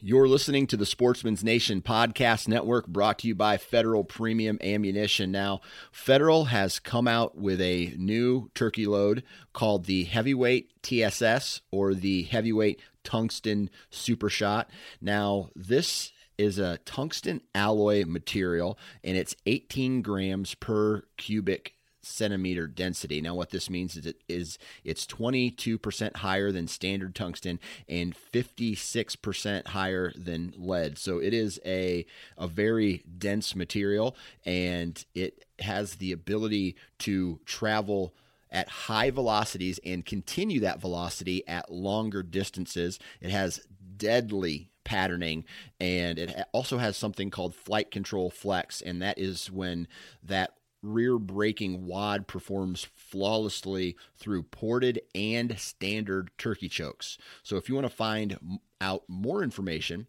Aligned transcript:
You're 0.00 0.28
listening 0.28 0.68
to 0.68 0.76
the 0.76 0.86
Sportsman's 0.86 1.42
Nation 1.42 1.82
podcast 1.82 2.46
network 2.46 2.86
brought 2.86 3.18
to 3.18 3.26
you 3.26 3.34
by 3.34 3.56
Federal 3.56 4.04
Premium 4.04 4.56
Ammunition. 4.62 5.32
Now, 5.32 5.60
Federal 5.90 6.44
has 6.44 6.78
come 6.78 7.08
out 7.08 7.36
with 7.36 7.60
a 7.60 7.92
new 7.96 8.48
turkey 8.54 8.86
load 8.86 9.24
called 9.52 9.86
the 9.86 10.04
Heavyweight 10.04 10.84
TSS 10.84 11.62
or 11.72 11.94
the 11.94 12.22
Heavyweight 12.22 12.80
Tungsten 13.02 13.70
Super 13.90 14.28
Shot. 14.28 14.70
Now, 15.00 15.50
this 15.56 16.12
is 16.38 16.60
a 16.60 16.78
tungsten 16.84 17.40
alloy 17.52 18.04
material 18.06 18.78
and 19.02 19.16
it's 19.16 19.34
18 19.46 20.02
grams 20.02 20.54
per 20.54 21.02
cubic 21.16 21.74
centimeter 22.08 22.66
density. 22.66 23.20
Now, 23.20 23.34
what 23.34 23.50
this 23.50 23.70
means 23.70 23.96
is 23.96 24.06
it 24.06 24.22
is 24.28 24.58
it's 24.84 25.06
22% 25.06 26.16
higher 26.16 26.50
than 26.50 26.68
standard 26.68 27.14
tungsten 27.14 27.60
and 27.88 28.14
56% 28.14 29.68
higher 29.68 30.12
than 30.16 30.54
lead. 30.56 30.98
So 30.98 31.18
it 31.18 31.34
is 31.34 31.60
a 31.64 32.06
a 32.36 32.46
very 32.46 33.02
dense 33.18 33.54
material, 33.54 34.16
and 34.44 35.04
it 35.14 35.44
has 35.60 35.96
the 35.96 36.12
ability 36.12 36.76
to 37.00 37.40
travel 37.44 38.14
at 38.50 38.68
high 38.68 39.10
velocities 39.10 39.78
and 39.84 40.06
continue 40.06 40.60
that 40.60 40.80
velocity 40.80 41.46
at 41.46 41.70
longer 41.70 42.22
distances. 42.22 42.98
It 43.20 43.30
has 43.30 43.60
deadly 43.96 44.70
patterning 44.84 45.44
and 45.78 46.18
it 46.18 46.44
also 46.52 46.78
has 46.78 46.96
something 46.96 47.28
called 47.28 47.54
flight 47.54 47.90
control 47.90 48.30
flex 48.30 48.80
and 48.80 49.02
that 49.02 49.18
is 49.18 49.50
when 49.50 49.86
that 50.22 50.54
rear 50.82 51.18
braking 51.18 51.86
wad 51.86 52.26
performs 52.26 52.86
flawlessly 52.94 53.96
through 54.16 54.42
ported 54.44 55.00
and 55.14 55.58
standard 55.58 56.30
turkey 56.38 56.68
chokes. 56.68 57.18
So 57.42 57.56
if 57.56 57.68
you 57.68 57.74
want 57.74 57.86
to 57.86 57.94
find 57.94 58.58
out 58.80 59.04
more 59.08 59.42
information 59.42 60.06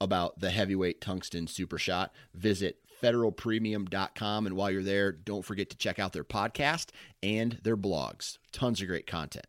about 0.00 0.40
the 0.40 0.50
heavyweight 0.50 1.00
tungsten 1.00 1.46
super 1.46 1.78
shot, 1.78 2.12
visit 2.34 2.78
federalpremium.com 3.02 4.46
and 4.46 4.56
while 4.56 4.70
you're 4.70 4.82
there, 4.82 5.12
don't 5.12 5.44
forget 5.44 5.70
to 5.70 5.76
check 5.76 5.98
out 5.98 6.12
their 6.12 6.24
podcast 6.24 6.90
and 7.22 7.58
their 7.62 7.76
blogs. 7.76 8.38
Tons 8.52 8.80
of 8.80 8.88
great 8.88 9.06
content. 9.06 9.46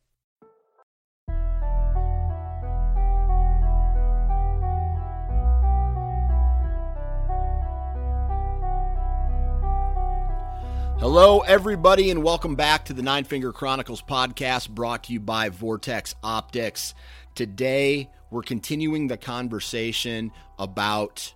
Hello, 11.10 11.40
everybody, 11.40 12.12
and 12.12 12.22
welcome 12.22 12.56
back 12.56 12.84
to 12.84 12.94
the 12.94 13.02
Nine 13.02 13.24
Finger 13.24 13.54
Chronicles 13.54 14.02
podcast 14.02 14.70
brought 14.70 15.06
to 15.06 15.14
you 15.14 15.22
by 15.22 15.48
Vortex 15.48 16.14
Optics. 16.22 16.94
Today, 17.34 18.10
we're 18.30 18.42
continuing 18.42 19.08
the 19.08 19.16
conversation 19.16 20.34
about 20.60 21.34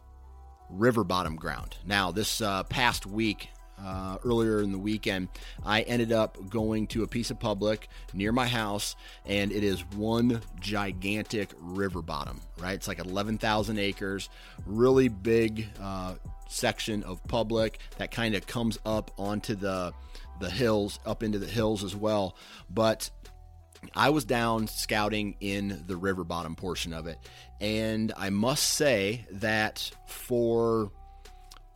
river 0.69 1.05
bottom 1.05 1.37
ground. 1.37 1.77
Now, 1.85 2.11
this 2.11 2.41
uh, 2.41 2.63
past 2.63 3.05
week, 3.05 3.47
uh, 3.81 4.17
earlier 4.25 4.61
in 4.61 4.73
the 4.73 4.77
weekend, 4.77 5.29
I 5.65 5.83
ended 5.83 6.11
up 6.11 6.49
going 6.49 6.87
to 6.87 7.03
a 7.03 7.07
piece 7.07 7.31
of 7.31 7.39
public 7.39 7.87
near 8.13 8.33
my 8.33 8.47
house, 8.47 8.97
and 9.25 9.53
it 9.53 9.63
is 9.63 9.85
one 9.95 10.41
gigantic 10.59 11.53
river 11.57 12.01
bottom, 12.01 12.41
right? 12.59 12.73
It's 12.73 12.89
like 12.89 12.99
11,000 12.99 13.79
acres, 13.79 14.29
really 14.65 15.07
big 15.07 15.69
uh, 15.79 16.15
section 16.51 17.03
of 17.03 17.23
public 17.23 17.79
that 17.97 18.12
kind 18.12 18.35
of 18.35 18.45
comes 18.47 18.78
up 18.85 19.12
onto 19.17 19.56
the 19.56 19.94
the 20.39 20.50
hills, 20.50 21.00
up 21.06 21.22
into 21.22 21.38
the 21.38 21.47
hills 21.47 21.84
as 21.84 21.95
well. 21.95 22.35
But 22.69 23.09
I 23.95 24.09
was 24.09 24.25
down 24.25 24.67
scouting 24.67 25.35
in 25.40 25.84
the 25.88 25.95
river 25.95 26.23
bottom 26.23 26.56
portion 26.56 26.94
of 26.94 27.07
it, 27.07 27.17
and 27.59 28.11
I 28.17 28.29
must 28.29 28.63
say 28.63 29.25
that 29.31 29.91
for 30.07 30.91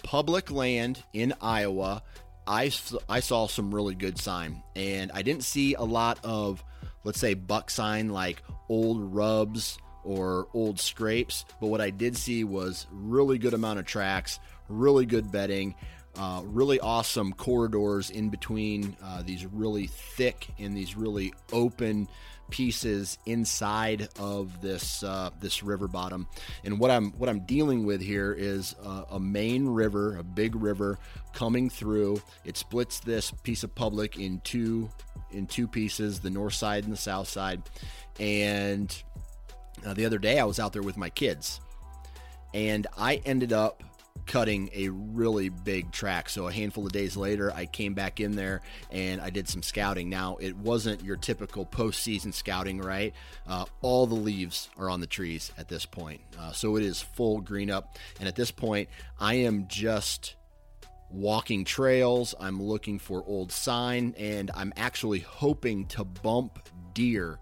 public 0.04 0.52
land 0.52 1.04
in 1.14 1.34
Iowa, 1.42 2.04
I, 2.48 2.72
I 3.10 3.20
saw 3.22 3.48
some 3.48 3.74
really 3.74 3.96
good 3.96 4.20
sign, 4.20 4.62
and 4.76 5.12
I 5.14 5.22
didn't 5.22 5.44
see 5.44 5.74
a 5.74 5.84
lot 5.84 6.20
of, 6.24 6.64
let's 7.04 7.20
say, 7.20 7.34
buck 7.34 7.70
sign 7.70 8.10
like 8.10 8.44
old 8.70 9.14
rubs 9.14 9.78
or 10.06 10.48
old 10.54 10.80
scrapes, 10.80 11.46
but 11.60 11.68
what 11.68 11.82
I 11.82 11.90
did 11.90 12.16
see 12.16 12.44
was 12.44 12.88
really 12.92 13.38
good 13.38 13.54
amount 13.54 13.80
of 13.80 13.86
tracks, 13.86 14.40
really 14.70 15.06
good 15.06 15.32
bedding, 15.32 15.76
uh, 16.18 16.42
really 16.46 16.80
awesome 16.80 17.34
corridors 17.34 18.10
in 18.10 18.30
between 18.30 18.96
uh, 19.04 19.22
these 19.24 19.46
really 19.46 19.88
thick 19.88 20.48
and 20.60 20.76
these 20.76 20.96
really 20.96 21.34
open 21.52 22.08
pieces 22.50 23.18
inside 23.26 24.08
of 24.20 24.62
this 24.62 25.04
uh, 25.04 25.32
this 25.42 25.64
river 25.64 25.88
bottom. 25.88 26.28
And 26.64 26.80
what 26.80 26.92
I'm 26.92 27.12
what 27.14 27.28
I'm 27.28 27.42
dealing 27.42 27.86
with 27.86 28.02
here 28.02 28.34
is 28.34 28.76
a 29.10 29.20
main 29.20 29.68
river, 29.68 30.18
a 30.18 30.24
big 30.24 30.56
river 30.56 31.00
coming 31.34 31.70
through. 31.70 32.22
It 32.46 32.56
splits 32.56 33.00
this 33.00 33.32
piece 33.32 33.64
of 33.64 33.74
public 33.76 34.18
in 34.18 34.40
two 34.42 34.90
in 35.32 35.48
two 35.48 35.68
pieces, 35.68 36.20
the 36.20 36.30
north 36.30 36.54
side 36.54 36.84
and 36.84 36.94
the 36.94 36.98
south 36.98 37.28
side. 37.28 37.64
And 38.20 38.96
uh, 39.86 39.94
the 39.94 40.06
other 40.06 40.18
day 40.18 40.40
I 40.40 40.46
was 40.46 40.60
out 40.60 40.74
there 40.74 40.82
with 40.82 40.98
my 40.98 41.10
kids, 41.10 41.60
and 42.54 42.88
I 42.98 43.22
ended 43.26 43.54
up 43.54 43.84
cutting 44.26 44.70
a 44.74 44.90
really 44.90 45.50
big 45.50 45.92
track. 45.92 46.30
So 46.30 46.48
a 46.48 46.52
handful 46.52 46.86
of 46.86 46.92
days 46.92 47.16
later, 47.16 47.52
I 47.54 47.66
came 47.66 47.94
back 47.94 48.20
in 48.20 48.36
there 48.36 48.62
and 48.92 49.22
I 49.22 49.30
did 49.30 49.48
some 49.48 49.62
scouting. 49.62 50.10
Now, 50.10 50.38
it 50.38 50.56
wasn't 50.58 51.04
your 51.04 51.16
typical 51.16 51.66
postseason 51.66 52.34
scouting, 52.34 52.82
right? 52.82 53.14
Uh, 53.48 53.66
all 53.82 54.08
the 54.08 54.16
leaves 54.16 54.70
are 54.78 54.90
on 54.90 55.00
the 55.00 55.08
trees 55.08 55.52
at 55.58 55.68
this 55.68 55.86
point. 55.86 56.22
Uh, 56.40 56.52
so 56.52 56.76
it 56.76 56.84
is 56.84 57.02
full 57.02 57.42
green 57.42 57.70
up. 57.70 57.98
And 58.20 58.28
at 58.28 58.36
this 58.36 58.52
point, 58.52 58.90
I 59.20 59.36
am 59.36 59.68
just 59.68 60.36
walking 61.12 61.64
trails. 61.64 62.34
I'm 62.40 62.62
looking 62.62 63.00
for 63.00 63.24
old 63.28 63.52
sign 63.52 64.16
and 64.18 64.50
I'm 64.56 64.74
actually 64.76 65.20
hoping 65.20 65.86
to 65.88 66.04
bump 66.04 66.68
deer 66.94 67.40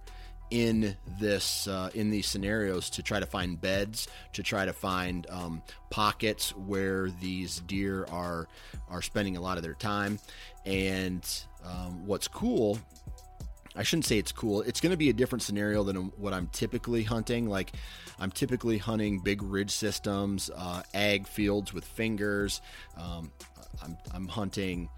in 0.53 0.95
this 1.19 1.67
uh, 1.67 1.89
in 1.95 2.11
these 2.11 2.27
scenarios 2.27 2.91
to 2.91 3.01
try 3.01 3.19
to 3.19 3.25
find 3.25 3.59
beds, 3.59 4.07
to 4.33 4.43
try 4.43 4.65
to 4.65 4.71
find 4.71 5.25
um, 5.31 5.63
pockets 5.89 6.55
where 6.55 7.09
these 7.09 7.59
deer 7.61 8.05
are 8.11 8.47
are 8.87 9.01
spending 9.01 9.35
a 9.35 9.41
lot 9.41 9.57
of 9.57 9.63
their 9.63 9.73
time. 9.73 10.19
And 10.63 11.27
um, 11.65 12.05
what's 12.05 12.27
cool 12.27 12.79
I 13.75 13.81
shouldn't 13.81 14.05
say 14.05 14.19
it's 14.19 14.31
cool. 14.31 14.61
It's 14.61 14.79
going 14.79 14.91
to 14.91 14.97
be 14.97 15.09
a 15.09 15.13
different 15.13 15.41
scenario 15.41 15.83
than 15.83 16.11
what 16.17 16.31
I'm 16.31 16.47
typically 16.47 17.01
hunting. 17.01 17.49
Like, 17.49 17.73
I'm 18.19 18.29
typically 18.29 18.77
hunting 18.77 19.19
big 19.19 19.41
ridge 19.41 19.71
systems, 19.71 20.51
uh, 20.55 20.83
ag 20.93 21.25
fields 21.25 21.73
with 21.73 21.83
fingers. 21.83 22.61
Um, 22.97 23.31
I'm, 23.83 23.97
I'm 24.13 24.27
hunting 24.27 24.89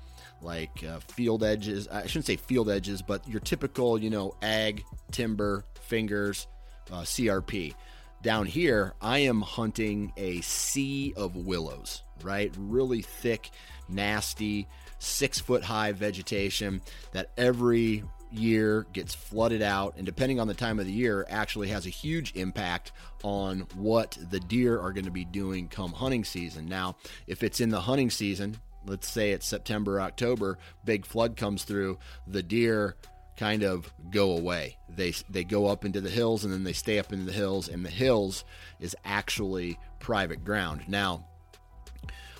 like 0.41 0.83
uh, 0.83 0.99
field 0.99 1.43
edges. 1.43 1.87
I 1.87 2.05
shouldn't 2.07 2.25
say 2.25 2.35
field 2.35 2.69
edges, 2.69 3.01
but 3.01 3.27
your 3.27 3.39
typical, 3.39 3.97
you 3.99 4.09
know, 4.09 4.35
ag, 4.41 4.83
timber, 5.11 5.65
fingers, 5.81 6.47
uh, 6.91 7.01
CRP. 7.01 7.73
Down 8.21 8.45
here, 8.45 8.93
I 9.01 9.19
am 9.19 9.41
hunting 9.41 10.11
a 10.17 10.41
sea 10.41 11.13
of 11.15 11.35
willows, 11.35 12.01
right? 12.23 12.53
Really 12.57 13.01
thick, 13.01 13.51
nasty, 13.87 14.67
six 14.99 15.39
foot 15.39 15.63
high 15.63 15.91
vegetation 15.91 16.81
that 17.11 17.31
every 17.37 18.03
year 18.31 18.85
gets 18.91 19.13
flooded 19.13 19.61
out 19.61 19.95
and 19.97 20.05
depending 20.05 20.39
on 20.39 20.47
the 20.47 20.53
time 20.53 20.79
of 20.79 20.85
the 20.85 20.91
year 20.91 21.25
actually 21.29 21.69
has 21.69 21.85
a 21.85 21.89
huge 21.89 22.33
impact 22.35 22.91
on 23.23 23.61
what 23.75 24.17
the 24.29 24.39
deer 24.39 24.79
are 24.79 24.91
going 24.91 25.05
to 25.05 25.11
be 25.11 25.23
doing 25.23 25.67
come 25.67 25.93
hunting 25.93 26.23
season 26.25 26.65
now 26.65 26.95
if 27.27 27.43
it's 27.43 27.61
in 27.61 27.69
the 27.69 27.79
hunting 27.79 28.09
season 28.09 28.57
let's 28.85 29.09
say 29.09 29.31
it's 29.31 29.45
September, 29.45 29.99
October, 30.01 30.57
big 30.83 31.05
flood 31.05 31.35
comes 31.35 31.63
through, 31.63 31.97
the 32.27 32.43
deer 32.43 32.95
kind 33.37 33.63
of 33.63 33.93
go 34.11 34.37
away. 34.37 34.77
They 34.89 35.13
they 35.29 35.43
go 35.43 35.67
up 35.67 35.83
into 35.83 36.01
the 36.01 36.09
hills 36.09 36.43
and 36.43 36.53
then 36.53 36.63
they 36.63 36.73
stay 36.73 36.99
up 36.99 37.11
into 37.11 37.25
the 37.25 37.31
hills, 37.31 37.67
and 37.67 37.85
the 37.85 37.89
hills 37.89 38.45
is 38.79 38.95
actually 39.03 39.77
private 39.99 40.43
ground. 40.45 40.83
Now, 40.87 41.25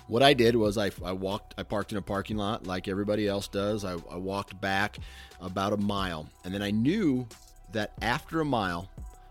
what 0.06 0.22
I 0.22 0.34
did 0.34 0.56
was 0.56 0.78
I, 0.78 0.90
I 1.04 1.12
walked, 1.12 1.54
I 1.58 1.64
parked 1.64 1.92
in 1.92 1.98
a 1.98 2.02
parking 2.02 2.36
lot 2.36 2.66
like 2.66 2.88
everybody 2.88 3.26
else 3.26 3.48
does. 3.48 3.84
I, 3.84 3.92
I 4.10 4.16
walked 4.16 4.60
back 4.60 4.98
about 5.40 5.72
a 5.72 5.76
mile, 5.76 6.28
and 6.44 6.54
then 6.54 6.62
I 6.62 6.70
knew 6.70 7.26
that 7.72 7.92
after 8.00 8.40
a 8.40 8.44
mile 8.44 8.88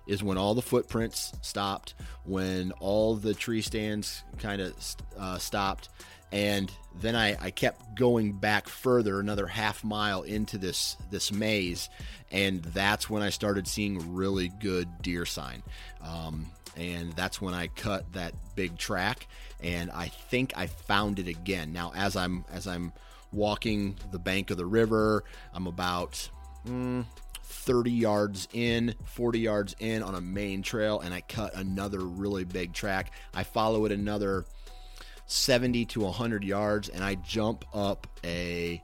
is 0.08 0.22
when 0.22 0.38
all 0.38 0.54
the 0.54 0.62
footprints 0.62 1.34
stopped, 1.42 1.96
when 2.26 2.72
all 2.74 3.16
the 3.16 3.34
tree 3.34 3.62
stands 3.62 4.24
kind 4.38 4.62
of 4.62 4.76
uh, 5.18 5.38
stopped, 5.38 5.90
and 6.32 6.72
then 7.02 7.16
I, 7.16 7.38
I 7.40 7.52
kept 7.52 7.96
going 7.96 8.34
back 8.34 8.68
further 8.68 9.20
another 9.20 9.48
half 9.48 9.84
mile 9.84 10.24
into 10.24 10.58
this 10.58 10.98
this 11.12 11.32
maze. 11.32 11.90
And 12.32 12.62
that's 12.64 13.10
when 13.10 13.22
i 13.22 13.30
started 13.30 13.68
seeing 13.68 14.14
really 14.14 14.50
good 14.60 14.90
deer 15.02 15.26
sign. 15.26 15.64
Um, 16.02 16.48
and 16.76 17.14
that's 17.14 17.42
when 17.42 17.54
i 17.54 17.68
cut 17.68 18.12
that 18.14 18.34
big 18.56 18.78
track. 18.78 19.28
And 19.62 19.92
i 19.92 20.08
think 20.08 20.54
i 20.58 20.68
found 20.68 21.20
it 21.20 21.28
again. 21.28 21.74
Now 21.74 21.92
as 21.96 22.16
i'm 22.16 22.46
as 22.52 22.68
i'm 22.68 22.92
walking 23.32 23.98
the 24.12 24.20
bank 24.20 24.50
of 24.50 24.56
the 24.56 24.66
river 24.66 25.24
i'm 25.54 25.68
about 25.68 26.30
mm, 26.66 27.04
30 27.44 27.92
yards 27.92 28.48
in, 28.54 28.96
40 29.06 29.40
yards 29.40 29.76
in 29.80 30.04
on 30.04 30.16
a 30.16 30.22
main 30.22 30.62
trail, 30.62 31.00
and 31.00 31.14
I 31.14 31.22
cut 31.22 31.54
another 31.56 32.00
really 32.00 32.44
big 32.44 32.74
track. 32.74 33.12
I 33.34 33.44
follow 33.44 33.86
it 33.86 33.92
another 33.92 34.46
70 35.28 35.86
to 35.86 36.02
100 36.02 36.44
yards, 36.44 36.90
and 36.90 37.04
I 37.04 37.16
jump 37.16 37.66
up 37.74 38.08
a. 38.24 38.82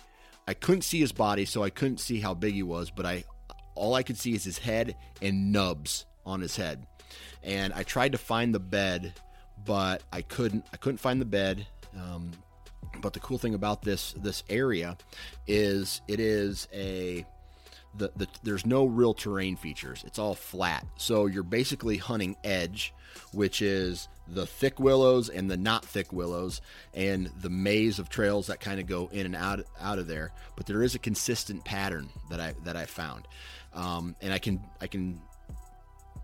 I 0.47 0.53
couldn't 0.53 0.81
see 0.81 0.99
his 0.99 1.11
body, 1.11 1.45
so 1.45 1.63
I 1.63 1.69
couldn't 1.69 1.99
see 1.99 2.19
how 2.19 2.33
big 2.33 2.55
he 2.55 2.63
was, 2.63 2.89
but 2.89 3.05
I 3.05 3.23
all 3.75 3.95
I 3.95 4.03
could 4.03 4.17
see 4.17 4.33
is 4.33 4.43
his 4.43 4.57
head 4.57 4.95
and 5.21 5.51
nubs 5.51 6.05
on 6.25 6.41
his 6.41 6.55
head. 6.55 6.85
And 7.43 7.73
I 7.73 7.83
tried 7.83 8.11
to 8.13 8.17
find 8.17 8.53
the 8.53 8.59
bed, 8.59 9.13
but 9.65 10.03
I 10.11 10.21
couldn't. 10.21 10.65
I 10.73 10.77
couldn't 10.77 10.97
find 10.97 11.21
the 11.21 11.25
bed. 11.25 11.65
Um, 11.95 12.31
but 13.01 13.13
the 13.13 13.19
cool 13.19 13.37
thing 13.37 13.53
about 13.53 13.81
this 13.81 14.13
this 14.13 14.43
area 14.49 14.97
is 15.47 16.01
it 16.07 16.19
is 16.19 16.67
a 16.73 17.25
the, 17.95 18.11
the, 18.15 18.27
there's 18.43 18.65
no 18.65 18.85
real 18.85 19.13
terrain 19.13 19.55
features. 19.55 20.03
It's 20.05 20.19
all 20.19 20.35
flat. 20.35 20.85
So 20.97 21.25
you're 21.25 21.43
basically 21.43 21.97
hunting 21.97 22.37
edge, 22.43 22.93
which 23.33 23.61
is 23.61 24.07
the 24.27 24.45
thick 24.45 24.79
willows 24.79 25.29
and 25.29 25.49
the 25.49 25.57
not 25.57 25.83
thick 25.83 26.13
willows 26.13 26.61
and 26.93 27.29
the 27.41 27.49
maze 27.49 27.99
of 27.99 28.09
trails 28.09 28.47
that 28.47 28.59
kind 28.59 28.79
of 28.79 28.87
go 28.87 29.09
in 29.11 29.25
and 29.25 29.35
out 29.35 29.65
out 29.79 29.99
of 29.99 30.07
there. 30.07 30.31
But 30.55 30.65
there 30.65 30.83
is 30.83 30.95
a 30.95 30.99
consistent 30.99 31.65
pattern 31.65 32.09
that 32.29 32.39
I 32.39 32.53
that 32.63 32.77
I 32.77 32.85
found, 32.85 33.27
um, 33.73 34.15
and 34.21 34.31
I 34.33 34.39
can 34.39 34.61
I 34.79 34.87
can 34.87 35.21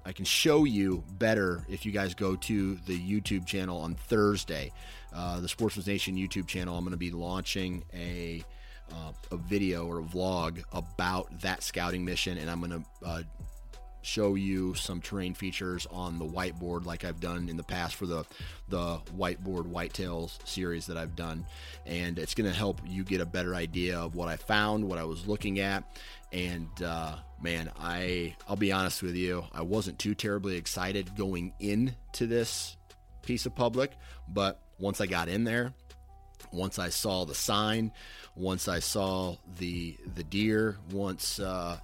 I 0.05 0.13
can 0.13 0.23
show 0.23 0.63
you 0.63 1.03
better 1.17 1.65
if 1.67 1.85
you 1.85 1.91
guys 1.91 2.13
go 2.13 2.37
to 2.37 2.75
the 2.75 2.97
YouTube 2.97 3.45
channel 3.45 3.79
on 3.81 3.95
Thursday, 3.95 4.71
uh, 5.13 5.41
the 5.41 5.49
Sportsman's 5.49 5.87
Nation 5.87 6.15
YouTube 6.15 6.47
channel. 6.47 6.77
I'm 6.77 6.85
going 6.85 6.91
to 6.91 6.97
be 6.97 7.11
launching 7.11 7.83
a 7.93 8.41
uh, 8.91 9.11
a 9.31 9.37
video 9.37 9.85
or 9.85 9.99
a 9.99 10.03
vlog 10.03 10.63
about 10.71 11.41
that 11.41 11.63
scouting 11.63 12.05
mission, 12.05 12.37
and 12.37 12.49
I'm 12.49 12.59
going 12.59 12.83
to 12.83 13.05
uh, 13.05 13.21
show 14.01 14.35
you 14.35 14.73
some 14.73 15.01
terrain 15.01 15.33
features 15.33 15.85
on 15.91 16.17
the 16.17 16.25
whiteboard 16.25 16.85
like 16.85 17.03
I've 17.03 17.19
done 17.19 17.49
in 17.49 17.57
the 17.57 17.63
past 17.63 17.95
for 17.95 18.05
the 18.05 18.25
the 18.69 18.99
whiteboard 19.17 19.71
whitetails 19.71 20.45
series 20.47 20.85
that 20.87 20.97
I've 20.97 21.15
done. 21.15 21.45
And 21.85 22.17
it's 22.17 22.33
going 22.33 22.49
to 22.49 22.57
help 22.57 22.79
you 22.85 23.03
get 23.03 23.19
a 23.19 23.25
better 23.25 23.53
idea 23.53 23.99
of 23.99 24.15
what 24.15 24.29
I 24.29 24.37
found 24.37 24.87
what 24.87 24.97
I 24.97 25.03
was 25.03 25.27
looking 25.27 25.59
at. 25.59 25.83
And 26.31 26.69
uh, 26.81 27.17
man 27.41 27.69
I 27.79 28.35
I'll 28.47 28.55
be 28.55 28.71
honest 28.71 29.03
with 29.03 29.15
you 29.15 29.45
I 29.53 29.61
wasn't 29.61 29.99
too 29.99 30.15
terribly 30.15 30.55
excited 30.55 31.15
going 31.15 31.53
into 31.59 32.25
this 32.27 32.77
piece 33.21 33.45
of 33.45 33.55
public 33.55 33.91
but 34.27 34.59
once 34.79 35.01
I 35.01 35.05
got 35.05 35.27
in 35.27 35.43
there 35.43 35.73
once 36.51 36.79
I 36.79 36.89
saw 36.89 37.25
the 37.25 37.35
sign 37.35 37.91
once 38.35 38.67
I 38.67 38.79
saw 38.79 39.35
the 39.57 39.97
the 40.15 40.23
deer 40.23 40.77
once 40.91 41.39
uh, 41.39 41.79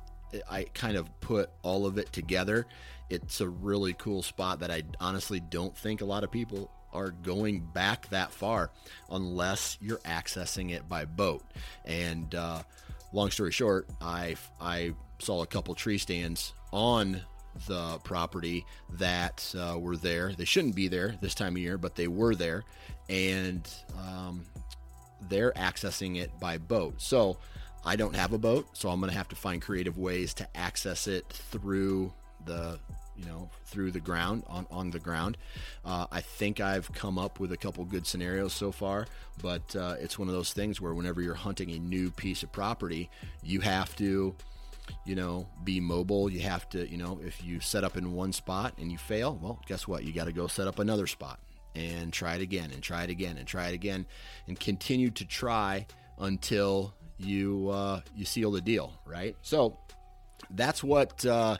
I 0.49 0.63
kind 0.73 0.97
of 0.97 1.09
put 1.19 1.49
all 1.61 1.85
of 1.85 1.97
it 1.97 2.11
together. 2.11 2.65
It's 3.09 3.41
a 3.41 3.49
really 3.49 3.93
cool 3.93 4.23
spot 4.23 4.59
that 4.61 4.71
I 4.71 4.83
honestly 4.99 5.39
don't 5.39 5.77
think 5.77 6.01
a 6.01 6.05
lot 6.05 6.23
of 6.23 6.31
people 6.31 6.71
are 6.91 7.11
going 7.11 7.59
back 7.59 8.09
that 8.09 8.31
far 8.31 8.71
unless 9.09 9.77
you're 9.81 9.97
accessing 9.99 10.71
it 10.71 10.87
by 10.87 11.05
boat. 11.05 11.43
And 11.85 12.33
uh, 12.33 12.63
long 13.11 13.31
story 13.31 13.51
short, 13.51 13.89
I 14.01 14.35
I 14.61 14.93
saw 15.19 15.41
a 15.41 15.47
couple 15.47 15.75
tree 15.75 15.97
stands 15.97 16.53
on 16.71 17.21
the 17.67 17.99
property 18.03 18.65
that 18.93 19.53
uh, 19.57 19.77
were 19.79 19.97
there. 19.97 20.33
They 20.33 20.45
shouldn't 20.45 20.75
be 20.75 20.87
there 20.87 21.15
this 21.21 21.35
time 21.35 21.53
of 21.53 21.59
year, 21.61 21.77
but 21.77 21.95
they 21.95 22.07
were 22.07 22.33
there, 22.35 22.63
and 23.09 23.67
um, 23.99 24.43
they're 25.29 25.51
accessing 25.53 26.17
it 26.17 26.31
by 26.39 26.57
boat. 26.57 27.01
So 27.01 27.37
I 27.85 27.95
don't 27.95 28.15
have 28.15 28.33
a 28.33 28.37
boat, 28.37 28.67
so 28.73 28.89
I'm 28.89 28.99
going 28.99 29.11
to 29.11 29.17
have 29.17 29.29
to 29.29 29.35
find 29.35 29.61
creative 29.61 29.97
ways 29.97 30.33
to 30.35 30.57
access 30.57 31.07
it 31.07 31.27
through 31.27 32.13
the 32.45 32.79
you 33.15 33.25
know 33.25 33.47
through 33.65 33.91
the 33.91 33.99
ground 33.99 34.43
on 34.47 34.65
on 34.71 34.89
the 34.89 34.99
ground. 34.99 35.37
Uh, 35.85 36.07
i 36.11 36.19
think 36.19 36.59
i've 36.59 36.91
come 36.93 37.19
up 37.19 37.39
with 37.39 37.51
a 37.51 37.57
couple 37.57 37.85
good 37.85 38.07
scenarios 38.07 38.51
so 38.53 38.71
far 38.71 39.05
but 39.41 39.75
uh, 39.75 39.95
it's 39.99 40.17
one 40.17 40.27
of 40.27 40.33
those 40.33 40.51
things 40.51 40.81
where 40.81 40.95
whenever 40.95 41.21
you're 41.21 41.35
hunting 41.35 41.69
a 41.71 41.79
new 41.79 42.09
piece 42.09 42.41
of 42.41 42.51
property 42.51 43.09
you 43.43 43.59
have 43.59 43.95
to 43.95 44.35
you 45.05 45.15
know 45.15 45.47
be 45.63 45.79
mobile. 45.79 46.29
You 46.29 46.41
have 46.41 46.67
to 46.69 46.87
you 46.89 46.97
know 46.97 47.19
if 47.23 47.43
you 47.43 47.59
set 47.59 47.83
up 47.83 47.97
in 47.97 48.13
one 48.13 48.33
spot 48.33 48.73
and 48.77 48.91
you 48.91 48.97
fail 48.97 49.39
well 49.41 49.59
guess 49.67 49.87
what? 49.87 50.03
You 50.03 50.13
got 50.13 50.25
to 50.25 50.33
go 50.33 50.47
set 50.47 50.67
up 50.67 50.79
another 50.79 51.07
spot 51.07 51.39
and 51.75 52.13
try 52.13 52.35
it 52.35 52.41
again 52.41 52.71
and 52.71 52.81
try 52.81 53.03
it 53.03 53.09
again 53.09 53.37
and 53.37 53.47
try 53.47 53.69
it 53.69 53.73
again 53.73 54.05
and 54.47 54.59
continue 54.59 55.09
to 55.11 55.25
try 55.25 55.85
until 56.19 56.93
you 57.17 57.69
uh, 57.69 58.01
you 58.15 58.25
seal 58.25 58.51
the 58.51 58.61
deal, 58.61 58.93
right? 59.05 59.35
So 59.41 59.77
that's 60.51 60.83
what 60.83 61.25
uh, 61.25 61.57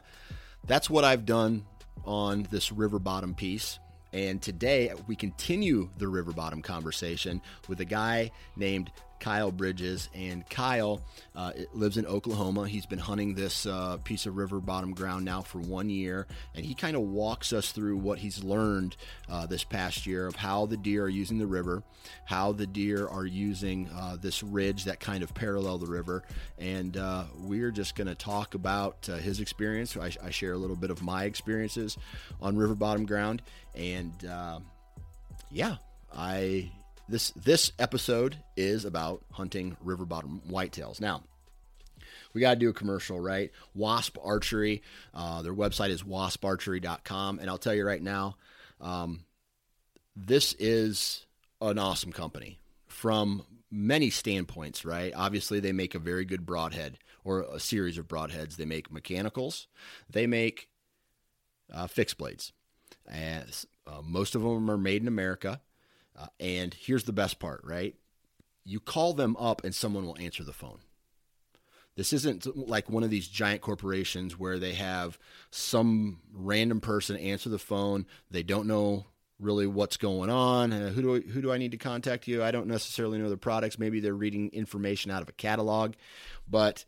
that's 0.66 0.88
what 0.88 1.04
I've 1.04 1.24
done 1.24 1.64
on 2.04 2.46
this 2.50 2.70
river 2.72 2.98
bottom 2.98 3.34
piece. 3.34 3.78
And 4.12 4.40
today 4.40 4.92
we 5.08 5.16
continue 5.16 5.90
the 5.98 6.06
river 6.06 6.32
bottom 6.32 6.62
conversation 6.62 7.42
with 7.68 7.80
a 7.80 7.84
guy 7.84 8.30
named 8.56 8.92
Kyle 9.24 9.50
Bridges. 9.50 10.10
And 10.14 10.46
Kyle 10.50 11.00
uh, 11.34 11.52
lives 11.72 11.96
in 11.96 12.04
Oklahoma. 12.04 12.68
He's 12.68 12.84
been 12.84 12.98
hunting 12.98 13.34
this 13.34 13.64
uh, 13.64 13.96
piece 14.04 14.26
of 14.26 14.36
river 14.36 14.60
bottom 14.60 14.92
ground 14.92 15.24
now 15.24 15.40
for 15.40 15.60
one 15.60 15.88
year. 15.88 16.26
And 16.54 16.62
he 16.62 16.74
kind 16.74 16.94
of 16.94 17.00
walks 17.00 17.54
us 17.54 17.72
through 17.72 17.96
what 17.96 18.18
he's 18.18 18.44
learned 18.44 18.98
uh, 19.30 19.46
this 19.46 19.64
past 19.64 20.06
year 20.06 20.26
of 20.26 20.36
how 20.36 20.66
the 20.66 20.76
deer 20.76 21.04
are 21.04 21.08
using 21.08 21.38
the 21.38 21.46
river, 21.46 21.82
how 22.26 22.52
the 22.52 22.66
deer 22.66 23.08
are 23.08 23.24
using 23.24 23.88
uh, 23.96 24.18
this 24.20 24.42
ridge 24.42 24.84
that 24.84 25.00
kind 25.00 25.22
of 25.22 25.32
parallel 25.32 25.78
the 25.78 25.86
river. 25.86 26.22
And 26.58 26.94
uh, 26.98 27.24
we're 27.38 27.70
just 27.70 27.96
going 27.96 28.08
to 28.08 28.14
talk 28.14 28.54
about 28.54 29.08
uh, 29.10 29.16
his 29.16 29.40
experience. 29.40 29.96
I, 29.96 30.12
I, 30.22 30.28
share 30.28 30.52
a 30.52 30.58
little 30.58 30.76
bit 30.76 30.90
of 30.90 31.00
my 31.02 31.24
experiences 31.24 31.96
on 32.42 32.58
river 32.58 32.74
bottom 32.74 33.06
ground. 33.06 33.40
And 33.74 34.12
yeah, 35.50 35.76
I 36.14 36.70
this 37.08 37.30
this 37.32 37.72
episode 37.78 38.36
is 38.56 38.84
about 38.84 39.24
hunting 39.32 39.76
river 39.82 40.04
bottom 40.04 40.40
whitetails. 40.48 41.00
Now, 41.00 41.22
we 42.32 42.40
got 42.40 42.54
to 42.54 42.60
do 42.60 42.68
a 42.68 42.74
commercial, 42.74 43.20
right? 43.20 43.50
Wasp 43.74 44.18
Archery. 44.22 44.82
Uh, 45.14 45.42
their 45.42 45.54
website 45.54 45.90
is 45.90 46.02
wasparchery.com. 46.02 47.38
And 47.38 47.48
I'll 47.48 47.58
tell 47.58 47.74
you 47.74 47.86
right 47.86 48.02
now, 48.02 48.36
um, 48.80 49.24
this 50.16 50.54
is 50.58 51.26
an 51.60 51.78
awesome 51.78 52.12
company 52.12 52.58
from 52.86 53.44
many 53.70 54.10
standpoints, 54.10 54.84
right? 54.84 55.12
Obviously, 55.14 55.60
they 55.60 55.72
make 55.72 55.94
a 55.94 56.00
very 56.00 56.24
good 56.24 56.44
broadhead 56.44 56.98
or 57.24 57.42
a 57.42 57.60
series 57.60 57.98
of 57.98 58.08
broadheads. 58.08 58.56
They 58.56 58.64
make 58.64 58.92
mechanicals, 58.92 59.68
they 60.10 60.26
make 60.26 60.68
uh, 61.72 61.86
fixed 61.86 62.18
blades. 62.18 62.52
As, 63.06 63.66
uh, 63.86 64.00
most 64.02 64.34
of 64.34 64.42
them 64.42 64.70
are 64.70 64.78
made 64.78 65.02
in 65.02 65.08
America. 65.08 65.60
Uh, 66.16 66.26
and 66.38 66.74
here's 66.74 67.04
the 67.04 67.12
best 67.12 67.38
part, 67.38 67.62
right? 67.64 67.94
You 68.64 68.80
call 68.80 69.12
them 69.14 69.36
up 69.38 69.64
and 69.64 69.74
someone 69.74 70.06
will 70.06 70.18
answer 70.18 70.44
the 70.44 70.52
phone. 70.52 70.78
This 71.96 72.12
isn't 72.12 72.56
like 72.56 72.90
one 72.90 73.04
of 73.04 73.10
these 73.10 73.28
giant 73.28 73.60
corporations 73.60 74.38
where 74.38 74.58
they 74.58 74.74
have 74.74 75.18
some 75.50 76.20
random 76.32 76.80
person 76.80 77.16
answer 77.16 77.48
the 77.48 77.58
phone. 77.58 78.06
They 78.30 78.42
don't 78.42 78.66
know 78.66 79.06
really 79.38 79.66
what's 79.66 79.96
going 79.96 80.30
on. 80.30 80.72
Uh, 80.72 80.88
who 80.88 81.02
do 81.02 81.14
I, 81.16 81.20
who 81.20 81.42
do 81.42 81.52
I 81.52 81.58
need 81.58 81.72
to 81.72 81.76
contact 81.76 82.26
you? 82.26 82.42
I 82.42 82.50
don't 82.50 82.66
necessarily 82.66 83.18
know 83.18 83.30
the 83.30 83.36
products. 83.36 83.78
Maybe 83.78 84.00
they're 84.00 84.14
reading 84.14 84.50
information 84.52 85.10
out 85.10 85.22
of 85.22 85.28
a 85.28 85.32
catalog, 85.32 85.94
but 86.48 86.84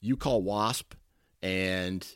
you 0.00 0.16
call 0.16 0.42
Wasp 0.42 0.94
and 1.42 2.06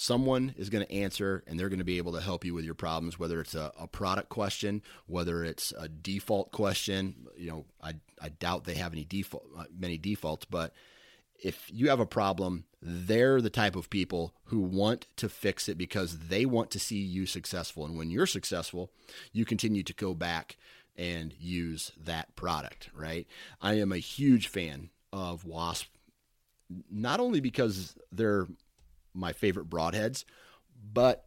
someone 0.00 0.54
is 0.56 0.70
going 0.70 0.82
to 0.82 0.90
answer 0.90 1.44
and 1.46 1.60
they're 1.60 1.68
going 1.68 1.78
to 1.78 1.84
be 1.84 1.98
able 1.98 2.12
to 2.12 2.22
help 2.22 2.42
you 2.42 2.54
with 2.54 2.64
your 2.64 2.74
problems 2.74 3.18
whether 3.18 3.38
it's 3.38 3.54
a, 3.54 3.70
a, 3.78 3.86
product 3.86 4.30
question 4.30 4.80
whether 5.06 5.44
it's 5.44 5.74
a 5.78 5.88
default 5.88 6.50
question 6.52 7.14
you 7.36 7.50
know 7.50 7.66
i, 7.82 7.92
I 8.18 8.30
doubt 8.30 8.64
they 8.64 8.76
have 8.76 8.94
any 8.94 9.04
default 9.04 9.44
uh, 9.58 9.64
many 9.78 9.98
defaults 9.98 10.46
but 10.46 10.72
if 11.42 11.70
you 11.72 11.88
have 11.88 12.00
a 12.00 12.06
problem, 12.06 12.64
they're 12.82 13.40
the 13.40 13.48
type 13.48 13.74
of 13.74 13.88
people 13.88 14.34
who 14.44 14.60
want 14.60 15.06
to 15.16 15.28
fix 15.28 15.68
it 15.70 15.78
because 15.78 16.28
they 16.28 16.44
want 16.44 16.70
to 16.72 16.78
see 16.78 16.98
you 16.98 17.24
successful. 17.24 17.86
And 17.86 17.96
when 17.96 18.10
you're 18.10 18.26
successful, 18.26 18.90
you 19.32 19.46
continue 19.46 19.82
to 19.84 19.94
go 19.94 20.12
back 20.12 20.58
and 20.98 21.34
use 21.38 21.92
that 21.96 22.36
product, 22.36 22.90
right? 22.94 23.26
I 23.60 23.78
am 23.78 23.90
a 23.90 23.96
huge 23.96 24.48
fan 24.48 24.90
of 25.14 25.46
Wasp, 25.46 25.86
not 26.90 27.20
only 27.20 27.40
because 27.40 27.94
they're 28.12 28.46
my 29.14 29.32
favorite 29.32 29.68
broadheads, 29.68 30.24
but 30.92 31.26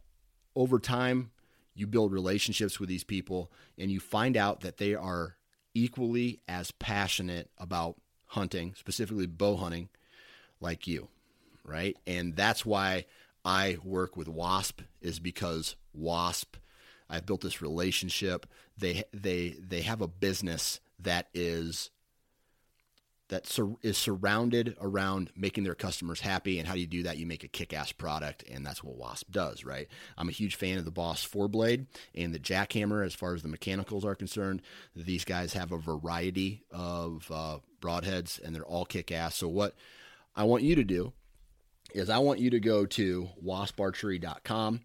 over 0.56 0.78
time, 0.78 1.30
you 1.74 1.86
build 1.86 2.12
relationships 2.12 2.78
with 2.78 2.88
these 2.88 3.04
people 3.04 3.50
and 3.76 3.90
you 3.90 3.98
find 3.98 4.36
out 4.36 4.60
that 4.60 4.76
they 4.76 4.94
are 4.94 5.36
equally 5.74 6.40
as 6.46 6.70
passionate 6.70 7.50
about 7.58 7.96
hunting, 8.26 8.74
specifically 8.76 9.26
bow 9.26 9.56
hunting, 9.56 9.88
like 10.60 10.86
you, 10.86 11.08
right? 11.64 11.96
And 12.06 12.36
that's 12.36 12.64
why 12.64 13.06
I 13.44 13.78
work 13.82 14.16
with 14.16 14.28
Wasp 14.28 14.82
is 15.00 15.18
because 15.18 15.74
Wasp 15.92 16.56
I've 17.08 17.26
built 17.26 17.42
this 17.42 17.62
relationship. 17.62 18.46
They 18.76 19.04
they 19.12 19.56
they 19.60 19.82
have 19.82 20.00
a 20.00 20.08
business 20.08 20.80
that 20.98 21.28
is 21.34 21.90
that 23.28 23.46
sur- 23.46 23.76
is 23.82 23.96
surrounded 23.96 24.76
around 24.80 25.30
making 25.34 25.64
their 25.64 25.74
customers 25.74 26.20
happy. 26.20 26.58
And 26.58 26.68
how 26.68 26.74
do 26.74 26.80
you 26.80 26.86
do 26.86 27.02
that? 27.04 27.16
You 27.16 27.26
make 27.26 27.44
a 27.44 27.48
kick-ass 27.48 27.92
product, 27.92 28.44
and 28.50 28.64
that's 28.64 28.84
what 28.84 28.96
Wasp 28.96 29.30
does, 29.30 29.64
right? 29.64 29.88
I'm 30.18 30.28
a 30.28 30.32
huge 30.32 30.56
fan 30.56 30.78
of 30.78 30.84
the 30.84 30.90
Boss 30.90 31.24
four 31.24 31.48
blade 31.48 31.86
and 32.14 32.34
the 32.34 32.38
Jak-Hammer 32.38 33.02
as 33.02 33.14
far 33.14 33.34
as 33.34 33.42
the 33.42 33.48
mechanicals 33.48 34.04
are 34.04 34.14
concerned. 34.14 34.62
These 34.94 35.24
guys 35.24 35.54
have 35.54 35.72
a 35.72 35.78
variety 35.78 36.64
of 36.70 37.30
uh, 37.32 37.58
broadheads, 37.80 38.42
and 38.42 38.54
they're 38.54 38.64
all 38.64 38.84
kick-ass. 38.84 39.36
So 39.36 39.48
what 39.48 39.74
I 40.36 40.44
want 40.44 40.62
you 40.62 40.74
to 40.76 40.84
do 40.84 41.12
is 41.94 42.10
I 42.10 42.18
want 42.18 42.40
you 42.40 42.50
to 42.50 42.60
go 42.60 42.86
to 42.86 43.28
wasparchery.com 43.44 44.80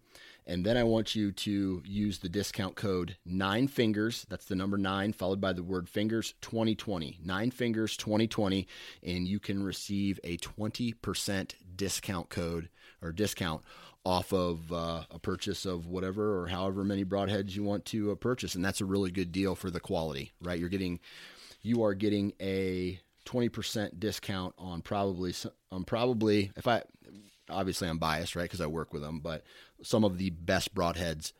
and 0.50 0.66
then 0.66 0.76
I 0.76 0.82
want 0.82 1.14
you 1.14 1.30
to 1.30 1.80
use 1.86 2.18
the 2.18 2.28
discount 2.28 2.74
code 2.74 3.16
nine 3.24 3.68
fingers. 3.68 4.26
That's 4.28 4.46
the 4.46 4.56
number 4.56 4.76
nine, 4.76 5.12
followed 5.12 5.40
by 5.40 5.52
the 5.52 5.62
word 5.62 5.88
fingers 5.88 6.34
2020. 6.40 7.20
Nine 7.24 7.52
fingers 7.52 7.96
2020. 7.96 8.66
And 9.04 9.28
you 9.28 9.38
can 9.38 9.62
receive 9.62 10.18
a 10.24 10.38
20% 10.38 11.54
discount 11.76 12.30
code 12.30 12.68
or 13.00 13.12
discount 13.12 13.62
off 14.04 14.32
of 14.32 14.72
uh, 14.72 15.04
a 15.12 15.20
purchase 15.20 15.66
of 15.66 15.86
whatever 15.86 16.40
or 16.40 16.48
however 16.48 16.82
many 16.82 17.04
broadheads 17.04 17.54
you 17.54 17.62
want 17.62 17.84
to 17.84 18.10
uh, 18.10 18.16
purchase. 18.16 18.56
And 18.56 18.64
that's 18.64 18.80
a 18.80 18.86
really 18.86 19.12
good 19.12 19.30
deal 19.30 19.54
for 19.54 19.70
the 19.70 19.78
quality, 19.78 20.32
right? 20.42 20.58
You're 20.58 20.68
getting, 20.68 20.98
you 21.62 21.84
are 21.84 21.94
getting 21.94 22.32
a 22.40 22.98
20% 23.24 24.00
discount 24.00 24.54
on 24.58 24.82
probably, 24.82 25.32
on 25.70 25.84
probably, 25.84 26.50
if 26.56 26.66
I, 26.66 26.82
obviously 27.50 27.88
I'm 27.88 27.98
biased, 27.98 28.36
right? 28.36 28.44
Because 28.44 28.60
I 28.60 28.66
work 28.66 28.92
with 28.92 29.02
them, 29.02 29.20
but 29.20 29.44
some 29.82 30.04
of 30.04 30.18
the 30.18 30.30
best 30.30 30.74
broadheads 30.74 31.32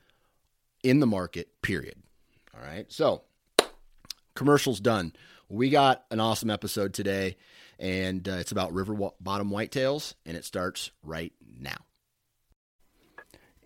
in 0.82 1.00
the 1.00 1.06
market, 1.06 1.49
period. 1.62 1.97
All 2.54 2.62
right. 2.64 2.90
So, 2.90 3.23
commercials 4.35 4.80
done. 4.80 5.12
We 5.49 5.70
got 5.70 6.04
an 6.11 6.20
awesome 6.20 6.50
episode 6.50 6.94
today, 6.94 7.37
and 7.78 8.26
uh, 8.28 8.32
it's 8.32 8.52
about 8.52 8.73
river 8.73 8.94
bottom 9.20 9.50
whitetails, 9.50 10.14
and 10.25 10.37
it 10.37 10.44
starts 10.44 10.90
right 11.02 11.32
now. 11.59 11.76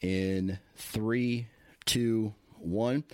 In 0.00 0.58
three, 0.76 1.48
two, 1.84 2.34
one. 2.58 3.04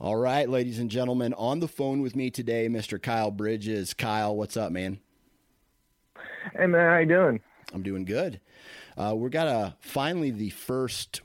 All 0.00 0.16
right, 0.16 0.48
ladies 0.48 0.78
and 0.78 0.90
gentlemen, 0.90 1.34
on 1.34 1.60
the 1.60 1.68
phone 1.68 2.02
with 2.02 2.14
me 2.14 2.30
today, 2.30 2.68
Mr. 2.68 3.00
Kyle 3.02 3.30
Bridges. 3.30 3.94
Kyle, 3.94 4.36
what's 4.36 4.56
up, 4.56 4.70
man? 4.70 5.00
Hey, 6.54 6.66
man, 6.66 6.80
how 6.80 6.86
are 6.94 7.00
you 7.00 7.08
doing? 7.08 7.40
I'm 7.72 7.82
doing 7.82 8.04
good. 8.04 8.40
Uh, 8.98 9.14
we've 9.14 9.30
got 9.30 9.46
a 9.46 9.76
finally 9.80 10.32
the 10.32 10.50
first, 10.50 11.20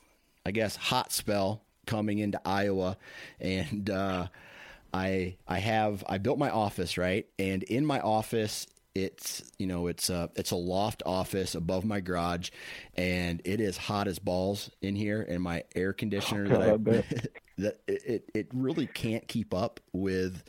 I 0.46 0.52
guess, 0.52 0.76
hot 0.76 1.12
spell 1.12 1.64
coming 1.88 2.20
into 2.20 2.40
Iowa, 2.46 2.98
and 3.40 3.90
uh, 3.90 4.28
I 4.94 5.36
I 5.48 5.58
have 5.58 6.04
I 6.08 6.20
built 6.20 6.38
my 6.38 6.52
office 6.52 6.98
right, 6.98 7.26
and 7.40 7.64
in 7.64 7.86
my 7.86 8.00
office 8.00 8.68
it's 8.96 9.52
you 9.58 9.66
know 9.66 9.88
it's 9.88 10.12
a 10.12 10.30
it's 10.36 10.52
a 10.52 10.56
loft 10.56 11.02
office 11.04 11.56
above 11.56 11.84
my 11.84 12.00
garage, 12.00 12.52
and 12.94 13.42
it 13.44 13.60
is 13.60 13.76
hot 13.76 14.08
as 14.08 14.20
balls 14.20 14.70
in 14.84 14.96
here, 14.96 15.26
and 15.28 15.42
my 15.42 15.64
air 15.76 15.94
conditioner 15.94 16.46
oh, 16.56 16.78
that, 16.78 17.06
I, 17.10 17.28
that 17.58 17.80
it 17.88 18.30
it 18.36 18.48
really 18.54 18.86
can't 18.86 19.28
keep 19.28 19.52
up 19.52 19.80
with 19.94 20.44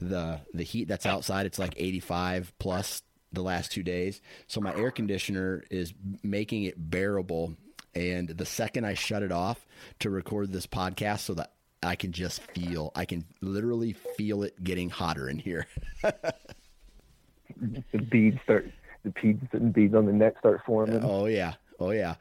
the 0.00 0.40
the 0.54 0.62
heat 0.62 0.88
that's 0.88 1.04
outside. 1.04 1.44
It's 1.44 1.58
like 1.58 1.74
85 1.76 2.54
plus 2.58 3.02
the 3.34 3.42
last 3.42 3.72
two 3.72 3.82
days. 3.82 4.20
So 4.46 4.60
my 4.60 4.74
air 4.74 4.90
conditioner 4.90 5.64
is 5.70 5.92
making 6.22 6.64
it 6.64 6.74
bearable. 6.78 7.54
And 7.94 8.28
the 8.28 8.46
second 8.46 8.84
I 8.84 8.94
shut 8.94 9.22
it 9.22 9.32
off 9.32 9.64
to 10.00 10.10
record 10.10 10.52
this 10.52 10.66
podcast, 10.66 11.20
so 11.20 11.34
that 11.34 11.52
I 11.82 11.94
can 11.96 12.12
just 12.12 12.42
feel, 12.42 12.90
I 12.94 13.04
can 13.04 13.24
literally 13.40 13.92
feel 13.92 14.42
it 14.42 14.62
getting 14.62 14.90
hotter 14.90 15.28
in 15.28 15.38
here. 15.38 15.66
the 16.02 17.98
beads 18.10 18.38
start, 18.42 18.70
the 19.04 19.10
beads 19.10 19.46
and 19.52 19.72
beads 19.72 19.94
on 19.94 20.06
the 20.06 20.12
neck 20.12 20.34
start 20.40 20.62
forming. 20.66 21.04
Oh 21.04 21.26
yeah, 21.26 21.54
oh 21.78 21.90
yeah. 21.90 22.16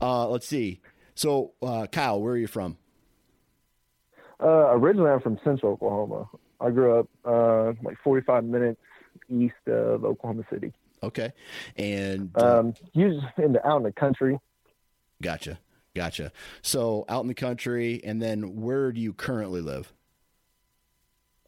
Uh, 0.00 0.28
let's 0.28 0.46
see. 0.46 0.80
So, 1.14 1.52
uh, 1.62 1.86
Kyle, 1.90 2.20
where 2.20 2.34
are 2.34 2.38
you 2.38 2.46
from? 2.46 2.76
Uh, 4.40 4.70
originally, 4.72 5.10
I'm 5.10 5.20
from 5.20 5.38
Central 5.42 5.72
Oklahoma. 5.72 6.28
I 6.60 6.70
grew 6.70 7.00
up 7.00 7.08
uh, 7.24 7.72
like 7.82 7.96
45 8.04 8.44
minutes 8.44 8.80
east 9.30 9.54
of 9.66 10.04
Oklahoma 10.04 10.44
City. 10.50 10.72
Okay, 11.02 11.32
and 11.76 12.30
uh, 12.36 12.60
um, 12.60 12.74
usually 12.92 13.22
in 13.38 13.52
the 13.52 13.66
out 13.66 13.78
in 13.78 13.82
the 13.82 13.92
country. 13.92 14.38
Gotcha, 15.22 15.58
gotcha. 15.94 16.32
So 16.62 17.04
out 17.08 17.22
in 17.22 17.28
the 17.28 17.34
country, 17.34 18.00
and 18.04 18.20
then 18.20 18.60
where 18.60 18.92
do 18.92 19.00
you 19.00 19.12
currently 19.12 19.60
live? 19.60 19.92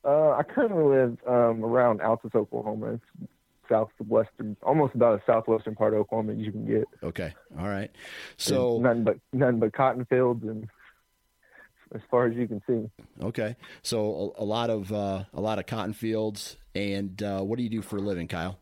Uh, 0.04 0.30
I 0.30 0.42
currently 0.42 0.84
live 0.84 1.18
um, 1.26 1.64
around 1.64 2.00
Altus, 2.00 2.34
Oklahoma. 2.34 2.94
It's 2.94 3.28
southwestern, 3.68 4.56
almost 4.62 4.94
about 4.94 5.20
a 5.20 5.22
southwestern 5.26 5.74
part 5.74 5.92
of 5.92 6.00
Oklahoma 6.00 6.34
you 6.34 6.50
can 6.50 6.66
get. 6.66 6.84
Okay, 7.02 7.34
all 7.58 7.68
right. 7.68 7.90
So 8.36 8.74
and 8.74 8.82
nothing 8.82 9.04
but 9.04 9.18
nothing 9.32 9.58
but 9.60 9.72
cotton 9.72 10.04
fields 10.06 10.44
and 10.44 10.68
as 11.94 12.00
far 12.10 12.26
as 12.26 12.36
you 12.36 12.46
can 12.46 12.62
see. 12.66 12.90
Okay, 13.24 13.56
so 13.82 14.34
a, 14.38 14.42
a 14.42 14.44
lot 14.44 14.70
of 14.70 14.92
uh, 14.92 15.24
a 15.32 15.40
lot 15.40 15.58
of 15.58 15.66
cotton 15.66 15.92
fields. 15.92 16.56
And 16.74 17.20
uh, 17.22 17.40
what 17.40 17.56
do 17.56 17.64
you 17.64 17.68
do 17.68 17.82
for 17.82 17.96
a 17.96 18.00
living, 18.00 18.28
Kyle? 18.28 18.58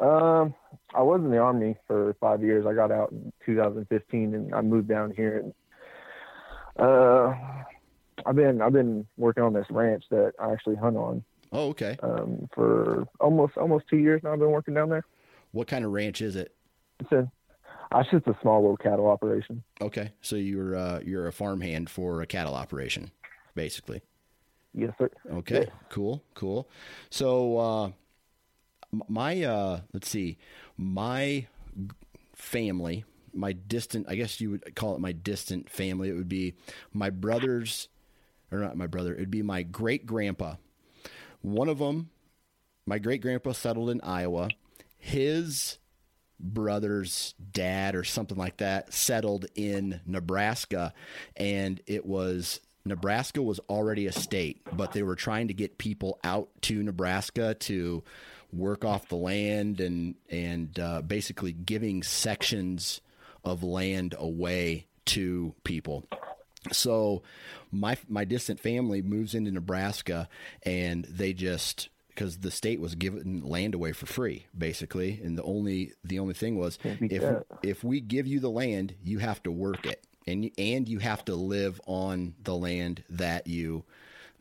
Um, 0.00 0.54
I 0.94 1.02
was 1.02 1.20
in 1.20 1.30
the 1.30 1.38
army 1.38 1.76
for 1.86 2.16
five 2.20 2.42
years. 2.42 2.64
I 2.66 2.72
got 2.72 2.92
out 2.92 3.10
in 3.10 3.32
2015, 3.44 4.34
and 4.34 4.54
I 4.54 4.60
moved 4.60 4.88
down 4.88 5.12
here. 5.14 5.38
And 5.38 5.54
uh, 6.78 7.34
I've 8.24 8.36
been 8.36 8.62
I've 8.62 8.72
been 8.72 9.06
working 9.16 9.42
on 9.42 9.52
this 9.52 9.66
ranch 9.70 10.04
that 10.10 10.32
I 10.38 10.52
actually 10.52 10.76
hunt 10.76 10.96
on. 10.96 11.24
Oh, 11.52 11.68
okay. 11.68 11.96
Um, 12.02 12.48
for 12.54 13.06
almost 13.20 13.56
almost 13.56 13.86
two 13.88 13.98
years 13.98 14.22
now, 14.22 14.32
I've 14.32 14.38
been 14.38 14.50
working 14.50 14.74
down 14.74 14.88
there. 14.88 15.04
What 15.52 15.66
kind 15.66 15.84
of 15.84 15.92
ranch 15.92 16.20
is 16.20 16.36
it? 16.36 16.54
It's 17.00 17.12
a 17.12 17.30
it's 17.94 18.10
just 18.10 18.26
a 18.26 18.36
small 18.42 18.60
little 18.60 18.76
cattle 18.76 19.06
operation. 19.06 19.62
Okay, 19.80 20.12
so 20.20 20.36
you're 20.36 20.76
uh, 20.76 21.00
you're 21.04 21.26
a 21.26 21.32
farmhand 21.32 21.88
for 21.90 22.22
a 22.22 22.26
cattle 22.26 22.54
operation, 22.54 23.10
basically. 23.54 24.02
Yes, 24.74 24.92
sir. 24.98 25.10
Okay, 25.32 25.60
yes. 25.60 25.68
cool, 25.88 26.22
cool. 26.34 26.68
So 27.10 27.58
uh, 27.58 27.90
my 29.08 29.42
uh, 29.42 29.80
let's 29.92 30.08
see, 30.08 30.38
my 30.76 31.46
family, 32.34 33.04
my 33.32 33.52
distant, 33.52 34.06
I 34.08 34.14
guess 34.14 34.40
you 34.40 34.50
would 34.50 34.74
call 34.76 34.94
it 34.94 35.00
my 35.00 35.12
distant 35.12 35.70
family. 35.70 36.10
It 36.10 36.14
would 36.14 36.28
be 36.28 36.54
my 36.92 37.10
brothers, 37.10 37.88
or 38.52 38.58
not 38.58 38.76
my 38.76 38.86
brother. 38.86 39.14
It'd 39.14 39.30
be 39.30 39.42
my 39.42 39.62
great 39.62 40.06
grandpa. 40.06 40.56
One 41.40 41.68
of 41.68 41.78
them, 41.78 42.10
my 42.84 42.98
great 42.98 43.22
grandpa 43.22 43.52
settled 43.52 43.90
in 43.90 44.00
Iowa. 44.02 44.48
His 44.98 45.78
brother's 46.40 47.34
dad 47.52 47.94
or 47.94 48.04
something 48.04 48.38
like 48.38 48.58
that 48.58 48.92
settled 48.92 49.46
in 49.54 50.00
Nebraska 50.06 50.92
and 51.36 51.80
it 51.86 52.06
was 52.06 52.60
Nebraska 52.84 53.42
was 53.42 53.58
already 53.68 54.06
a 54.06 54.12
state 54.12 54.60
but 54.72 54.92
they 54.92 55.02
were 55.02 55.16
trying 55.16 55.48
to 55.48 55.54
get 55.54 55.78
people 55.78 56.18
out 56.22 56.48
to 56.62 56.82
Nebraska 56.82 57.54
to 57.54 58.02
work 58.52 58.84
off 58.84 59.08
the 59.08 59.16
land 59.16 59.80
and 59.80 60.14
and 60.30 60.78
uh, 60.78 61.02
basically 61.02 61.52
giving 61.52 62.02
sections 62.02 63.00
of 63.44 63.62
land 63.62 64.14
away 64.18 64.86
to 65.06 65.54
people. 65.64 66.06
So 66.72 67.22
my 67.70 67.96
my 68.08 68.24
distant 68.24 68.60
family 68.60 69.02
moves 69.02 69.34
into 69.34 69.50
Nebraska 69.50 70.28
and 70.62 71.04
they 71.04 71.32
just 71.32 71.88
because 72.18 72.38
the 72.38 72.50
state 72.50 72.80
was 72.80 72.96
giving 72.96 73.44
land 73.44 73.74
away 73.74 73.92
for 73.92 74.06
free, 74.06 74.46
basically, 74.56 75.20
and 75.22 75.38
the 75.38 75.42
only 75.44 75.92
the 76.02 76.18
only 76.18 76.34
thing 76.34 76.58
was 76.58 76.76
if 76.84 77.22
that. 77.22 77.44
if 77.62 77.84
we 77.84 78.00
give 78.00 78.26
you 78.26 78.40
the 78.40 78.50
land, 78.50 78.96
you 79.04 79.18
have 79.18 79.40
to 79.44 79.52
work 79.52 79.86
it, 79.86 80.04
and 80.26 80.50
and 80.58 80.88
you 80.88 80.98
have 80.98 81.24
to 81.26 81.36
live 81.36 81.80
on 81.86 82.34
the 82.42 82.56
land 82.56 83.04
that 83.08 83.46
you 83.46 83.84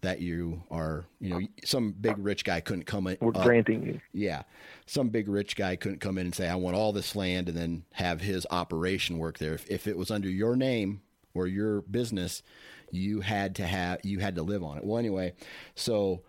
that 0.01 0.21
you 0.21 0.63
are, 0.71 1.05
you 1.19 1.29
know, 1.29 1.39
some 1.63 1.91
big 1.91 2.15
rich 2.17 2.43
guy 2.43 2.59
couldn't 2.61 2.85
come 2.85 3.05
in. 3.05 3.17
We're 3.21 3.31
uh, 3.35 3.43
granting 3.43 3.83
you. 3.83 4.01
Yeah. 4.11 4.43
Some 4.85 5.09
big 5.09 5.27
rich 5.27 5.55
guy 5.55 5.75
couldn't 5.75 6.01
come 6.01 6.17
in 6.19 6.27
and 6.27 6.35
say, 6.35 6.47
I 6.47 6.55
want 6.55 6.75
all 6.75 6.93
this 6.93 7.15
land 7.15 7.49
and 7.49 7.57
then 7.57 7.83
have 7.93 8.21
his 8.21 8.45
operation 8.51 9.17
work 9.17 9.39
there. 9.39 9.55
If, 9.55 9.69
if 9.71 9.87
it 9.87 9.97
was 9.97 10.11
under 10.11 10.29
your 10.29 10.55
name 10.55 11.01
or 11.33 11.47
your 11.47 11.81
business, 11.81 12.43
you 12.91 13.21
had 13.21 13.55
to 13.55 13.65
have, 13.65 13.99
you 14.03 14.19
had 14.19 14.35
to 14.35 14.43
live 14.43 14.63
on 14.63 14.77
it. 14.77 14.85
Well, 14.85 14.99
anyway, 14.99 15.33
so 15.73 16.21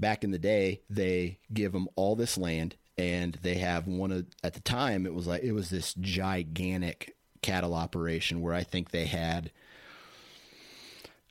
back 0.00 0.24
in 0.24 0.30
the 0.30 0.38
day, 0.38 0.80
they 0.88 1.38
give 1.52 1.72
them 1.72 1.88
all 1.96 2.16
this 2.16 2.38
land 2.38 2.76
and 2.98 3.38
they 3.42 3.54
have 3.54 3.86
one 3.86 4.12
of, 4.12 4.26
at 4.42 4.54
the 4.54 4.60
time, 4.60 5.06
it 5.06 5.14
was 5.14 5.26
like, 5.26 5.42
it 5.42 5.52
was 5.52 5.70
this 5.70 5.94
gigantic 5.94 7.16
cattle 7.42 7.74
operation 7.74 8.40
where 8.42 8.54
I 8.54 8.62
think 8.62 8.90
they 8.90 9.06
had, 9.06 9.50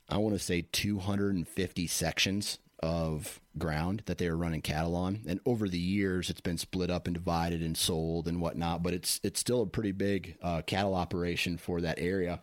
I 0.08 0.16
want 0.18 0.34
to 0.34 0.38
say 0.38 0.66
250 0.72 1.86
sections 1.86 2.58
of 2.82 3.40
ground 3.58 4.02
that 4.06 4.18
they 4.18 4.28
were 4.28 4.36
running 4.36 4.62
cattle 4.62 4.96
on. 4.96 5.20
And 5.28 5.40
over 5.44 5.68
the 5.68 5.78
years, 5.78 6.30
it's 6.30 6.40
been 6.40 6.58
split 6.58 6.90
up 6.90 7.06
and 7.06 7.14
divided 7.14 7.62
and 7.62 7.76
sold 7.76 8.26
and 8.26 8.40
whatnot. 8.40 8.82
But 8.82 8.94
it's 8.94 9.20
it's 9.22 9.38
still 9.38 9.62
a 9.62 9.66
pretty 9.66 9.92
big 9.92 10.36
uh, 10.42 10.62
cattle 10.62 10.94
operation 10.94 11.58
for 11.58 11.80
that 11.82 11.98
area. 11.98 12.40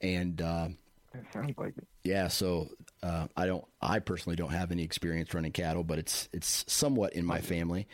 And 0.00 0.42
uh, 0.42 0.68
it 1.14 1.24
sounds 1.32 1.56
like 1.56 1.78
it. 1.78 1.86
Yeah, 2.02 2.28
so 2.28 2.68
uh, 3.06 3.28
I 3.36 3.46
don't. 3.46 3.64
I 3.80 4.00
personally 4.00 4.36
don't 4.36 4.50
have 4.50 4.72
any 4.72 4.82
experience 4.82 5.32
running 5.32 5.52
cattle, 5.52 5.84
but 5.84 5.98
it's 5.98 6.28
it's 6.32 6.64
somewhat 6.66 7.12
in 7.12 7.24
my 7.24 7.40
family. 7.40 7.86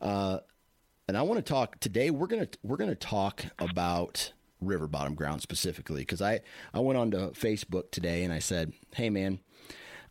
Uh, 0.00 0.40
and 1.08 1.16
I 1.16 1.22
want 1.22 1.44
to 1.44 1.52
talk 1.52 1.80
today. 1.80 2.10
We're 2.10 2.26
gonna 2.26 2.48
we're 2.62 2.76
gonna 2.76 2.94
talk 2.94 3.44
about 3.58 4.32
river 4.60 4.86
bottom 4.86 5.14
ground 5.14 5.40
specifically 5.40 6.02
because 6.02 6.20
I, 6.20 6.40
I 6.74 6.80
went 6.80 6.98
on 6.98 7.10
to 7.12 7.18
Facebook 7.28 7.90
today 7.90 8.24
and 8.24 8.32
I 8.32 8.40
said, 8.40 8.74
hey, 8.94 9.08
man, 9.08 9.40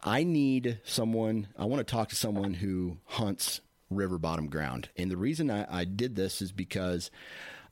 I 0.03 0.23
need 0.23 0.79
someone, 0.83 1.49
I 1.57 1.65
want 1.65 1.85
to 1.85 1.91
talk 1.91 2.09
to 2.09 2.15
someone 2.15 2.55
who 2.55 2.97
hunts 3.05 3.61
river 3.89 4.17
bottom 4.17 4.47
ground. 4.47 4.89
And 4.97 5.11
the 5.11 5.17
reason 5.17 5.51
I, 5.51 5.81
I 5.81 5.85
did 5.85 6.15
this 6.15 6.41
is 6.41 6.51
because 6.51 7.11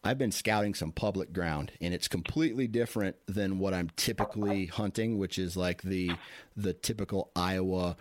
I've 0.08 0.18
been 0.18 0.32
scouting 0.32 0.74
some 0.74 0.94
public 0.94 1.34
ground 1.34 1.74
and 1.82 1.94
it's 1.94 2.08
completely 2.08 2.66
different 2.66 3.18
than 3.28 3.60
what 3.60 3.74
I'm 3.74 3.90
typically 3.98 4.68
hunting, 4.68 5.18
which 5.18 5.38
is 5.38 5.58
like 5.58 5.82
the 5.82 6.12
the 6.56 6.72
typical 6.74 7.30
Iowa, 7.36 7.98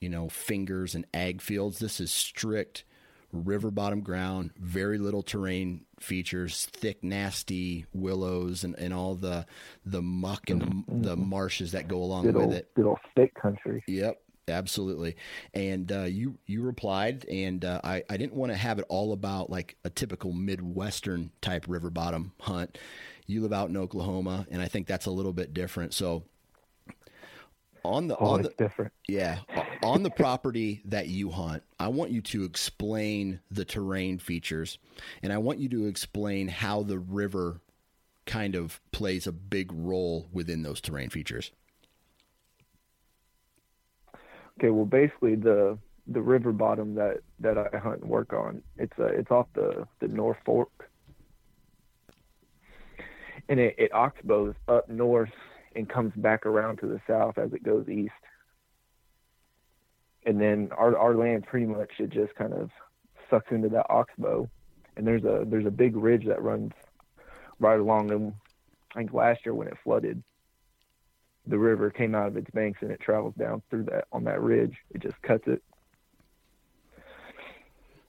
you 0.00 0.10
know, 0.10 0.28
fingers 0.28 0.94
and 0.94 1.06
ag 1.14 1.40
fields. 1.40 1.78
This 1.78 1.98
is 1.98 2.10
strict 2.10 2.84
river 3.32 3.70
bottom 3.70 4.00
ground, 4.02 4.50
very 4.58 4.98
little 4.98 5.22
terrain 5.22 5.86
features, 5.98 6.66
thick, 6.66 7.02
nasty 7.02 7.86
willows 7.94 8.62
and, 8.62 8.78
and 8.78 8.92
all 8.92 9.14
the 9.14 9.46
the 9.86 10.02
muck 10.02 10.50
and 10.50 10.60
the, 10.60 10.66
mm-hmm. 10.66 11.02
the 11.02 11.16
marshes 11.16 11.72
that 11.72 11.88
go 11.88 12.02
along 12.02 12.24
good 12.24 12.34
with 12.34 12.44
old, 12.44 12.54
it. 12.54 12.74
Good 12.74 12.86
old 12.86 12.98
thick 13.16 13.34
country. 13.34 13.82
Yep. 13.86 14.20
Absolutely, 14.50 15.16
and 15.54 15.90
uh, 15.90 16.02
you 16.02 16.38
you 16.46 16.62
replied, 16.62 17.24
and 17.26 17.64
uh, 17.64 17.80
I 17.82 18.02
I 18.10 18.16
didn't 18.16 18.34
want 18.34 18.52
to 18.52 18.58
have 18.58 18.78
it 18.78 18.84
all 18.88 19.12
about 19.12 19.50
like 19.50 19.76
a 19.84 19.90
typical 19.90 20.32
midwestern 20.32 21.30
type 21.40 21.66
river 21.68 21.90
bottom 21.90 22.32
hunt. 22.40 22.78
You 23.26 23.42
live 23.42 23.52
out 23.52 23.68
in 23.68 23.76
Oklahoma, 23.76 24.46
and 24.50 24.60
I 24.60 24.68
think 24.68 24.86
that's 24.86 25.06
a 25.06 25.10
little 25.10 25.32
bit 25.32 25.54
different. 25.54 25.94
So 25.94 26.24
on 27.84 28.08
the 28.08 28.16
on 28.16 28.42
the 28.42 28.52
different. 28.56 28.92
Yeah, 29.08 29.38
on 29.82 30.02
the 30.02 30.10
property 30.10 30.82
that 30.86 31.08
you 31.08 31.30
hunt, 31.30 31.62
I 31.78 31.88
want 31.88 32.10
you 32.10 32.20
to 32.22 32.44
explain 32.44 33.40
the 33.50 33.64
terrain 33.64 34.18
features, 34.18 34.78
and 35.22 35.32
I 35.32 35.38
want 35.38 35.58
you 35.58 35.68
to 35.70 35.86
explain 35.86 36.48
how 36.48 36.82
the 36.82 36.98
river 36.98 37.60
kind 38.26 38.54
of 38.54 38.80
plays 38.92 39.26
a 39.26 39.32
big 39.32 39.72
role 39.72 40.28
within 40.32 40.62
those 40.62 40.80
terrain 40.80 41.10
features. 41.10 41.50
Okay, 44.60 44.68
well, 44.68 44.84
basically 44.84 45.36
the 45.36 45.78
the 46.06 46.20
river 46.20 46.52
bottom 46.52 46.94
that 46.96 47.20
that 47.38 47.56
I 47.56 47.78
hunt 47.78 48.02
and 48.02 48.10
work 48.10 48.34
on, 48.34 48.62
it's 48.76 48.92
uh, 48.98 49.06
it's 49.06 49.30
off 49.30 49.46
the 49.54 49.86
the 50.00 50.08
North 50.08 50.36
Fork, 50.44 50.90
and 53.48 53.58
it, 53.58 53.74
it 53.78 53.90
oxbows 53.94 54.54
up 54.68 54.86
north 54.90 55.32
and 55.74 55.88
comes 55.88 56.12
back 56.14 56.44
around 56.44 56.76
to 56.80 56.86
the 56.86 57.00
south 57.06 57.38
as 57.38 57.54
it 57.54 57.62
goes 57.62 57.88
east. 57.88 58.12
And 60.26 60.38
then 60.38 60.68
our 60.76 60.94
our 60.94 61.14
land 61.14 61.46
pretty 61.46 61.64
much 61.64 61.92
it 61.98 62.10
just 62.10 62.34
kind 62.34 62.52
of 62.52 62.68
sucks 63.30 63.50
into 63.50 63.70
that 63.70 63.86
oxbow. 63.88 64.46
And 64.94 65.06
there's 65.06 65.24
a 65.24 65.46
there's 65.46 65.64
a 65.64 65.70
big 65.70 65.96
ridge 65.96 66.26
that 66.26 66.42
runs 66.42 66.72
right 67.60 67.80
along 67.80 68.10
and 68.10 68.34
I 68.94 68.98
think 68.98 69.14
last 69.14 69.46
year 69.46 69.54
when 69.54 69.68
it 69.68 69.78
flooded, 69.82 70.22
the 71.50 71.58
river 71.58 71.90
came 71.90 72.14
out 72.14 72.28
of 72.28 72.36
its 72.36 72.50
banks 72.50 72.78
and 72.82 72.90
it 72.90 73.00
travels 73.00 73.34
down 73.38 73.62
through 73.70 73.84
that 73.84 74.04
on 74.12 74.24
that 74.24 74.40
ridge. 74.40 74.76
It 74.94 75.02
just 75.02 75.20
cuts 75.22 75.44
it. 75.46 75.62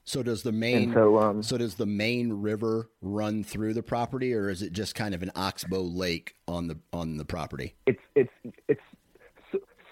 So 0.04 0.24
does 0.24 0.44
the 0.44 0.52
main 0.52 0.94
so, 0.94 1.20
um, 1.20 1.44
so, 1.44 1.58
does 1.58 1.76
the 1.76 1.86
main 1.86 2.34
river 2.34 2.90
run 3.02 3.44
through 3.44 3.76
the 3.76 3.84
property, 3.84 4.34
or 4.34 4.50
is 4.50 4.62
it 4.62 4.74
just 4.74 4.96
kind 4.96 5.14
of 5.14 5.22
an 5.24 5.32
oxbow 5.36 5.82
lake 5.82 6.36
on 6.48 6.68
the 6.68 6.78
on 6.92 7.18
the 7.18 7.26
property? 7.26 7.76
It's 7.86 8.02
it's 8.16 8.32
it's 8.68 8.82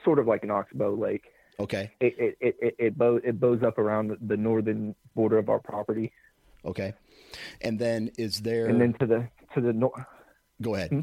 sort 0.03 0.19
of 0.19 0.27
like 0.27 0.43
an 0.43 0.51
oxbow 0.51 0.95
lake. 0.95 1.25
Okay. 1.59 1.91
It 1.99 2.15
it 2.17 2.37
it 2.41 2.55
it, 2.59 2.75
it, 2.79 2.97
bow, 2.97 3.19
it 3.23 3.39
bows 3.39 3.63
up 3.63 3.77
around 3.77 4.17
the 4.19 4.35
northern 4.37 4.95
border 5.15 5.37
of 5.37 5.49
our 5.49 5.59
property. 5.59 6.11
Okay. 6.65 6.93
And 7.61 7.77
then 7.77 8.11
is 8.17 8.41
there? 8.41 8.65
And 8.65 8.81
then 8.81 8.93
to 8.99 9.05
the 9.05 9.27
to 9.53 9.61
the 9.61 9.73
north. 9.73 9.93
Go 10.61 10.75
ahead. 10.75 10.89
Hmm? 10.89 10.99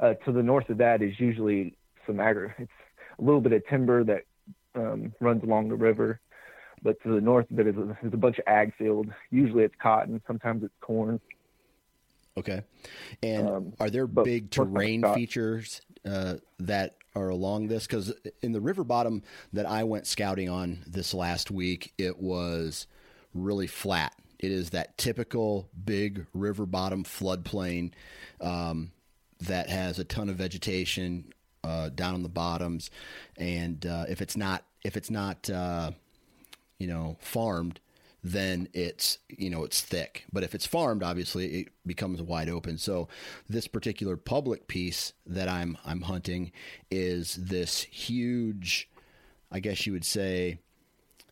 Uh, 0.00 0.14
to 0.24 0.32
the 0.32 0.42
north 0.42 0.68
of 0.70 0.78
that 0.78 1.02
is 1.02 1.18
usually 1.18 1.76
some 2.06 2.20
agri. 2.20 2.52
It's 2.58 2.70
a 3.18 3.22
little 3.22 3.40
bit 3.40 3.52
of 3.52 3.66
timber 3.68 4.02
that 4.04 4.24
um, 4.74 5.12
runs 5.20 5.44
along 5.44 5.68
the 5.68 5.76
river 5.76 6.20
but 6.84 7.02
to 7.02 7.14
the 7.14 7.20
north 7.20 7.50
of 7.50 7.58
it 7.58 7.66
is 7.66 7.76
a, 7.76 7.98
is 8.06 8.12
a 8.12 8.16
bunch 8.16 8.38
of 8.38 8.44
ag 8.46 8.74
field. 8.76 9.08
Usually 9.30 9.64
it's 9.64 9.74
cotton, 9.82 10.22
sometimes 10.26 10.62
it's 10.62 10.74
corn. 10.80 11.18
Okay. 12.36 12.62
And 13.22 13.48
um, 13.48 13.72
are 13.80 13.90
there 13.90 14.06
big 14.06 14.50
terrain 14.50 15.02
features 15.14 15.80
uh, 16.04 16.34
that 16.60 16.96
are 17.14 17.28
along 17.28 17.68
this? 17.68 17.86
Because 17.86 18.12
in 18.42 18.52
the 18.52 18.60
river 18.60 18.84
bottom 18.84 19.22
that 19.52 19.66
I 19.66 19.84
went 19.84 20.06
scouting 20.06 20.48
on 20.48 20.80
this 20.86 21.14
last 21.14 21.50
week, 21.50 21.94
it 21.96 22.20
was 22.20 22.86
really 23.32 23.68
flat. 23.68 24.14
It 24.38 24.50
is 24.50 24.70
that 24.70 24.98
typical 24.98 25.68
big 25.84 26.26
river 26.34 26.66
bottom 26.66 27.04
floodplain 27.04 27.92
um, 28.40 28.90
that 29.40 29.68
has 29.68 29.98
a 29.98 30.04
ton 30.04 30.28
of 30.28 30.36
vegetation 30.36 31.32
uh, 31.62 31.88
down 31.88 32.14
on 32.14 32.22
the 32.22 32.28
bottoms, 32.28 32.90
and 33.36 33.84
uh, 33.86 34.04
if 34.08 34.20
it's 34.20 34.36
not 34.36 34.64
if 34.82 34.96
it's 34.96 35.10
not 35.10 35.48
uh, 35.48 35.90
you 36.78 36.86
know, 36.86 37.16
farmed, 37.20 37.80
then 38.22 38.68
it's 38.72 39.18
you 39.28 39.50
know 39.50 39.64
it's 39.64 39.80
thick. 39.80 40.24
But 40.32 40.42
if 40.44 40.54
it's 40.54 40.66
farmed, 40.66 41.02
obviously 41.02 41.60
it 41.60 41.68
becomes 41.86 42.22
wide 42.22 42.48
open. 42.48 42.78
So 42.78 43.08
this 43.48 43.66
particular 43.66 44.16
public 44.16 44.66
piece 44.66 45.12
that 45.26 45.48
I'm 45.48 45.76
I'm 45.84 46.02
hunting 46.02 46.52
is 46.90 47.36
this 47.36 47.82
huge, 47.82 48.88
I 49.50 49.60
guess 49.60 49.86
you 49.86 49.92
would 49.92 50.04
say, 50.04 50.58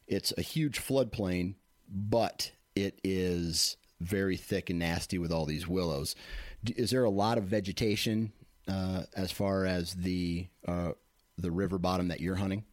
it's 0.07 0.33
a 0.37 0.43
huge 0.43 0.81
floodplain, 0.81 1.55
but 1.89 2.53
it 2.75 2.99
is 3.03 3.77
very 4.01 4.37
thick 4.37 4.69
and 4.69 4.79
nasty 4.79 5.19
with 5.19 5.33
all 5.33 5.47
these 5.47 5.69
willows. 5.69 6.15
Is 6.65 6.91
there 6.91 7.05
a 7.05 7.11
lot 7.11 7.39
of 7.39 7.45
vegetation 7.45 8.33
uh, 8.69 9.03
as 9.17 9.33
far 9.33 9.67
as 9.67 9.95
the 9.95 10.47
uh, 10.67 10.93
the 11.37 11.51
river 11.51 11.79
bottom 11.79 12.09
that 12.09 12.21
you're 12.21 12.37
hunting? 12.37 12.65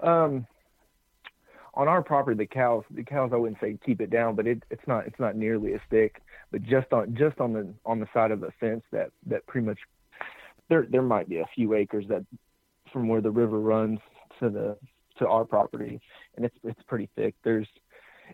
Um, 0.00 0.46
on 1.74 1.88
our 1.88 2.02
property, 2.02 2.36
the 2.36 2.46
cows, 2.46 2.84
the 2.90 3.04
cows, 3.04 3.30
I 3.32 3.36
wouldn't 3.36 3.60
say 3.60 3.78
keep 3.84 4.00
it 4.00 4.10
down, 4.10 4.34
but 4.34 4.46
it, 4.46 4.62
it's 4.70 4.86
not, 4.86 5.06
it's 5.06 5.18
not 5.18 5.36
nearly 5.36 5.74
as 5.74 5.80
thick. 5.90 6.22
But 6.50 6.62
just 6.62 6.92
on, 6.92 7.14
just 7.16 7.40
on 7.40 7.52
the, 7.52 7.72
on 7.84 8.00
the 8.00 8.08
side 8.12 8.30
of 8.30 8.40
the 8.40 8.50
fence, 8.60 8.82
that, 8.92 9.10
that 9.26 9.46
pretty 9.46 9.66
much, 9.66 9.78
there, 10.68 10.86
there 10.90 11.02
might 11.02 11.28
be 11.28 11.38
a 11.38 11.46
few 11.54 11.74
acres 11.74 12.04
that, 12.08 12.24
from 12.92 13.08
where 13.08 13.20
the 13.20 13.30
river 13.30 13.60
runs 13.60 14.00
to 14.40 14.50
the, 14.50 14.76
to 15.18 15.26
our 15.28 15.44
property, 15.44 16.00
and 16.36 16.44
it's, 16.44 16.56
it's 16.64 16.82
pretty 16.86 17.08
thick. 17.16 17.34
There's, 17.44 17.68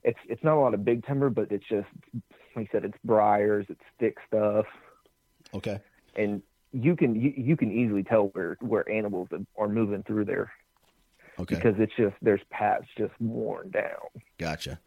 it's, 0.03 0.19
it's 0.29 0.45
not 0.45 0.57
a 0.57 0.61
lot 0.61 0.75
of 0.75 0.85
big 0.85 1.05
timber, 1.07 1.31
but 1.31 1.51
it's 1.51 1.69
just, 1.69 1.89
like 2.57 2.69
I 2.71 2.73
said, 2.73 2.85
it's 2.85 2.99
briars, 3.05 3.67
it's 3.69 3.81
thick 3.99 4.17
stuff. 4.27 4.67
Okay. 5.53 5.81
And 6.17 6.43
you 6.73 6.97
can, 6.97 7.15
you, 7.15 7.33
you 7.37 7.57
can 7.57 7.71
easily 7.71 8.03
tell 8.03 8.29
where, 8.33 8.57
where 8.61 8.89
animals 8.91 9.29
are 9.57 9.69
moving 9.69 10.03
through 10.03 10.25
there. 10.25 10.51
Okay. 11.39 11.57
Because 11.57 11.75
it's 11.79 11.93
just 11.97 12.15
there's 12.23 12.41
paths 12.51 12.87
just 12.97 13.13
worn 13.21 13.71
down. 13.71 14.23
Gotcha. 14.39 14.79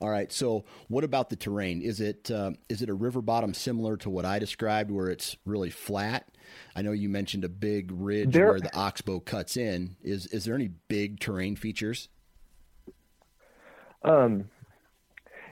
All 0.00 0.10
right. 0.10 0.32
So, 0.32 0.64
what 0.88 1.04
about 1.04 1.30
the 1.30 1.36
terrain? 1.36 1.80
Is 1.80 2.00
it 2.00 2.28
uh, 2.28 2.52
is 2.68 2.82
it 2.82 2.88
a 2.88 2.94
river 2.94 3.22
bottom 3.22 3.54
similar 3.54 3.96
to 3.98 4.10
what 4.10 4.24
I 4.24 4.40
described, 4.40 4.90
where 4.90 5.08
it's 5.08 5.36
really 5.44 5.70
flat? 5.70 6.26
I 6.74 6.82
know 6.82 6.90
you 6.90 7.08
mentioned 7.08 7.44
a 7.44 7.48
big 7.48 7.92
ridge 7.92 8.32
there, 8.32 8.48
where 8.48 8.60
the 8.60 8.74
oxbow 8.74 9.20
cuts 9.20 9.56
in. 9.56 9.94
Is 10.02 10.26
is 10.26 10.44
there 10.44 10.56
any 10.56 10.70
big 10.88 11.20
terrain 11.20 11.54
features? 11.54 12.08
Um, 14.02 14.50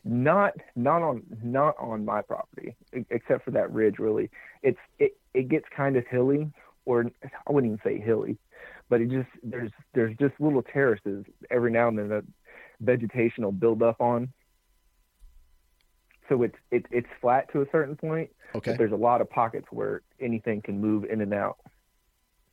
not 0.05 0.55
not 0.77 1.03
on 1.03 1.23
not 1.43 1.77
on 1.79 2.05
my 2.05 2.23
property, 2.23 2.77
except 3.11 3.45
for 3.45 3.51
that 3.53 3.73
ridge. 3.73 3.99
Really, 3.99 4.31
it's 4.63 4.79
it 4.99 5.17
it 5.35 5.49
gets 5.49 5.67
kind 5.75 5.97
of 5.97 6.07
hilly 6.07 6.51
or 6.85 7.07
I 7.23 7.53
wouldn't 7.53 7.73
even 7.73 7.81
say 7.85 8.05
hilly, 8.05 8.39
but 8.89 9.01
it 9.01 9.11
just 9.11 9.29
there's 9.43 9.71
there's 9.95 10.17
just 10.17 10.35
little 10.41 10.63
terraces 10.63 11.25
every 11.51 11.71
now 11.71 11.89
and 11.89 11.99
then 11.99 12.09
that 12.09 12.25
vegetation 12.81 13.45
will 13.45 13.53
build 13.53 13.83
up 13.83 14.01
on. 14.01 14.33
So 16.29 16.43
it's 16.43 16.57
it, 16.71 16.87
it's 16.91 17.09
flat 17.21 17.51
to 17.53 17.63
a 17.63 17.67
certain 17.73 17.97
point, 17.97 18.31
Okay. 18.55 18.73
but 18.73 18.79
there's 18.79 18.93
a 18.93 18.97
lot 18.97 19.21
of 19.21 19.29
pockets 19.29 19.67
where 19.71 20.03
anything 20.21 20.63
can 20.63 20.81
move 20.81 21.05
in 21.05 21.21
and 21.21 21.35
out. 21.35 21.59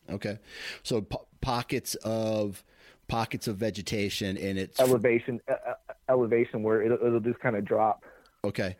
Okay. 0.09 0.39
So 0.83 1.01
po- 1.01 1.27
pockets 1.41 1.95
of 1.95 2.63
pockets 3.07 3.47
of 3.47 3.55
vegetation 3.55 4.37
and 4.37 4.57
it's 4.57 4.79
Elevation 4.79 5.39
uh, 5.49 5.55
elevation 6.09 6.63
where 6.63 6.81
it'll, 6.81 6.97
it'll 7.05 7.19
just 7.19 7.39
kind 7.39 7.55
of 7.55 7.65
drop 7.65 8.03
okay, 8.43 8.75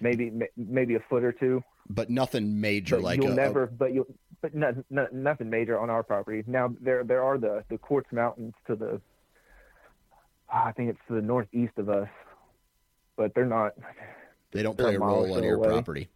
maybe 0.00 0.30
ma- 0.30 0.46
maybe 0.56 0.94
a 0.94 1.00
foot 1.10 1.22
or 1.24 1.32
two. 1.32 1.62
but 1.90 2.08
nothing 2.10 2.60
major 2.60 2.96
But 2.96 3.02
like 3.04 3.22
you'll 3.22 3.32
a, 3.32 3.34
never, 3.34 3.66
but 3.66 3.92
you'll, 3.92 4.06
but 4.40 4.54
no, 4.54 4.72
no, 4.90 5.06
nothing 5.12 5.50
major 5.50 5.78
on 5.78 5.90
our 5.90 6.02
property. 6.02 6.42
Now 6.46 6.74
there, 6.80 7.04
there 7.04 7.22
are 7.22 7.38
the 7.38 7.64
the 7.68 7.78
quartz 7.78 8.10
mountains 8.12 8.54
to 8.66 8.74
the, 8.76 9.00
I 10.52 10.72
think 10.72 10.90
it's 10.90 10.98
to 11.08 11.14
the 11.14 11.22
northeast 11.22 11.74
of 11.76 11.88
us, 11.88 12.08
but 13.16 13.34
they're 13.34 13.46
not. 13.46 13.74
they 14.52 14.62
don't 14.62 14.76
play 14.78 14.94
a 14.94 14.98
a 15.00 15.00
role 15.00 15.34
on 15.34 15.42
your 15.44 15.56
away. 15.56 15.68
property. 15.68 16.08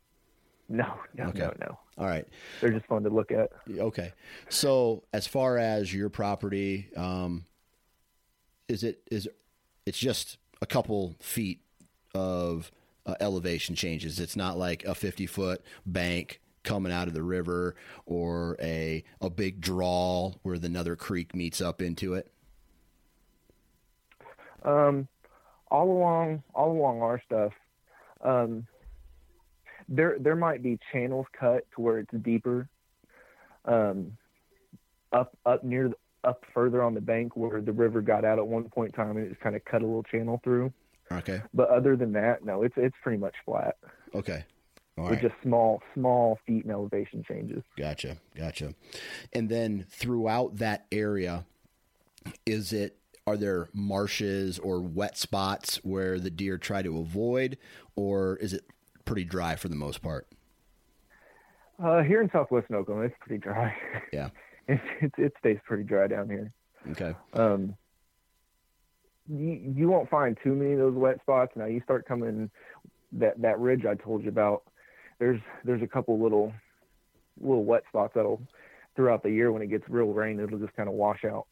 No, 0.69 0.95
no, 1.15 1.27
Okay. 1.27 1.39
no, 1.39 1.53
no. 1.61 1.79
All 1.99 2.07
right. 2.07 2.27
They're 2.61 2.73
just 2.73 2.87
fun 2.87 3.05
to 3.05 3.09
look 3.09 3.31
at. 3.31 3.51
Okay. 3.71 4.13
So 4.49 5.05
as 5.13 5.27
far 5.27 5.59
as 5.59 5.95
your 5.95 6.09
property, 6.09 6.89
um, 6.97 7.45
is 8.69 8.83
it 8.83 9.01
is 9.11 9.29
it's 9.87 9.97
just 9.99 10.39
a 10.61 10.67
couple 10.67 11.17
feet 11.21 11.61
of 12.15 12.71
uh, 13.05 13.15
elevation 13.21 13.75
changes. 13.75 14.19
It's 14.21 14.37
not 14.37 14.57
like 14.57 14.85
a 14.85 14.95
fifty 14.95 15.27
foot 15.27 15.63
bank 15.85 16.41
coming 16.63 16.93
out 16.93 17.09
of 17.09 17.15
the 17.15 17.23
river 17.23 17.77
or 18.05 18.57
a 18.61 19.05
a 19.21 19.31
big 19.31 19.61
draw 19.61 20.33
where 20.43 20.59
the 20.59 20.67
another 20.67 20.97
creek 20.97 21.35
meets 21.35 21.61
up 21.61 21.81
into 21.81 22.15
it. 22.15 22.31
Um, 24.65 25.07
all 25.71 25.91
along, 25.91 26.43
all 26.55 26.73
along 26.73 27.03
our 27.03 27.23
stuff, 27.25 27.53
um, 28.23 28.67
there 29.89 30.17
there 30.19 30.37
might 30.37 30.63
be 30.63 30.79
channels 30.93 31.27
cut 31.39 31.65
to 31.75 31.81
where 31.81 31.99
it's 32.01 32.11
deeper, 32.23 32.69
um, 33.65 34.17
up 35.13 35.37
up 35.47 35.63
near 35.63 35.93
up 36.27 36.45
further 36.53 36.83
on 36.83 36.95
the 36.95 37.01
bank 37.01 37.37
where 37.37 37.61
the 37.61 37.73
river 37.73 38.01
got 38.03 38.25
out 38.25 38.39
at 38.39 38.47
one 38.47 38.65
point 38.65 38.89
in 38.89 39.05
time 39.05 39.17
and 39.17 39.27
it 39.27 39.31
just 39.31 39.41
kind 39.41 39.57
of 39.57 39.65
cut 39.65 39.83
a 39.83 39.87
little 39.87 40.03
channel 40.03 40.41
through. 40.43 40.73
Okay. 41.11 41.41
But 41.55 41.71
other 41.71 41.97
than 41.97 42.13
that, 42.13 42.45
no, 42.45 42.63
it's 42.63 42.75
it's 42.77 42.97
pretty 43.03 43.19
much 43.19 43.35
flat 43.45 43.77
Okay. 44.15 44.45
All 44.99 45.05
with 45.05 45.15
right. 45.15 45.23
just 45.23 45.35
small 45.43 45.83
small 45.95 46.39
feet 46.47 46.65
and 46.65 46.73
elevation 46.73 47.23
changes. 47.29 47.63
Gotcha, 47.79 48.17
gotcha. 48.35 48.75
And 49.33 49.49
then 49.49 49.87
throughout 49.91 50.57
that 50.57 50.87
area, 50.91 51.45
is 52.45 52.73
it 52.73 52.99
are 53.27 53.37
there 53.37 53.69
marshes 53.75 54.59
or 54.59 54.81
wet 54.81 55.19
spots 55.19 55.77
where 55.85 56.19
the 56.19 56.31
deer 56.31 56.59
try 56.59 56.83
to 56.83 56.99
avoid, 56.99 57.59
or 57.95 58.37
is 58.37 58.53
it 58.53 58.65
pretty 59.05 59.25
dry 59.25 59.57
for 59.57 59.69
the 59.69 59.77
most 59.77 60.01
part? 60.01 60.27
Uh, 61.83 62.03
here 62.03 62.23
in 62.23 62.31
Southwest 62.33 62.71
Oklahoma, 62.71 63.07
it's 63.07 63.17
pretty 63.21 63.39
dry. 63.43 63.75
Yeah. 64.13 64.31
it, 64.69 64.81
it 65.01 65.13
it 65.19 65.33
stays 65.39 65.59
pretty 65.65 65.85
dry 65.85 66.07
down 66.07 66.29
here. 66.29 66.53
Okay. 66.91 67.15
um, 67.35 67.75
you, 69.29 69.73
you 69.77 69.89
won't 69.89 70.09
find 70.09 70.39
too 70.43 70.55
many 70.55 70.73
of 70.75 70.79
those 70.79 70.95
wet 70.95 71.21
spots. 71.21 71.53
Now 71.57 71.65
you 71.67 71.81
start 71.83 72.07
coming 72.07 72.51
that 73.13 73.41
that 73.43 73.59
ridge 73.59 73.85
I 73.85 73.95
told 73.95 74.23
you 74.23 74.29
about. 74.29 74.63
There's 75.19 75.41
there's 75.65 75.83
a 75.83 75.87
couple 75.87 76.19
little 76.23 76.53
little 77.41 77.65
wet 77.65 77.83
spots 77.89 78.13
that'll 78.15 78.41
throughout 78.95 79.23
the 79.23 79.31
year 79.31 79.53
when 79.53 79.63
it 79.63 79.67
gets 79.67 79.85
real 79.89 80.13
rain, 80.13 80.41
it'll 80.41 80.59
just 80.59 80.75
kind 80.75 80.89
of 80.89 80.95
wash 80.95 81.25
out 81.25 81.47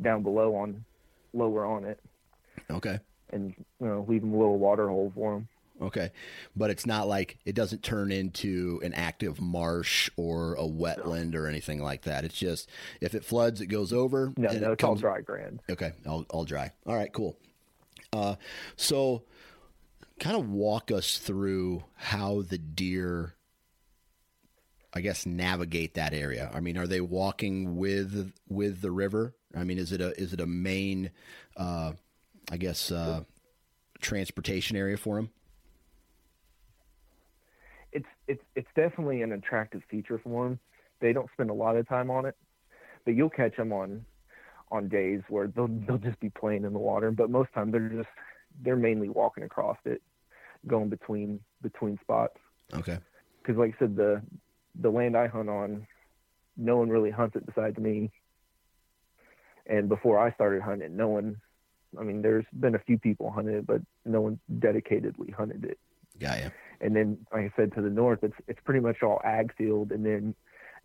down 0.00 0.22
below 0.22 0.56
on 0.56 0.84
lower 1.32 1.64
on 1.64 1.84
it, 1.84 2.00
Okay. 2.70 2.98
and 3.30 3.54
you 3.80 3.86
know 3.86 4.04
leave 4.08 4.22
them 4.22 4.32
a 4.34 4.36
little 4.36 4.58
water 4.58 4.88
hole 4.88 5.12
for 5.14 5.34
them. 5.34 5.48
Okay. 5.82 6.10
But 6.54 6.70
it's 6.70 6.86
not 6.86 7.08
like 7.08 7.38
it 7.44 7.54
doesn't 7.54 7.82
turn 7.82 8.12
into 8.12 8.80
an 8.84 8.94
active 8.94 9.40
marsh 9.40 10.10
or 10.16 10.54
a 10.54 10.62
wetland 10.62 11.34
or 11.34 11.46
anything 11.46 11.82
like 11.82 12.02
that. 12.02 12.24
It's 12.24 12.38
just 12.38 12.68
if 13.00 13.14
it 13.14 13.24
floods, 13.24 13.60
it 13.60 13.66
goes 13.66 13.92
over. 13.92 14.32
No, 14.36 14.48
and 14.48 14.60
no, 14.60 14.70
it 14.70 14.74
it's 14.74 14.84
all 14.84 14.94
dry 14.94 15.20
grand. 15.20 15.60
Okay, 15.68 15.92
all, 16.06 16.24
all 16.30 16.44
dry. 16.44 16.70
All 16.86 16.94
right, 16.94 17.12
cool. 17.12 17.36
Uh, 18.12 18.36
so, 18.76 19.22
kind 20.20 20.36
of 20.36 20.48
walk 20.48 20.90
us 20.90 21.18
through 21.18 21.82
how 21.94 22.42
the 22.42 22.58
deer, 22.58 23.34
I 24.92 25.00
guess, 25.00 25.24
navigate 25.26 25.94
that 25.94 26.12
area. 26.12 26.50
I 26.54 26.60
mean, 26.60 26.76
are 26.76 26.86
they 26.86 27.00
walking 27.00 27.76
with 27.76 28.32
with 28.48 28.82
the 28.82 28.90
river? 28.90 29.34
I 29.56 29.64
mean, 29.64 29.78
is 29.78 29.92
it 29.92 30.00
a 30.00 30.18
is 30.20 30.32
it 30.32 30.40
a 30.40 30.46
main, 30.46 31.10
uh, 31.56 31.92
I 32.50 32.56
guess, 32.56 32.92
uh, 32.92 33.22
transportation 34.00 34.76
area 34.76 34.96
for 34.96 35.16
them? 35.16 35.30
It's 38.28 38.42
it's 38.54 38.68
definitely 38.76 39.22
an 39.22 39.32
attractive 39.32 39.82
feature 39.90 40.20
for 40.22 40.44
them. 40.44 40.58
They 41.00 41.12
don't 41.12 41.30
spend 41.32 41.50
a 41.50 41.54
lot 41.54 41.76
of 41.76 41.88
time 41.88 42.10
on 42.10 42.26
it, 42.26 42.36
but 43.04 43.14
you'll 43.14 43.30
catch 43.30 43.56
them 43.56 43.72
on 43.72 44.04
on 44.70 44.88
days 44.88 45.20
where 45.28 45.48
they'll 45.48 45.68
they'll 45.68 45.98
just 45.98 46.20
be 46.20 46.30
playing 46.30 46.64
in 46.64 46.72
the 46.72 46.78
water. 46.78 47.10
But 47.10 47.30
most 47.30 47.52
time 47.52 47.70
they're 47.70 47.88
just 47.88 48.08
they're 48.62 48.76
mainly 48.76 49.08
walking 49.08 49.44
across 49.44 49.78
it, 49.84 50.02
going 50.66 50.88
between 50.88 51.40
between 51.62 51.98
spots. 52.00 52.36
Okay, 52.74 52.98
Because 53.42 53.58
like 53.58 53.74
I 53.76 53.78
said, 53.78 53.96
the 53.96 54.22
the 54.80 54.90
land 54.90 55.16
I 55.16 55.26
hunt 55.26 55.48
on, 55.48 55.86
no 56.56 56.76
one 56.76 56.88
really 56.88 57.10
hunts 57.10 57.36
it 57.36 57.44
besides 57.46 57.78
me. 57.78 58.10
And 59.66 59.88
before 59.88 60.18
I 60.18 60.32
started 60.32 60.62
hunting, 60.62 60.96
no 60.96 61.08
one. 61.08 61.36
I 62.00 62.04
mean, 62.04 62.22
there's 62.22 62.46
been 62.54 62.74
a 62.74 62.78
few 62.78 62.98
people 62.98 63.30
hunted 63.30 63.54
it, 63.54 63.66
but 63.66 63.82
no 64.06 64.22
one 64.22 64.40
dedicatedly 64.50 65.30
hunted 65.34 65.64
it 65.64 65.78
got 66.22 66.40
ya. 66.40 66.48
And 66.82 66.94
then 66.94 67.18
like 67.32 67.44
I 67.44 67.52
said 67.56 67.72
to 67.74 67.82
the 67.82 67.90
north, 67.90 68.20
it's 68.22 68.34
it's 68.48 68.60
pretty 68.64 68.80
much 68.80 69.02
all 69.02 69.20
ag 69.24 69.54
field, 69.56 69.92
and 69.92 70.04
then 70.04 70.34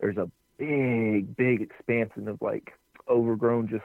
there's 0.00 0.16
a 0.16 0.30
big, 0.56 1.36
big 1.36 1.60
expansion 1.60 2.28
of 2.28 2.40
like 2.40 2.72
overgrown, 3.08 3.68
just 3.68 3.84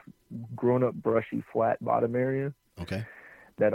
grown 0.54 0.84
up, 0.84 0.94
brushy, 0.94 1.42
flat 1.52 1.82
bottom 1.84 2.14
area 2.14 2.52
Okay, 2.80 3.04
that. 3.58 3.74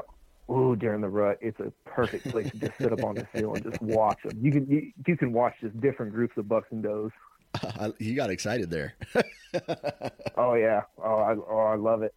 Oh, 0.52 0.74
during 0.74 1.02
the 1.02 1.08
rut, 1.08 1.38
it's 1.42 1.60
a 1.60 1.72
perfect 1.86 2.28
place 2.32 2.48
to 2.52 2.58
just 2.58 2.74
sit 2.82 2.92
up 2.92 3.04
on 3.04 3.14
the 3.14 3.28
hill 3.34 3.54
and 3.54 3.64
just 3.64 3.80
watch 3.84 4.18
them. 4.24 4.36
You 4.42 4.52
can 4.52 4.68
you, 4.68 4.92
you 5.06 5.16
can 5.16 5.32
watch 5.32 5.54
just 5.62 5.80
different 5.80 6.12
groups 6.12 6.36
of 6.38 6.48
bucks 6.48 6.70
and 6.72 6.82
does. 6.82 7.12
you 8.00 8.16
got 8.16 8.30
excited 8.30 8.70
there. 8.70 8.96
Oh 10.38 10.54
yeah, 10.54 10.84
oh 11.04 11.16
I 11.16 11.34
oh 11.34 11.66
I 11.74 11.76
love 11.76 12.04
it. 12.04 12.16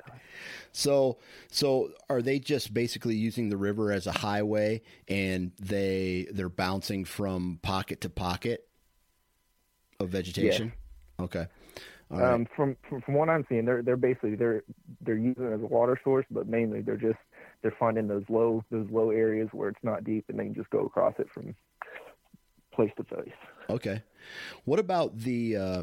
So, 0.72 1.16
so 1.50 1.90
are 2.10 2.20
they 2.20 2.38
just 2.38 2.74
basically 2.74 3.16
using 3.16 3.48
the 3.48 3.56
river 3.56 3.90
as 3.90 4.06
a 4.06 4.12
highway, 4.12 4.82
and 5.08 5.50
they 5.58 6.28
they're 6.30 6.50
bouncing 6.50 7.04
from 7.06 7.58
pocket 7.62 8.02
to 8.02 8.10
pocket 8.10 8.68
of 9.98 10.10
vegetation? 10.10 10.74
Okay, 11.18 11.46
all 12.10 12.18
right. 12.18 12.34
Um, 12.34 12.46
from, 12.54 12.76
from 12.88 13.00
from 13.00 13.14
what 13.14 13.28
I'm 13.30 13.46
seeing, 13.48 13.64
they're 13.64 13.82
they're 13.82 13.96
basically 13.96 14.34
they're 14.34 14.62
they're 15.00 15.16
using 15.16 15.44
it 15.44 15.54
as 15.54 15.62
a 15.62 15.66
water 15.66 15.98
source, 16.04 16.26
but 16.30 16.46
mainly 16.46 16.82
they're 16.82 16.96
just 16.96 17.18
they're 17.62 17.74
finding 17.78 18.06
those 18.06 18.24
low 18.28 18.62
those 18.70 18.88
low 18.90 19.10
areas 19.10 19.48
where 19.52 19.70
it's 19.70 19.82
not 19.82 20.04
deep, 20.04 20.26
and 20.28 20.38
they 20.38 20.44
can 20.44 20.54
just 20.54 20.70
go 20.70 20.80
across 20.80 21.14
it 21.18 21.28
from 21.32 21.54
place 22.72 22.92
to 22.98 23.04
place. 23.04 23.32
okay. 23.70 24.02
What 24.64 24.78
about 24.78 25.18
the 25.18 25.56
uh, 25.56 25.82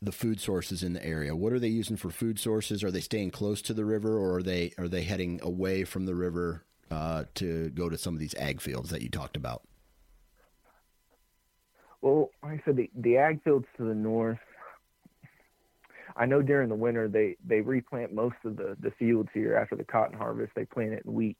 the 0.00 0.12
food 0.12 0.40
sources 0.40 0.82
in 0.82 0.92
the 0.92 1.04
area? 1.04 1.34
What 1.34 1.52
are 1.52 1.58
they 1.58 1.68
using 1.68 1.96
for 1.96 2.10
food 2.10 2.38
sources? 2.38 2.84
Are 2.84 2.90
they 2.90 3.00
staying 3.00 3.30
close 3.30 3.60
to 3.62 3.74
the 3.74 3.84
river, 3.84 4.16
or 4.16 4.36
are 4.36 4.42
they 4.42 4.72
are 4.78 4.88
they 4.88 5.02
heading 5.02 5.40
away 5.42 5.84
from 5.84 6.06
the 6.06 6.14
river 6.14 6.64
uh, 6.90 7.24
to 7.34 7.70
go 7.70 7.88
to 7.88 7.98
some 7.98 8.14
of 8.14 8.20
these 8.20 8.34
ag 8.34 8.60
fields 8.60 8.90
that 8.90 9.02
you 9.02 9.08
talked 9.08 9.36
about? 9.36 9.62
Well, 12.00 12.30
like 12.42 12.60
I 12.60 12.62
said, 12.64 12.76
the, 12.76 12.90
the 12.94 13.16
ag 13.16 13.42
fields 13.42 13.66
to 13.76 13.84
the 13.84 13.94
north. 13.94 14.38
I 16.16 16.26
know 16.26 16.42
during 16.42 16.68
the 16.68 16.74
winter 16.74 17.08
they, 17.08 17.36
they 17.46 17.60
replant 17.60 18.12
most 18.12 18.36
of 18.44 18.56
the, 18.56 18.76
the 18.80 18.90
fields 18.92 19.28
here 19.32 19.56
after 19.56 19.76
the 19.76 19.84
cotton 19.84 20.16
harvest. 20.16 20.52
They 20.54 20.64
plant 20.64 20.92
it 20.92 21.04
in 21.04 21.12
wheat, 21.12 21.38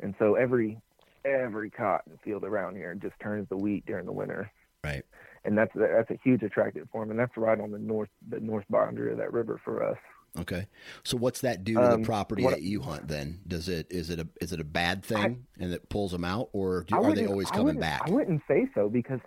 and 0.00 0.14
so 0.18 0.34
every 0.34 0.80
every 1.24 1.70
cotton 1.70 2.18
field 2.24 2.44
around 2.44 2.76
here 2.76 2.94
just 2.94 3.14
turns 3.20 3.48
to 3.48 3.56
wheat 3.56 3.84
during 3.86 4.06
the 4.06 4.12
winter. 4.12 4.50
Right. 4.82 5.02
And 5.44 5.56
that's 5.56 5.72
that's 5.74 6.10
a 6.10 6.18
huge 6.24 6.42
attractive 6.42 6.88
for 6.90 7.02
them, 7.02 7.10
and 7.10 7.18
that's 7.18 7.36
right 7.36 7.58
on 7.60 7.70
the 7.70 7.78
north 7.78 8.08
the 8.28 8.40
north 8.40 8.64
boundary 8.70 9.12
of 9.12 9.18
that 9.18 9.32
river 9.32 9.60
for 9.64 9.82
us. 9.82 9.98
Okay. 10.38 10.66
So 11.04 11.16
what's 11.16 11.42
that 11.42 11.62
do 11.64 11.74
to 11.74 11.92
Um, 11.94 12.00
the 12.02 12.06
property 12.06 12.42
what- 12.42 12.54
that 12.54 12.62
you 12.62 12.80
hunt 12.80 13.06
then? 13.08 13.40
Does 13.46 13.68
it 13.68 13.86
is 13.90 14.10
it 14.10 14.18
a 14.18 14.28
is 14.40 14.52
it 14.52 14.60
a 14.60 14.64
bad 14.64 15.04
thing 15.04 15.46
and 15.60 15.72
it 15.72 15.88
pulls 15.88 16.12
them 16.12 16.24
out 16.24 16.48
or 16.52 16.84
do, 16.84 16.96
are 16.96 17.12
they 17.12 17.26
always 17.26 17.50
coming 17.50 17.66
wouldn't- 17.66 17.80
back? 17.82 18.02
I 18.06 18.10
wouldn't 18.10 18.42
say 18.48 18.68
so 18.74 18.88
because 18.88 19.20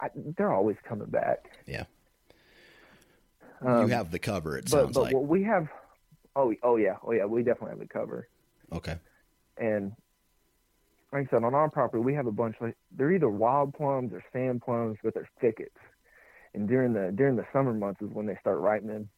I, 0.00 0.10
they're 0.36 0.52
always 0.52 0.76
coming 0.86 1.08
back. 1.08 1.50
Yeah. 1.66 1.84
Um, 3.62 3.82
you 3.82 3.88
have 3.88 4.10
the 4.10 4.18
cover 4.18 4.58
it 4.58 4.64
but 4.64 4.70
sounds 4.70 4.94
but 4.94 5.02
like. 5.04 5.14
we 5.16 5.42
have, 5.44 5.68
oh 6.36 6.52
oh 6.62 6.76
yeah 6.76 6.96
oh 7.04 7.12
yeah 7.12 7.24
we 7.24 7.42
definitely 7.42 7.70
have 7.70 7.78
the 7.78 7.86
cover. 7.86 8.28
okay. 8.72 8.96
And 9.56 9.92
like 11.14 11.28
I 11.28 11.30
said, 11.30 11.44
on 11.44 11.54
our 11.54 11.70
property, 11.70 12.02
we 12.02 12.12
have 12.14 12.26
a 12.26 12.32
bunch 12.32 12.56
like 12.60 12.76
they're 12.90 13.12
either 13.12 13.28
wild 13.28 13.72
plums 13.72 14.12
or 14.12 14.22
sand 14.32 14.62
plums, 14.62 14.98
but 15.02 15.14
they're 15.14 15.30
thickets. 15.40 15.78
and 16.54 16.68
during 16.68 16.92
the 16.92 17.12
during 17.14 17.36
the 17.36 17.46
summer 17.52 17.72
months 17.72 18.02
is 18.02 18.10
when 18.12 18.26
they 18.26 18.36
start 18.40 18.58
ripening. 18.58 19.08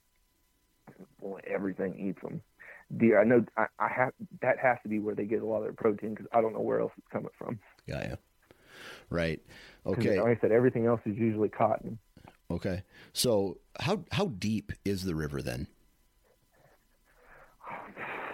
Boy, 1.20 1.40
everything 1.46 1.98
eats 1.98 2.20
them. 2.22 2.42
Deer, 2.96 3.18
I 3.18 3.24
know 3.24 3.44
I, 3.56 3.66
I 3.78 3.88
have 3.88 4.12
that 4.42 4.58
has 4.58 4.76
to 4.82 4.90
be 4.90 4.98
where 4.98 5.14
they 5.14 5.24
get 5.24 5.42
a 5.42 5.46
lot 5.46 5.58
of 5.58 5.62
their 5.64 5.72
protein 5.72 6.10
because 6.10 6.26
I 6.32 6.42
don't 6.42 6.52
know 6.52 6.60
where 6.60 6.80
else 6.80 6.92
it's 6.98 7.08
coming 7.10 7.30
from. 7.38 7.58
Yeah, 7.86 8.06
yeah. 8.08 8.16
Right. 9.08 9.40
Okay. 9.86 10.20
Like 10.20 10.36
I 10.36 10.40
said, 10.42 10.52
everything 10.52 10.84
else 10.84 11.00
is 11.06 11.16
usually 11.16 11.48
cotton. 11.48 11.98
Okay. 12.50 12.82
So 13.14 13.56
how 13.80 14.04
how 14.12 14.26
deep 14.26 14.70
is 14.84 15.04
the 15.04 15.14
river 15.14 15.40
then? 15.40 15.66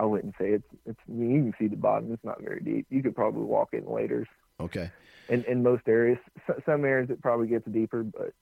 I 0.00 0.04
wouldn't 0.04 0.34
say 0.38 0.50
it's 0.52 0.66
it's 0.86 0.98
you 1.06 1.28
can 1.28 1.54
see 1.58 1.68
the 1.68 1.76
bottom. 1.76 2.10
It's 2.10 2.24
not 2.24 2.40
very 2.40 2.60
deep. 2.60 2.86
You 2.88 3.02
could 3.02 3.14
probably 3.14 3.44
walk 3.44 3.74
in 3.74 3.84
waders. 3.84 4.28
Okay. 4.58 4.90
In 5.28 5.44
in 5.44 5.62
most 5.62 5.82
areas, 5.86 6.18
some 6.64 6.86
areas 6.86 7.10
it 7.10 7.20
probably 7.20 7.48
gets 7.48 7.66
deeper, 7.70 8.02
but 8.02 8.32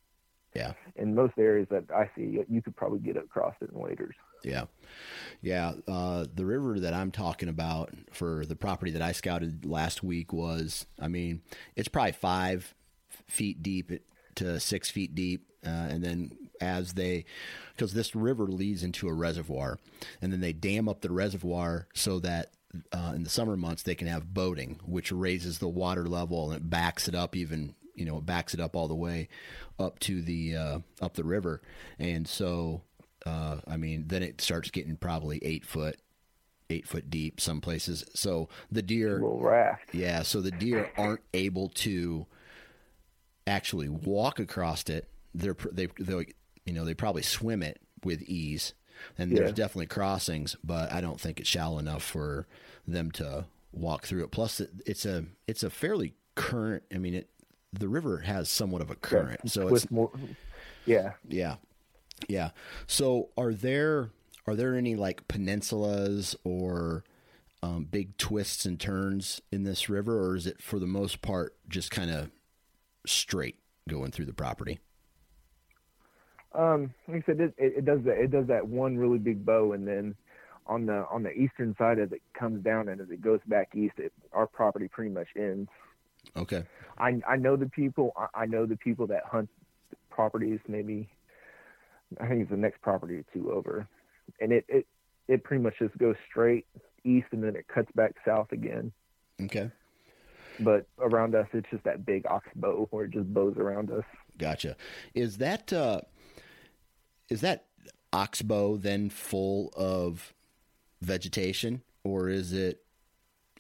yeah, 0.55 0.73
in 0.95 1.17
most 1.17 1.35
areas 1.37 1.67
that 1.71 1.85
I 1.95 2.09
see, 2.17 2.41
you 2.49 2.63
could 2.63 2.77
probably 2.77 3.01
get 3.01 3.17
across 3.17 3.55
it 3.61 3.71
in 3.71 3.79
waders. 3.79 4.15
Yeah, 4.45 4.67
yeah. 5.43 5.73
Uh, 5.89 6.27
the 6.33 6.47
river 6.47 6.79
that 6.79 6.95
I'm 6.95 7.11
talking 7.11 7.49
about 7.49 7.93
for 8.13 8.47
the 8.47 8.55
property 8.55 8.93
that 8.93 9.03
I 9.03 9.11
scouted 9.13 9.67
last 9.67 10.05
week 10.05 10.33
was, 10.33 10.87
I 11.01 11.09
mean, 11.09 11.43
it's 11.75 11.89
probably 11.89 12.13
five 12.13 12.73
feet 13.27 13.65
deep 13.65 13.91
to 14.37 14.61
six 14.61 14.91
feet 14.91 15.17
deep, 15.17 15.49
uh, 15.67 15.89
and 15.91 16.05
then 16.05 16.31
as 16.61 16.95
they, 16.95 17.25
because 17.75 17.93
this 17.93 18.15
river 18.15 18.47
leads 18.47 18.83
into 18.83 19.09
a 19.09 19.13
reservoir, 19.13 19.79
and 20.21 20.33
then 20.33 20.41
they 20.41 20.53
dam 20.53 20.89
up 20.89 21.01
the 21.01 21.13
reservoir 21.13 21.89
so 21.95 22.19
that 22.21 22.53
uh, 22.93 23.13
in 23.15 23.25
the 23.25 23.31
summer 23.31 23.57
months 23.57 23.83
they 23.83 23.95
can 23.95 24.09
have 24.09 24.35
boating, 24.35 24.79
which 24.85 25.13
raises 25.13 25.59
the 25.59 25.69
water 25.69 26.07
level 26.07 26.51
and 26.51 26.57
it 26.57 26.71
backs 26.71 27.09
it 27.09 27.15
up 27.15 27.35
even 27.35 27.75
you 27.95 28.05
know 28.05 28.19
it 28.19 28.27
backs 28.27 28.55
it 28.55 28.61
up 28.61 28.77
all 28.77 28.89
the 28.89 28.95
way 28.95 29.29
up 29.79 29.99
to 30.01 30.23
the 30.23 30.57
uh, 30.57 30.79
up 31.01 31.15
the 31.15 31.25
river, 31.25 31.63
and 31.99 32.29
so 32.29 32.83
uh, 33.27 33.57
I 33.67 33.77
mean 33.77 34.05
then 34.09 34.23
it 34.23 34.41
starts 34.41 34.71
getting 34.71 34.97
probably 34.97 35.39
eight 35.43 35.65
foot 35.65 35.99
eight 36.71 36.87
foot 36.87 37.11
deep 37.11 37.41
some 37.41 37.61
places. 37.61 38.05
So 38.15 38.49
the 38.71 38.83
deer, 38.83 39.21
raft. 39.23 39.95
yeah. 39.95 40.23
So 40.23 40.41
the 40.41 40.51
deer 40.51 40.91
aren't 40.99 41.23
able 41.35 41.69
to 41.71 42.27
actually 43.47 43.89
walk 43.89 44.39
across 44.39 44.85
it. 44.85 45.09
They're 45.35 45.57
they 45.73 45.89
they 45.99 46.27
you 46.69 46.75
know 46.75 46.85
they 46.85 46.93
probably 46.93 47.23
swim 47.23 47.63
it 47.63 47.81
with 48.05 48.21
ease, 48.23 48.75
and 49.17 49.35
there's 49.35 49.49
yeah. 49.49 49.55
definitely 49.55 49.87
crossings, 49.87 50.55
but 50.63 50.93
I 50.93 51.01
don't 51.01 51.19
think 51.19 51.41
it's 51.41 51.49
shallow 51.49 51.79
enough 51.79 52.03
for 52.03 52.47
them 52.87 53.11
to 53.13 53.47
walk 53.73 54.05
through 54.05 54.25
it. 54.25 54.31
Plus, 54.31 54.61
it's 54.85 55.07
a 55.07 55.25
it's 55.47 55.63
a 55.63 55.71
fairly 55.71 56.13
current. 56.35 56.83
I 56.95 56.99
mean, 56.99 57.15
it 57.15 57.31
the 57.73 57.89
river 57.89 58.19
has 58.19 58.51
somewhat 58.51 58.83
of 58.83 58.91
a 58.91 58.95
current, 58.95 59.41
yeah, 59.45 59.51
so 59.51 59.69
it's 59.69 59.91
more. 59.91 60.11
Yeah, 60.85 61.15
yeah, 61.27 61.57
yeah. 62.29 62.51
So, 62.87 63.31
are 63.39 63.55
there 63.55 64.11
are 64.47 64.55
there 64.55 64.75
any 64.75 64.95
like 64.95 65.27
peninsulas 65.27 66.37
or 66.45 67.03
um, 67.63 67.85
big 67.91 68.19
twists 68.19 68.67
and 68.67 68.79
turns 68.79 69.41
in 69.51 69.65
this 69.65 69.89
river, 69.89 70.23
or 70.23 70.37
is 70.37 70.47
it 70.47 70.61
for 70.61 70.79
the 70.79 70.87
most 70.87 71.23
part 71.23 71.57
just 71.67 71.91
kind 71.91 72.11
of 72.11 72.31
straight 73.07 73.57
going 73.89 74.11
through 74.11 74.27
the 74.27 74.35
property? 74.35 74.81
Um, 76.55 76.95
like 77.07 77.23
I 77.25 77.27
said, 77.27 77.41
it, 77.41 77.55
it, 77.59 77.85
does 77.85 78.01
that. 78.05 78.19
It 78.19 78.31
does 78.31 78.47
that 78.47 78.67
one 78.67 78.97
really 78.97 79.19
big 79.19 79.45
bow, 79.45 79.73
and 79.73 79.87
then 79.87 80.15
on 80.67 80.87
the 80.87 81.07
on 81.11 81.23
the 81.23 81.33
eastern 81.33 81.75
side 81.79 81.99
as 81.99 82.13
it 82.13 82.23
comes 82.39 82.63
down 82.65 82.89
and 82.89 83.01
as 83.01 83.11
it 83.11 83.21
goes 83.21 83.41
back 83.47 83.75
east, 83.75 83.95
it, 83.99 84.13
our 84.33 84.47
property 84.47 84.89
pretty 84.89 85.11
much 85.11 85.29
ends. 85.37 85.69
Okay. 86.37 86.65
I 86.99 87.21
I 87.29 87.37
know 87.37 87.57
the 87.57 87.69
people. 87.69 88.15
I 88.35 88.47
know 88.47 88.67
the 88.67 88.77
people 88.77 89.07
that 89.09 89.25
hunt 89.25 89.49
properties. 90.11 90.61
Maybe 90.69 91.09
I 92.21 92.27
think 92.27 92.43
it's 92.43 92.51
the 92.51 92.57
next 92.57 92.81
property 92.83 93.17
or 93.17 93.25
two 93.33 93.53
over, 93.53 93.87
and 94.41 94.53
it 94.53 94.65
it 94.69 94.87
it 95.29 95.45
pretty 95.45 95.63
much 95.63 95.75
just 95.79 95.97
goes 95.99 96.17
straight 96.29 96.67
east 97.05 97.29
and 97.33 97.43
then 97.43 97.57
it 97.57 97.67
cuts 97.69 97.91
back 97.95 98.15
south 98.25 98.53
again. 98.53 98.93
Okay. 99.41 99.71
But 100.61 100.87
around 100.99 101.35
us, 101.35 101.47
it's 101.53 101.69
just 101.71 101.85
that 101.85 102.05
big 102.05 102.27
ox 102.27 102.49
bow 102.57 102.89
where 102.91 103.05
it 103.05 103.13
just 103.13 103.33
bows 103.33 103.57
around 103.57 103.91
us. 103.91 104.05
Gotcha. 104.39 104.77
Is 105.15 105.39
that 105.39 105.73
uh, 105.73 106.01
is 107.29 107.41
that 107.43 107.67
oxbow 108.13 108.77
then 108.77 109.11
full 109.11 109.73
of 109.77 110.35
vegetation, 111.01 111.83
or 112.05 112.29
is 112.29 112.53
it 112.53 112.83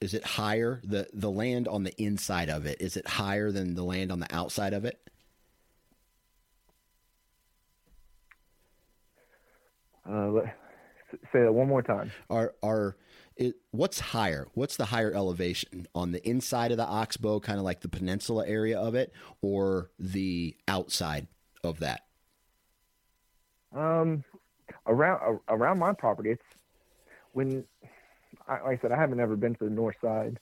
is 0.00 0.14
it 0.14 0.24
higher 0.24 0.80
the 0.84 1.08
the 1.12 1.30
land 1.30 1.68
on 1.68 1.84
the 1.84 2.02
inside 2.02 2.48
of 2.48 2.66
it? 2.66 2.80
Is 2.80 2.96
it 2.96 3.06
higher 3.06 3.50
than 3.50 3.74
the 3.74 3.84
land 3.84 4.12
on 4.12 4.20
the 4.20 4.34
outside 4.34 4.72
of 4.72 4.84
it? 4.84 5.00
Uh, 10.08 10.40
say 11.32 11.42
that 11.42 11.52
one 11.52 11.68
more 11.68 11.82
time. 11.82 12.10
Are 12.30 12.54
are 12.62 12.96
it, 13.36 13.54
what's 13.70 14.00
higher? 14.00 14.48
What's 14.54 14.76
the 14.76 14.86
higher 14.86 15.12
elevation 15.12 15.86
on 15.94 16.12
the 16.12 16.26
inside 16.28 16.70
of 16.70 16.76
the 16.76 16.86
oxbow, 16.86 17.40
kind 17.40 17.58
of 17.58 17.64
like 17.64 17.80
the 17.80 17.88
peninsula 17.88 18.46
area 18.46 18.78
of 18.78 18.94
it, 18.94 19.12
or 19.42 19.90
the 19.98 20.56
outside 20.66 21.28
of 21.62 21.80
that? 21.80 22.07
Um, 23.74 24.24
around 24.86 25.40
around 25.48 25.78
my 25.78 25.92
property, 25.92 26.30
it's 26.30 26.42
when, 27.32 27.64
like 28.48 28.62
I 28.62 28.78
said, 28.80 28.92
I 28.92 28.96
haven't 28.98 29.20
ever 29.20 29.36
been 29.36 29.54
to 29.56 29.64
the 29.64 29.70
north 29.70 29.96
side, 30.02 30.38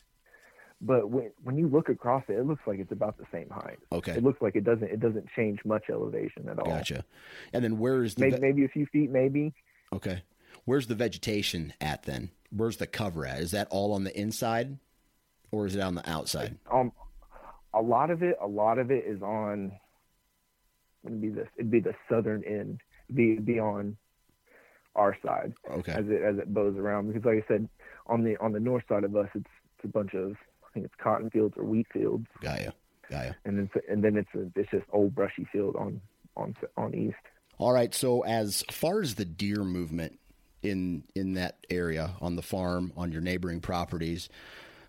but 0.81 1.11
when 1.11 1.31
when 1.43 1.59
you 1.59 1.69
look 1.69 1.89
across 1.89 2.25
it, 2.29 2.35
it 2.35 2.47
looks 2.47 2.63
like 2.67 2.79
it's 2.79 2.93
about 2.93 3.19
the 3.19 3.27
same 3.33 3.49
height. 3.51 3.79
Okay, 3.93 4.13
it 4.13 4.23
looks 4.23 4.41
like 4.41 4.57
it 4.57 4.65
doesn't 4.65 4.89
it 4.91 5.01
doesn't 5.01 5.27
change 5.35 5.61
much 5.65 5.85
elevation 5.91 6.49
at 6.49 6.59
all. 6.59 6.67
Gotcha. 6.67 7.05
And 7.53 7.65
then 7.65 7.79
where 7.79 8.03
is 8.03 8.15
the 8.15 8.23
maybe, 8.23 8.37
ve- 8.37 8.43
maybe 8.43 8.65
a 8.65 8.69
few 8.69 8.87
feet, 8.87 9.11
maybe. 9.11 9.55
Okay, 9.93 10.23
where's 10.65 10.87
the 10.87 10.95
vegetation 10.95 11.73
at 11.81 12.05
then? 12.05 12.31
Where's 12.51 12.77
the 12.77 12.87
cover 12.87 13.27
at? 13.27 13.41
Is 13.41 13.51
that 13.51 13.69
all 13.71 13.93
on 13.93 14.05
the 14.05 14.19
inside, 14.19 14.79
or 15.51 15.67
is 15.67 15.75
it 15.75 15.81
on 15.81 15.95
the 15.95 16.09
outside? 16.09 16.59
Um, 16.71 16.93
a 17.75 17.83
lot 17.83 18.11
of 18.11 18.23
it, 18.23 18.37
a 18.41 18.47
lot 18.47 18.79
of 18.79 18.91
it 18.91 19.05
is 19.07 19.21
on. 19.23 19.73
It'd 21.05 21.21
be 21.21 21.29
this. 21.29 21.49
It'd 21.57 21.71
be 21.71 21.81
the 21.81 21.95
southern 22.09 22.43
end 22.45 22.81
be 23.15 23.37
be 23.37 23.59
on 23.59 23.97
our 24.95 25.17
side 25.25 25.53
okay. 25.71 25.93
as 25.93 26.07
it 26.09 26.23
as 26.23 26.39
it 26.39 26.53
bows 26.53 26.77
around 26.77 27.07
because 27.07 27.25
like 27.25 27.45
I 27.45 27.49
said 27.49 27.69
on 28.07 28.25
the 28.25 28.37
on 28.39 28.53
the 28.53 28.61
north 28.61 28.85
side 28.89 29.05
of 29.05 29.15
us 29.15 29.29
it's, 29.35 29.45
it's 29.77 29.85
a 29.85 29.89
bunch 29.89 30.15
of 30.15 30.33
I 30.33 30.73
think 30.73 30.87
it's 30.87 30.95
cotton 31.03 31.31
fields 31.31 31.55
or 31.57 31.65
wheat 31.65 31.87
fields. 31.93 32.27
Gaia, 32.41 32.73
Gaia, 33.11 33.35
and 33.45 33.59
then 33.59 33.71
and 33.89 34.03
then 34.03 34.17
it's 34.17 34.29
a 34.35 34.51
it's 34.59 34.71
just 34.71 34.85
old 34.93 35.15
brushy 35.15 35.47
field 35.53 35.77
on 35.77 36.01
on 36.37 36.55
on 36.77 36.95
east. 36.95 37.17
All 37.59 37.73
right. 37.73 37.95
So 37.95 38.23
as 38.23 38.63
far 38.71 39.01
as 39.01 39.15
the 39.15 39.25
deer 39.25 39.65
movement 39.65 40.19
in 40.63 41.05
in 41.15 41.35
that 41.35 41.67
area 41.71 42.13
on 42.21 42.37
the 42.37 42.43
farm 42.43 42.93
on 42.97 43.13
your 43.13 43.23
neighboring 43.23 43.61
properties, 43.61 44.29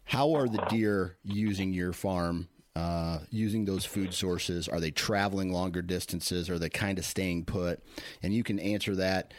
how 0.03 0.33
are 0.33 0.47
the 0.47 0.65
deer 0.69 1.17
using 1.23 1.73
your 1.73 1.93
farm 1.93 2.47
uh, 2.77 3.17
using 3.31 3.65
those 3.65 3.85
food 3.85 4.13
sources? 4.13 4.67
Are 4.67 4.79
they 4.79 4.91
traveling 4.91 5.51
longer 5.51 5.81
distances? 5.81 6.47
Are 6.47 6.59
they 6.59 6.69
kind 6.69 6.99
of 6.99 7.05
staying 7.05 7.45
put? 7.45 7.81
And 8.21 8.35
you 8.35 8.43
can 8.43 8.59
answer 8.59 8.95
that 8.97 9.33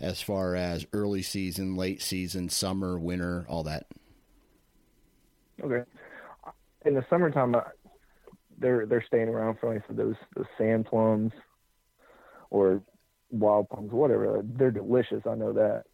as 0.00 0.20
far 0.20 0.56
as 0.56 0.84
early 0.92 1.22
season, 1.22 1.76
late 1.76 2.02
season, 2.02 2.48
summer, 2.48 2.98
winter, 2.98 3.46
all 3.48 3.62
that. 3.62 3.86
Okay. 5.62 5.88
In 6.84 6.94
the 6.94 7.04
summertime, 7.08 7.54
uh, 7.54 7.60
they're 8.58 8.86
they're 8.86 9.04
staying 9.06 9.28
around 9.28 9.58
for 9.60 9.72
like 9.72 9.86
those 9.88 10.16
those 10.34 10.46
sand 10.58 10.86
plums 10.86 11.32
or 12.50 12.82
wild 13.30 13.68
plums, 13.68 13.92
whatever. 13.92 14.42
They're 14.42 14.72
delicious. 14.72 15.22
I 15.30 15.36
know 15.36 15.52
that. 15.52 15.84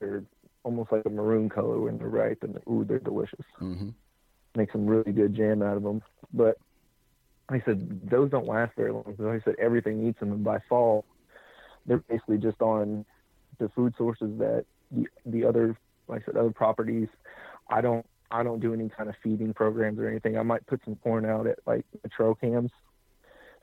They're 0.00 0.24
almost 0.64 0.90
like 0.90 1.02
a 1.04 1.10
maroon 1.10 1.48
color 1.48 1.78
when 1.78 1.98
they're 1.98 2.08
ripe, 2.08 2.42
and 2.42 2.58
ooh, 2.68 2.84
they're 2.84 2.98
delicious. 2.98 3.44
Mm-hmm 3.60 3.90
make 4.54 4.72
some 4.72 4.86
really 4.86 5.12
good 5.12 5.34
jam 5.34 5.62
out 5.62 5.76
of 5.76 5.82
them. 5.82 6.02
But 6.32 6.58
I 7.48 7.62
said, 7.64 8.08
those 8.08 8.30
don't 8.30 8.46
last 8.46 8.72
very 8.76 8.92
long. 8.92 9.14
Like 9.18 9.42
I 9.42 9.44
said, 9.44 9.56
everything 9.58 10.06
eats 10.06 10.20
them, 10.20 10.32
and 10.32 10.44
by 10.44 10.58
fall, 10.68 11.04
they're 11.86 11.98
basically 11.98 12.38
just 12.38 12.60
on 12.60 13.04
the 13.58 13.68
food 13.70 13.94
sources 13.96 14.38
that 14.38 14.64
the 14.90 15.06
the 15.26 15.44
other, 15.44 15.76
like 16.08 16.22
I 16.22 16.24
said, 16.26 16.36
other 16.36 16.50
properties. 16.50 17.08
I 17.68 17.80
don't 17.80 18.06
I 18.30 18.42
don't 18.42 18.60
do 18.60 18.72
any 18.72 18.88
kind 18.88 19.08
of 19.08 19.16
feeding 19.22 19.52
programs 19.52 19.98
or 19.98 20.08
anything. 20.08 20.38
I 20.38 20.42
might 20.42 20.66
put 20.66 20.80
some 20.84 20.96
corn 20.96 21.26
out 21.26 21.46
at 21.46 21.58
like 21.66 21.84
trail 22.10 22.34
cams 22.34 22.70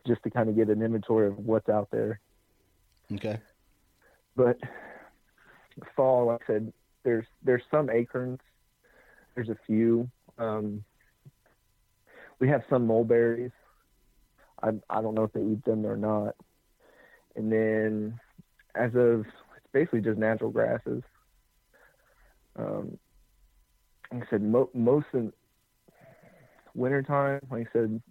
just 0.06 0.24
to 0.24 0.30
kind 0.30 0.50
of 0.50 0.56
get 0.56 0.70
an 0.70 0.82
inventory 0.82 1.28
of 1.28 1.38
what's 1.38 1.70
out 1.70 1.90
there. 1.92 2.20
Okay. 3.14 3.40
But 4.36 4.58
fall, 5.96 6.28
like 6.28 6.42
I 6.44 6.54
said, 6.54 6.74
there's 7.04 7.26
there's 7.44 7.64
some 7.72 7.90
acorns. 7.90 8.40
There's 9.36 9.50
a 9.50 9.58
few. 9.66 10.10
Um, 10.38 10.84
we 12.40 12.48
have 12.50 12.64
some 12.70 12.88
mulberries. 12.88 13.52
I 14.62 14.70
I 14.90 15.02
don't 15.02 15.16
know 15.16 15.24
if 15.24 15.34
they 15.34 15.42
eat 15.42 15.64
them 15.66 15.86
or 15.86 15.98
not. 15.98 16.36
And 17.36 17.52
then, 17.52 18.20
as 18.76 18.94
of 18.96 19.22
it's 19.22 19.68
basically 19.72 20.02
just 20.02 20.18
natural 20.18 20.52
grasses. 20.52 21.04
Um, 22.56 22.98
like 24.12 24.24
I 24.24 24.30
said, 24.30 24.42
mo- 24.42 24.70
most 24.74 25.08
in 25.14 25.32
wintertime, 26.74 27.42
like 27.52 27.68
I 27.68 27.72
said, 27.74 28.02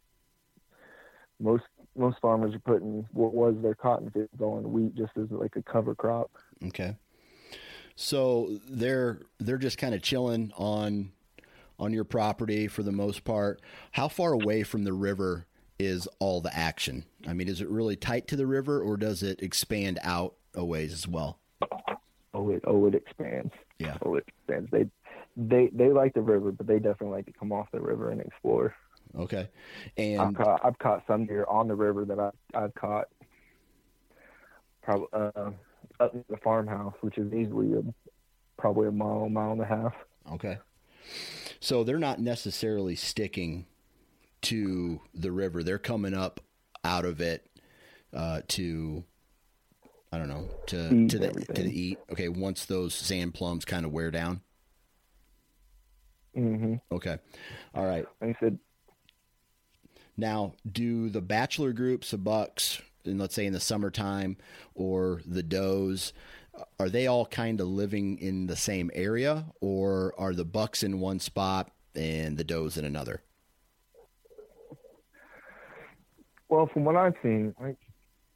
most 1.41 1.65
most 1.97 2.19
farmers 2.21 2.55
are 2.55 2.61
putting 2.61 3.07
what 3.13 3.35
was 3.35 3.55
their 3.63 3.75
cotton 3.75 4.11
fields 4.11 4.41
on 4.41 4.71
wheat 4.73 4.95
just 4.95 5.13
as 5.17 5.31
like 5.31 5.57
a 5.57 5.63
cover 5.63 5.95
crop. 5.95 6.31
Okay. 6.65 6.97
So 7.95 8.59
they're 8.69 9.23
they're 9.39 9.59
just 9.59 9.79
kind 9.79 9.95
of 9.95 10.03
chilling 10.03 10.53
on 10.57 11.13
on 11.79 11.93
your 11.93 12.05
property 12.05 12.69
for 12.69 12.83
the 12.83 12.93
most 12.93 13.25
part. 13.25 13.61
How 13.93 14.09
far 14.09 14.33
away 14.33 14.63
from 14.63 14.85
the 14.85 14.93
river 14.93 15.47
is 15.79 16.07
all 16.19 16.41
the 16.41 16.57
action? 16.57 17.05
I 17.27 17.33
mean, 17.33 17.49
is 17.49 17.61
it 17.61 17.69
really 17.69 17.97
tight 17.97 18.27
to 18.29 18.37
the 18.37 18.47
river, 18.47 18.81
or 18.81 18.97
does 18.97 19.23
it 19.23 19.43
expand 19.43 19.99
out 20.03 20.35
a 20.55 20.65
ways 20.65 20.93
as 20.93 21.07
well? 21.09 21.39
Oh, 22.35 22.51
it 22.51 22.63
oh 22.67 22.87
it 22.87 22.95
expands. 22.95 23.53
Yeah. 23.79 23.97
Oh, 24.03 24.15
it 24.17 24.25
expands. 24.29 24.71
They 24.71 24.87
they 25.37 25.69
they 25.73 25.91
like 25.91 26.15
the 26.15 26.23
river, 26.23 26.53
but 26.53 26.67
they 26.67 26.79
definitely 26.79 27.17
like 27.17 27.27
to 27.27 27.33
come 27.33 27.53
off 27.53 27.69
the 27.73 27.81
river 27.81 28.11
and 28.11 28.21
explore. 28.21 28.75
Okay. 29.19 29.49
I've 30.19 30.33
And 30.33 30.35
caught 30.35 30.61
I've 30.65 30.79
caught 30.79 31.05
some 31.07 31.27
deer 31.27 31.45
on 31.49 31.69
the 31.69 31.75
river 31.75 32.05
that 32.07 32.19
I 32.19 32.31
I've 32.55 32.75
caught 32.75 33.09
probably 34.83 35.09
uh, 35.13 35.51
up 36.01 36.15
at 36.15 36.29
the 36.29 36.37
farmhouse, 36.39 36.95
which 37.01 37.19
is 37.19 37.33
easily 37.33 37.73
a, 37.75 37.83
probably 38.61 38.89
a 38.89 38.93
mile 38.93 39.29
mile 39.29 39.53
and 39.53 39.61
a 39.61 39.67
half. 39.67 39.95
okay. 40.33 40.59
So 41.61 41.85
they're 41.85 41.99
not 41.99 42.21
necessarily 42.21 42.97
sticking 42.97 43.67
to 44.43 45.01
the 45.15 45.33
river. 45.33 45.63
They're 45.63 45.79
coming 45.79 46.15
up 46.15 46.41
out 46.85 47.05
of 47.05 47.21
it 47.21 47.49
uh, 48.15 48.43
to 48.49 49.05
I 50.13 50.19
don't 50.19 50.29
know 50.29 50.49
to 50.67 50.95
Eat 50.95 51.11
to 51.11 51.19
the 51.19 51.29
everything. 51.29 51.57
to 51.57 51.63
the 51.63 51.81
eat. 51.81 51.99
Okay, 52.13 52.29
once 52.29 52.65
those 52.65 52.95
sand 52.95 53.35
plums 53.35 53.65
kind 53.65 53.85
of 53.85 53.93
wear 53.93 54.11
down. 54.11 54.41
Mm-hmm. 56.37 56.75
Okay, 56.93 57.19
all 57.75 57.87
right. 57.87 58.07
Like 58.21 58.37
I 58.37 58.41
said, 58.41 58.59
Now, 60.17 60.55
do 60.71 61.09
the 61.09 61.23
bachelor 61.23 61.73
groups, 61.73 62.11
the 62.11 62.19
bucks, 62.19 62.81
and 63.05 63.19
let's 63.19 63.35
say 63.35 63.47
in 63.47 63.53
the 63.55 63.61
summertime, 63.61 64.37
or 64.75 65.23
the 65.27 65.43
does, 65.43 66.13
are 66.79 66.89
they 66.89 67.07
all 67.07 67.27
kind 67.27 67.61
of 67.61 67.69
living 67.69 68.19
in 68.19 68.47
the 68.47 68.57
same 68.57 68.91
area, 68.95 69.47
or 69.61 70.15
are 70.19 70.35
the 70.35 70.45
bucks 70.45 70.83
in 70.83 71.01
one 71.01 71.21
spot 71.21 71.71
and 71.95 72.37
the 72.37 72.45
does 72.45 72.77
in 72.77 72.85
another? 72.85 73.23
well, 76.49 76.69
from 76.73 76.85
what 76.85 76.97
I've 76.97 77.15
seen, 77.23 77.55
like 77.61 77.77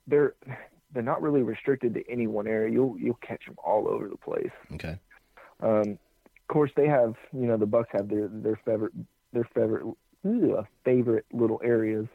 they're 0.06 0.34
they're 0.92 1.02
not 1.02 1.22
really 1.22 1.42
restricted 1.42 1.94
to 1.94 2.10
any 2.10 2.26
one 2.26 2.46
area. 2.46 2.72
You'll 2.72 2.96
you'll 2.98 3.18
catch 3.26 3.44
them 3.46 3.56
all 3.62 3.88
over 3.88 4.08
the 4.08 4.16
place. 4.16 4.50
Okay. 4.74 4.98
Um, 5.60 5.98
of 6.36 6.48
course, 6.48 6.70
they 6.76 6.88
have 6.88 7.14
you 7.32 7.46
know 7.46 7.56
the 7.56 7.66
Bucks 7.66 7.90
have 7.92 8.08
their 8.08 8.28
their 8.28 8.60
favorite 8.64 8.92
their 9.32 9.48
favorite 9.54 9.84
ugh, 10.26 10.66
favorite 10.84 11.26
little 11.32 11.60
areas, 11.64 12.06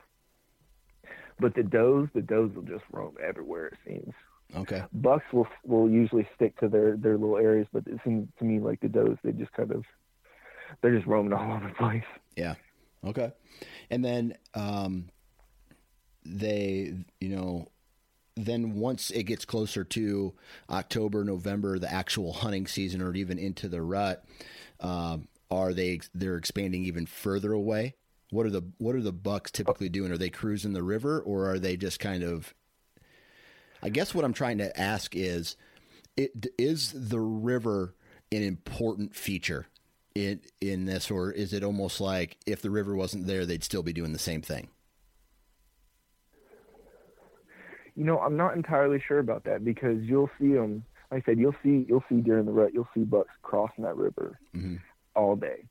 but 1.40 1.56
the 1.56 1.64
does 1.64 2.08
the 2.14 2.22
does 2.22 2.52
will 2.54 2.64
just 2.64 2.84
roam 2.92 3.16
everywhere. 3.26 3.68
It 3.68 3.78
seems 3.88 4.14
Okay. 4.56 4.84
Bucks 4.94 5.26
will 5.34 5.48
will 5.66 5.90
usually 5.90 6.28
stick 6.36 6.58
to 6.60 6.68
their 6.68 6.96
their 6.98 7.18
little 7.18 7.38
areas, 7.38 7.68
but 7.74 7.84
it 7.88 8.00
seems 8.04 8.28
to 8.40 8.46
me 8.46 8.60
like 8.60 8.80
the 8.82 8.90
does 8.90 9.18
they 9.24 9.32
just 9.32 9.52
kind 9.54 9.72
of 9.72 9.84
they're 10.82 10.96
just 10.96 11.08
roaming 11.08 11.34
all 11.34 11.52
over 11.56 11.68
the 11.68 11.74
place. 11.74 12.04
Yeah. 12.36 12.56
Okay. 13.06 13.32
And 13.90 14.04
then 14.04 14.38
um, 14.54 15.10
they, 16.26 16.94
you 17.20 17.30
know, 17.30 17.68
then 18.36 18.76
once 18.76 19.12
it 19.12 19.24
gets 19.24 19.46
closer 19.46 19.84
to 19.84 20.34
October, 20.70 21.24
November, 21.24 21.80
the 21.80 21.92
actual 21.92 22.34
hunting 22.34 22.68
season, 22.68 23.02
or 23.02 23.14
even 23.16 23.38
into 23.40 23.70
the 23.70 23.82
rut, 23.82 24.26
um, 24.80 25.28
are 25.50 25.74
they 25.74 26.02
they're 26.14 26.36
expanding 26.36 26.84
even 26.84 27.06
further 27.06 27.54
away? 27.54 27.96
What 28.32 28.46
are 28.46 28.50
the 28.50 28.64
what 28.78 28.96
are 28.96 29.02
the 29.02 29.14
bucks 29.14 29.52
typically 29.52 29.90
doing? 29.90 30.12
Are 30.12 30.18
they 30.18 30.30
cruising 30.30 30.74
the 30.74 30.84
river, 30.84 31.22
or 31.22 31.50
are 31.50 31.60
they 31.60 31.78
just 31.78 32.00
kind 32.00 32.24
of? 32.24 32.54
I 33.86 33.90
guess 33.90 34.16
what 34.16 34.26
I'm 34.26 34.34
trying 34.34 34.58
to 34.58 34.80
ask 34.80 35.16
is, 35.16 35.56
it 36.18 36.48
is 36.58 36.92
the 36.92 37.20
river 37.20 37.94
an 38.32 38.42
important 38.42 39.16
feature 39.16 39.68
in 40.16 40.42
in 40.60 40.86
this, 40.86 41.12
or 41.12 41.32
is 41.32 41.54
it 41.54 41.64
almost 41.64 42.02
like 42.02 42.38
if 42.48 42.64
the 42.64 42.72
river 42.72 42.96
wasn't 42.96 43.28
there, 43.28 43.46
they'd 43.46 43.64
still 43.64 43.84
be 43.84 43.94
doing 43.94 44.12
the 44.12 44.18
same 44.18 44.42
thing? 44.42 44.70
You 47.96 48.06
know, 48.06 48.18
I'm 48.20 48.36
not 48.36 48.56
entirely 48.56 49.00
sure 49.08 49.20
about 49.20 49.44
that 49.44 49.64
because 49.64 50.02
you'll 50.02 50.32
see 50.40 50.54
them. 50.54 50.84
Like 51.12 51.22
I 51.22 51.26
said, 51.32 51.40
you'll 51.40 51.56
see 51.62 51.86
you'll 51.88 52.04
see 52.10 52.22
during 52.22 52.48
the 52.48 52.52
rut, 52.54 52.74
you'll 52.74 52.90
see 52.96 53.04
bucks 53.04 53.30
crossing 53.44 53.84
that 53.84 53.96
river 53.96 54.40
Mhm. 54.56 54.80
all 55.16 55.36
day, 55.36 55.64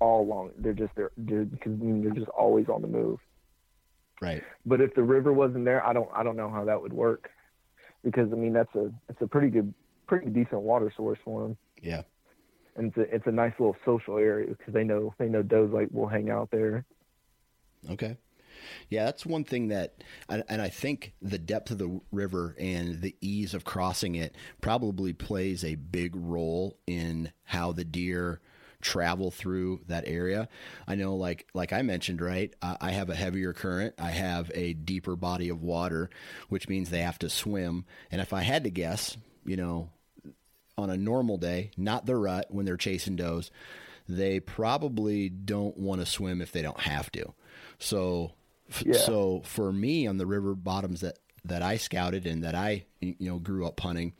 all 0.00 0.22
along. 0.22 0.50
They're 0.58 0.72
just 0.72 0.92
they're 0.96 1.12
they're, 1.16 1.44
cause, 1.44 1.66
I 1.66 1.84
mean, 1.84 2.02
they're 2.02 2.10
just 2.10 2.30
always 2.30 2.68
on 2.68 2.82
the 2.82 2.88
move. 2.88 3.20
Right. 4.22 4.42
But 4.64 4.80
if 4.80 4.94
the 4.94 5.02
river 5.02 5.32
wasn't 5.32 5.64
there, 5.64 5.84
I 5.84 5.92
don't 5.92 6.08
I 6.14 6.22
don't 6.22 6.36
know 6.36 6.48
how 6.48 6.64
that 6.64 6.80
would 6.80 6.92
work 6.92 7.28
because 8.04 8.32
I 8.32 8.36
mean 8.36 8.52
that's 8.52 8.72
a 8.76 8.92
it's 9.08 9.20
a 9.20 9.26
pretty 9.26 9.48
good 9.48 9.74
pretty 10.06 10.30
decent 10.30 10.60
water 10.62 10.92
source 10.96 11.18
for 11.24 11.42
them, 11.42 11.56
Yeah. 11.82 12.02
and 12.76 12.86
it's 12.88 12.96
a 12.96 13.14
it's 13.16 13.26
a 13.26 13.32
nice 13.32 13.52
little 13.58 13.76
social 13.84 14.18
area 14.18 14.46
because 14.56 14.72
they 14.72 14.84
know 14.84 15.12
they 15.18 15.28
know 15.28 15.42
does 15.42 15.70
like 15.70 15.88
will 15.90 16.06
hang 16.06 16.30
out 16.30 16.50
there. 16.52 16.84
Okay. 17.90 18.16
Yeah, 18.90 19.06
that's 19.06 19.26
one 19.26 19.42
thing 19.42 19.68
that, 19.68 20.04
and 20.28 20.44
and 20.48 20.62
I 20.62 20.68
think 20.68 21.14
the 21.20 21.38
depth 21.38 21.72
of 21.72 21.78
the 21.78 22.00
river 22.12 22.54
and 22.60 23.00
the 23.00 23.16
ease 23.20 23.54
of 23.54 23.64
crossing 23.64 24.14
it 24.14 24.36
probably 24.60 25.12
plays 25.12 25.64
a 25.64 25.74
big 25.74 26.14
role 26.14 26.78
in 26.86 27.32
how 27.44 27.72
the 27.72 27.84
deer 27.84 28.40
travel 28.82 29.30
through 29.30 29.80
that 29.86 30.04
area. 30.06 30.48
I 30.86 30.94
know, 30.96 31.16
like 31.16 31.46
like 31.54 31.72
I 31.72 31.80
mentioned, 31.82 32.20
right? 32.20 32.52
I 32.60 32.76
I 32.80 32.90
have 32.90 33.08
a 33.08 33.14
heavier 33.14 33.52
current. 33.54 33.94
I 33.98 34.10
have 34.10 34.50
a 34.54 34.74
deeper 34.74 35.16
body 35.16 35.48
of 35.48 35.62
water, 35.62 36.10
which 36.50 36.68
means 36.68 36.90
they 36.90 37.00
have 37.00 37.18
to 37.20 37.30
swim. 37.30 37.86
And 38.10 38.20
if 38.20 38.32
I 38.32 38.42
had 38.42 38.64
to 38.64 38.70
guess, 38.70 39.16
you 39.46 39.56
know, 39.56 39.88
on 40.76 40.90
a 40.90 40.96
normal 40.96 41.38
day, 41.38 41.70
not 41.76 42.04
the 42.06 42.16
rut 42.16 42.46
when 42.50 42.66
they're 42.66 42.76
chasing 42.76 43.16
does, 43.16 43.50
they 44.08 44.40
probably 44.40 45.28
don't 45.28 45.76
want 45.78 46.00
to 46.00 46.06
swim 46.06 46.40
if 46.42 46.52
they 46.52 46.62
don't 46.62 46.80
have 46.80 47.10
to. 47.12 47.32
So, 47.78 48.32
f- 48.70 48.82
Yeah. 48.84 48.94
so 48.94 49.42
for 49.44 49.72
me 49.72 50.06
on 50.06 50.16
the 50.18 50.26
river 50.26 50.54
bottoms 50.54 51.00
that 51.00 51.18
that 51.44 51.62
I 51.62 51.76
scouted 51.76 52.26
and 52.26 52.44
that 52.44 52.54
I 52.54 52.84
you 53.00 53.16
know 53.20 53.38
grew 53.38 53.66
up 53.66 53.80
hunting, 53.80 54.12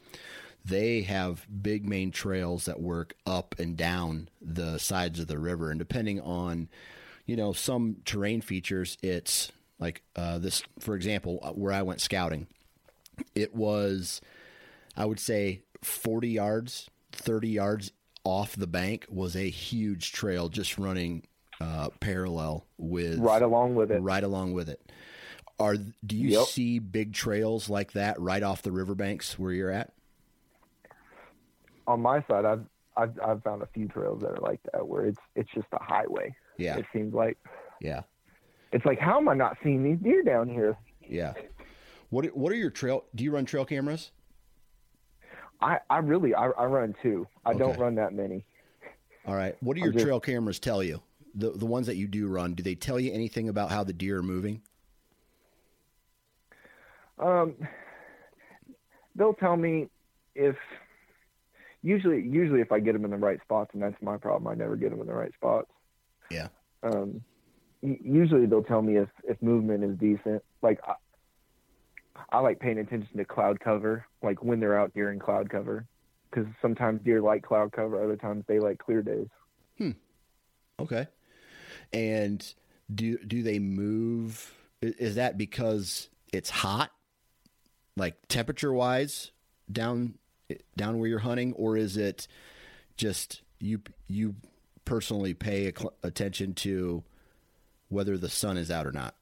they 0.64 1.02
have 1.02 1.46
big 1.62 1.88
main 1.88 2.10
trails 2.10 2.64
that 2.66 2.80
work 2.80 3.14
up 3.26 3.54
and 3.58 3.76
down 3.76 4.28
the 4.40 4.78
sides 4.78 5.18
of 5.20 5.26
the 5.26 5.38
river, 5.38 5.70
and 5.70 5.78
depending 5.78 6.20
on 6.20 6.68
you 7.26 7.36
know 7.36 7.52
some 7.52 7.96
terrain 8.04 8.40
features, 8.40 8.96
it's 9.02 9.50
like 9.78 10.02
uh, 10.16 10.38
this. 10.38 10.62
For 10.80 10.94
example, 10.94 11.38
uh, 11.42 11.50
where 11.52 11.72
I 11.72 11.82
went 11.82 12.00
scouting, 12.00 12.46
it 13.34 13.54
was 13.54 14.20
I 14.96 15.04
would 15.04 15.20
say 15.20 15.62
40 15.82 16.28
yards, 16.28 16.88
30 17.12 17.48
yards 17.48 17.92
off 18.24 18.54
the 18.54 18.66
bank 18.68 19.06
was 19.08 19.34
a 19.34 19.48
huge 19.50 20.12
trail 20.12 20.48
just 20.48 20.78
running 20.78 21.24
uh, 21.60 21.88
parallel 22.00 22.64
with 22.78 23.18
Right 23.18 23.42
along 23.42 23.74
with 23.74 23.90
it. 23.90 23.98
right 24.00 24.22
along 24.22 24.52
with 24.52 24.68
it. 24.68 24.80
Are 25.58 25.76
do 25.76 26.16
you 26.16 26.30
Yep. 26.30 26.46
see 26.46 26.78
big 26.78 27.12
trails 27.14 27.68
like 27.68 27.92
that 27.92 28.20
right 28.20 28.42
off 28.42 28.62
the 28.62 28.72
riverbanks 28.72 29.38
where 29.38 29.52
you're 29.52 29.70
at? 29.70 29.92
On 31.86 32.00
my 32.00 32.22
side, 32.28 32.44
I've 32.44 32.64
I've 32.96 33.18
I've 33.24 33.42
found 33.42 33.62
a 33.62 33.66
few 33.74 33.88
trails 33.88 34.20
that 34.22 34.28
are 34.30 34.40
like 34.40 34.60
that 34.72 34.86
where 34.86 35.06
it's 35.06 35.18
it's 35.34 35.50
just 35.54 35.66
a 35.72 35.82
highway. 35.82 36.34
Yeah, 36.58 36.76
It 36.76 36.86
seems 36.92 37.14
like 37.14 37.38
yeah, 37.80 38.02
it's 38.72 38.84
like 38.84 38.98
how 38.98 39.16
am 39.18 39.28
I 39.28 39.34
not 39.34 39.56
seeing 39.62 39.82
these 39.82 39.98
deer 39.98 40.22
down 40.22 40.48
here? 40.48 40.76
yeah. 41.08 41.32
What 42.10 42.26
are- 42.26 42.30
what 42.30 42.52
are 42.52 42.56
your 42.56 42.70
trail? 42.70 43.04
Do 43.14 43.24
you 43.24 43.30
run 43.32 43.46
trail 43.46 43.64
cameras? 43.64 44.10
I 45.60 45.78
I 45.88 45.98
really 45.98 46.34
I, 46.34 46.46
I 46.50 46.66
run 46.66 46.94
two. 47.02 47.26
I 47.44 47.54
don't 47.54 47.78
run 47.78 47.94
that 47.96 48.12
many. 48.12 48.44
All 49.26 49.34
right. 49.34 49.56
What 49.60 49.76
do 49.76 49.82
your 49.82 49.92
just- 49.92 50.04
trail 50.04 50.20
cameras 50.20 50.58
tell 50.58 50.82
you? 50.82 51.00
The 51.34 51.50
the 51.52 51.64
ones 51.66 51.86
that 51.86 51.96
you 51.96 52.06
do 52.06 52.28
run, 52.28 52.52
do 52.54 52.62
they 52.62 52.74
tell 52.74 53.00
you 53.00 53.10
anything 53.12 53.48
about 53.48 53.70
how 53.70 53.82
the 53.82 53.94
deer 53.94 54.18
are 54.18 54.22
moving? 54.22 54.60
Um, 57.18 57.54
they'll 59.14 59.34
tell 59.34 59.56
me 59.56 59.88
if 60.34 60.56
usually 61.82 62.22
usually 62.22 62.60
if 62.60 62.72
I 62.72 62.80
get 62.80 62.92
them 62.92 63.04
in 63.04 63.10
the 63.10 63.16
right 63.16 63.40
spots, 63.42 63.70
and 63.74 63.82
that's 63.82 64.00
my 64.00 64.16
problem. 64.16 64.50
I 64.50 64.54
never 64.54 64.76
get 64.76 64.90
them 64.90 65.00
in 65.00 65.06
the 65.06 65.14
right 65.14 65.32
spots. 65.34 65.70
Yeah. 66.30 66.48
Um, 66.82 67.22
usually 67.82 68.46
they'll 68.46 68.62
tell 68.62 68.82
me 68.82 68.96
if 68.96 69.08
if 69.24 69.40
movement 69.42 69.84
is 69.84 69.98
decent. 69.98 70.42
Like 70.62 70.80
I, 70.86 70.94
I 72.30 72.38
like 72.38 72.60
paying 72.60 72.78
attention 72.78 73.16
to 73.16 73.24
cloud 73.24 73.60
cover, 73.60 74.06
like 74.22 74.42
when 74.42 74.60
they're 74.60 74.78
out 74.78 74.92
during 74.94 75.18
cloud 75.18 75.50
cover, 75.50 75.86
because 76.30 76.46
sometimes 76.60 77.00
deer 77.02 77.20
like 77.20 77.42
cloud 77.42 77.72
cover, 77.72 78.02
other 78.02 78.16
times 78.16 78.44
they 78.46 78.58
like 78.58 78.78
clear 78.78 79.02
days. 79.02 79.28
Hmm. 79.78 79.90
Okay. 80.78 81.06
And 81.92 82.54
do 82.92 83.18
do 83.18 83.42
they 83.42 83.58
move? 83.58 84.54
Is 84.80 85.16
that 85.16 85.38
because 85.38 86.08
it's 86.32 86.50
hot, 86.50 86.90
like 87.96 88.16
temperature 88.28 88.72
wise, 88.72 89.30
down 89.70 90.14
down 90.76 90.98
where 90.98 91.08
you're 91.08 91.18
hunting, 91.20 91.52
or 91.54 91.76
is 91.76 91.96
it 91.96 92.26
just 92.96 93.42
you 93.58 93.80
you 94.08 94.34
personally 94.84 95.34
pay 95.34 95.68
a 95.68 95.72
attention 96.02 96.54
to 96.54 97.02
whether 97.88 98.16
the 98.18 98.28
sun 98.28 98.56
is 98.56 98.70
out 98.70 98.86
or 98.86 98.92
not? 98.92 99.14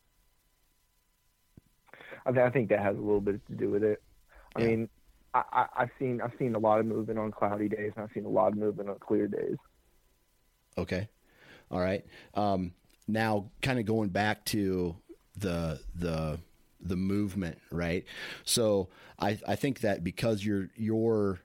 I, 2.26 2.33
th- 2.33 2.45
I 2.45 2.51
think 2.51 2.68
that 2.70 2.81
has 2.81 2.97
a 2.97 3.01
little 3.01 3.20
bit 3.20 3.45
to 3.49 3.55
do 3.55 3.70
with 3.70 3.83
it. 3.83 4.03
I 4.55 4.61
Yeah. 4.61 4.66
mean, 4.66 4.89
I, 5.35 5.43
I, 5.53 5.66
I've 5.78 5.91
seen 5.99 6.20
I've 6.20 6.33
seen 6.39 6.55
a 6.55 6.59
lot 6.59 6.81
of 6.81 6.87
movement 6.87 7.18
on 7.18 7.31
cloudy 7.31 7.68
days, 7.68 7.93
and 7.97 8.05
I've 8.05 8.12
seen 8.12 8.24
a 8.24 8.28
lot 8.31 8.49
of 8.53 8.59
movement 8.59 8.89
on 8.91 8.99
clear 8.99 9.26
days. 9.28 9.57
Okay. 10.76 11.09
All 11.70 11.81
right. 11.81 12.05
Um, 12.35 12.72
now, 13.07 13.51
kind 13.62 13.78
of 13.78 13.87
going 13.87 14.09
back 14.11 14.45
to 14.47 14.97
the 15.37 15.81
the 15.95 16.39
the 16.83 16.97
movement, 16.97 17.59
right? 17.70 18.05
So 18.45 18.89
I 19.18 19.39
I 19.47 19.57
think 19.57 19.81
that 19.81 20.03
because 20.05 20.45
your 20.45 20.70
your 20.76 21.41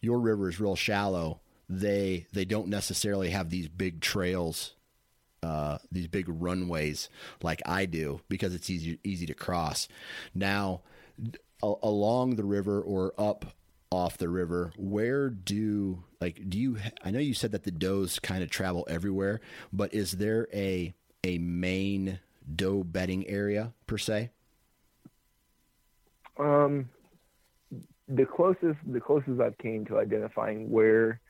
your 0.00 0.20
river 0.20 0.48
is 0.48 0.60
real 0.60 0.76
shallow, 0.76 1.40
they 1.68 2.26
they 2.32 2.44
don't 2.44 2.68
necessarily 2.68 3.30
have 3.30 3.50
these 3.50 3.68
big 3.68 4.00
trails, 4.00 4.74
uh, 5.42 5.78
these 5.90 6.08
big 6.08 6.26
runways 6.28 7.08
like 7.42 7.62
I 7.66 7.86
do 7.86 8.20
because 8.28 8.54
it's 8.54 8.70
easy 8.70 8.98
easy 9.04 9.26
to 9.26 9.34
cross. 9.34 9.88
Now, 10.34 10.82
a- 11.62 11.74
along 11.82 12.36
the 12.36 12.44
river 12.44 12.80
or 12.80 13.14
up 13.18 13.46
off 13.90 14.18
the 14.18 14.28
river, 14.28 14.72
where 14.76 15.30
do 15.30 16.04
like 16.20 16.48
do 16.48 16.58
you? 16.58 16.78
I 17.02 17.10
know 17.10 17.18
you 17.20 17.34
said 17.34 17.52
that 17.52 17.62
the 17.64 17.70
does 17.70 18.18
kind 18.18 18.42
of 18.42 18.50
travel 18.50 18.86
everywhere, 18.90 19.40
but 19.72 19.94
is 19.94 20.12
there 20.12 20.48
a 20.52 20.94
a 21.22 21.38
main 21.38 22.20
doe 22.54 22.82
bedding 22.84 23.26
area 23.26 23.72
per 23.86 23.98
se? 23.98 24.30
Um, 26.38 26.88
the 28.08 28.26
closest 28.26 28.78
the 28.86 29.00
closest 29.00 29.40
I've 29.40 29.56
came 29.58 29.84
to 29.86 29.98
identifying 29.98 30.70
where 30.70 31.20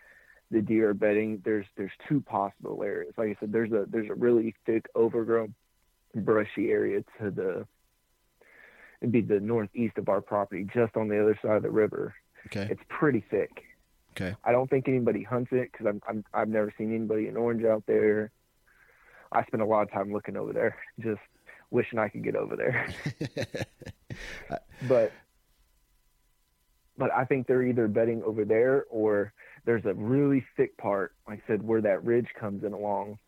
the 0.50 0.62
deer 0.62 0.90
are 0.90 0.94
bedding, 0.94 1.42
there's 1.44 1.66
there's 1.76 1.92
two 2.08 2.20
possible 2.20 2.82
areas. 2.82 3.14
Like 3.16 3.30
I 3.30 3.36
said, 3.40 3.52
there's 3.52 3.72
a 3.72 3.86
there's 3.88 4.10
a 4.10 4.14
really 4.14 4.54
thick 4.66 4.86
overgrown 4.96 5.54
brushy 6.14 6.70
area 6.70 7.02
to 7.20 7.30
the 7.30 7.66
it'd 9.00 9.12
be 9.12 9.20
the 9.20 9.40
northeast 9.40 9.98
of 9.98 10.08
our 10.08 10.20
property, 10.20 10.66
just 10.72 10.96
on 10.96 11.08
the 11.08 11.20
other 11.20 11.38
side 11.42 11.56
of 11.56 11.62
the 11.62 11.70
river. 11.70 12.14
Okay. 12.46 12.68
It's 12.70 12.80
pretty 12.88 13.24
thick. 13.30 13.64
Okay. 14.12 14.36
I 14.44 14.52
don't 14.52 14.70
think 14.70 14.88
anybody 14.88 15.22
hunts 15.22 15.50
it 15.52 15.70
because 15.72 15.86
I'm, 15.86 16.00
I'm 16.08 16.24
I've 16.32 16.48
never 16.48 16.72
seen 16.78 16.94
anybody 16.94 17.28
in 17.28 17.36
orange 17.36 17.64
out 17.64 17.82
there. 17.86 18.30
I 19.34 19.44
spend 19.46 19.62
a 19.62 19.66
lot 19.66 19.82
of 19.82 19.90
time 19.90 20.12
looking 20.12 20.36
over 20.36 20.52
there, 20.52 20.76
just 21.00 21.20
wishing 21.70 21.98
I 21.98 22.08
could 22.08 22.24
get 22.24 22.36
over 22.36 22.56
there. 22.56 22.88
but 24.88 25.12
but 26.96 27.12
I 27.12 27.24
think 27.24 27.46
they're 27.46 27.64
either 27.64 27.88
bedding 27.88 28.22
over 28.22 28.44
there 28.44 28.84
or 28.88 29.32
there's 29.64 29.84
a 29.84 29.94
really 29.94 30.44
thick 30.56 30.76
part, 30.76 31.14
like 31.26 31.40
I 31.44 31.46
said, 31.48 31.62
where 31.62 31.80
that 31.80 32.04
ridge 32.04 32.28
comes 32.38 32.64
in 32.64 32.72
along, 32.72 33.18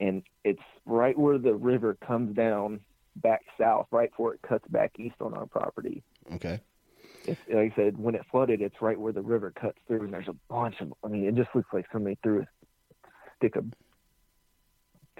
and 0.00 0.22
it's 0.44 0.62
right 0.86 1.18
where 1.18 1.38
the 1.38 1.54
river 1.54 1.96
comes 2.06 2.34
down 2.34 2.80
back 3.16 3.42
south, 3.60 3.88
right 3.90 4.10
before 4.10 4.34
it 4.34 4.40
cuts 4.42 4.66
back 4.68 4.92
east 4.98 5.16
on 5.20 5.34
our 5.34 5.46
property. 5.46 6.02
okay. 6.34 6.60
It's, 7.24 7.40
like 7.52 7.72
I 7.72 7.76
said, 7.76 7.98
when 7.98 8.16
it 8.16 8.22
flooded, 8.30 8.60
it's 8.60 8.74
right 8.80 8.98
where 8.98 9.12
the 9.12 9.22
river 9.22 9.52
cuts 9.52 9.78
through, 9.86 10.04
and 10.04 10.12
there's 10.12 10.26
a 10.26 10.36
bunch 10.48 10.80
of. 10.80 10.92
I 11.04 11.08
mean, 11.08 11.24
it 11.24 11.36
just 11.36 11.50
looks 11.54 11.68
like 11.72 11.86
somebody 11.92 12.18
threw 12.20 12.40
a 12.40 12.46
stick 13.36 13.54
of 13.54 13.66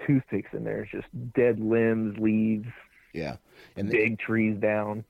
toothpicks 0.05 0.49
in 0.53 0.63
there. 0.63 0.81
It's 0.81 0.91
just 0.91 1.33
dead 1.33 1.59
limbs, 1.59 2.17
leaves, 2.19 2.67
Yeah. 3.13 3.37
And 3.75 3.89
the, 3.89 3.93
big 3.93 4.19
trees 4.19 4.57
down. 4.59 5.03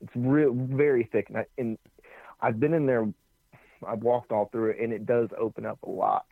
It's 0.00 0.12
real, 0.14 0.52
very 0.52 1.08
thick, 1.10 1.28
and, 1.28 1.38
I, 1.38 1.44
and 1.58 1.78
I've 2.40 2.60
been 2.60 2.74
in 2.74 2.86
there. 2.86 3.08
I've 3.86 4.02
walked 4.02 4.32
all 4.32 4.48
through 4.52 4.70
it, 4.70 4.78
and 4.80 4.92
it 4.92 5.06
does 5.06 5.28
open 5.38 5.64
up 5.66 5.78
a 5.82 5.90
lot. 5.90 6.26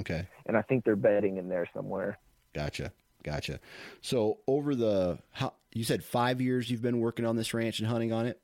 okay. 0.00 0.26
And 0.46 0.56
I 0.56 0.62
think 0.62 0.84
they're 0.84 0.96
bedding 0.96 1.36
in 1.36 1.48
there 1.48 1.68
somewhere. 1.74 2.18
Gotcha. 2.54 2.92
Gotcha. 3.22 3.60
So 4.00 4.38
over 4.46 4.74
the 4.74 5.18
how 5.32 5.52
you 5.72 5.84
said 5.84 6.02
five 6.02 6.40
years 6.40 6.70
you've 6.70 6.82
been 6.82 7.00
working 7.00 7.26
on 7.26 7.36
this 7.36 7.52
ranch 7.52 7.78
and 7.78 7.88
hunting 7.88 8.12
on 8.12 8.26
it. 8.26 8.40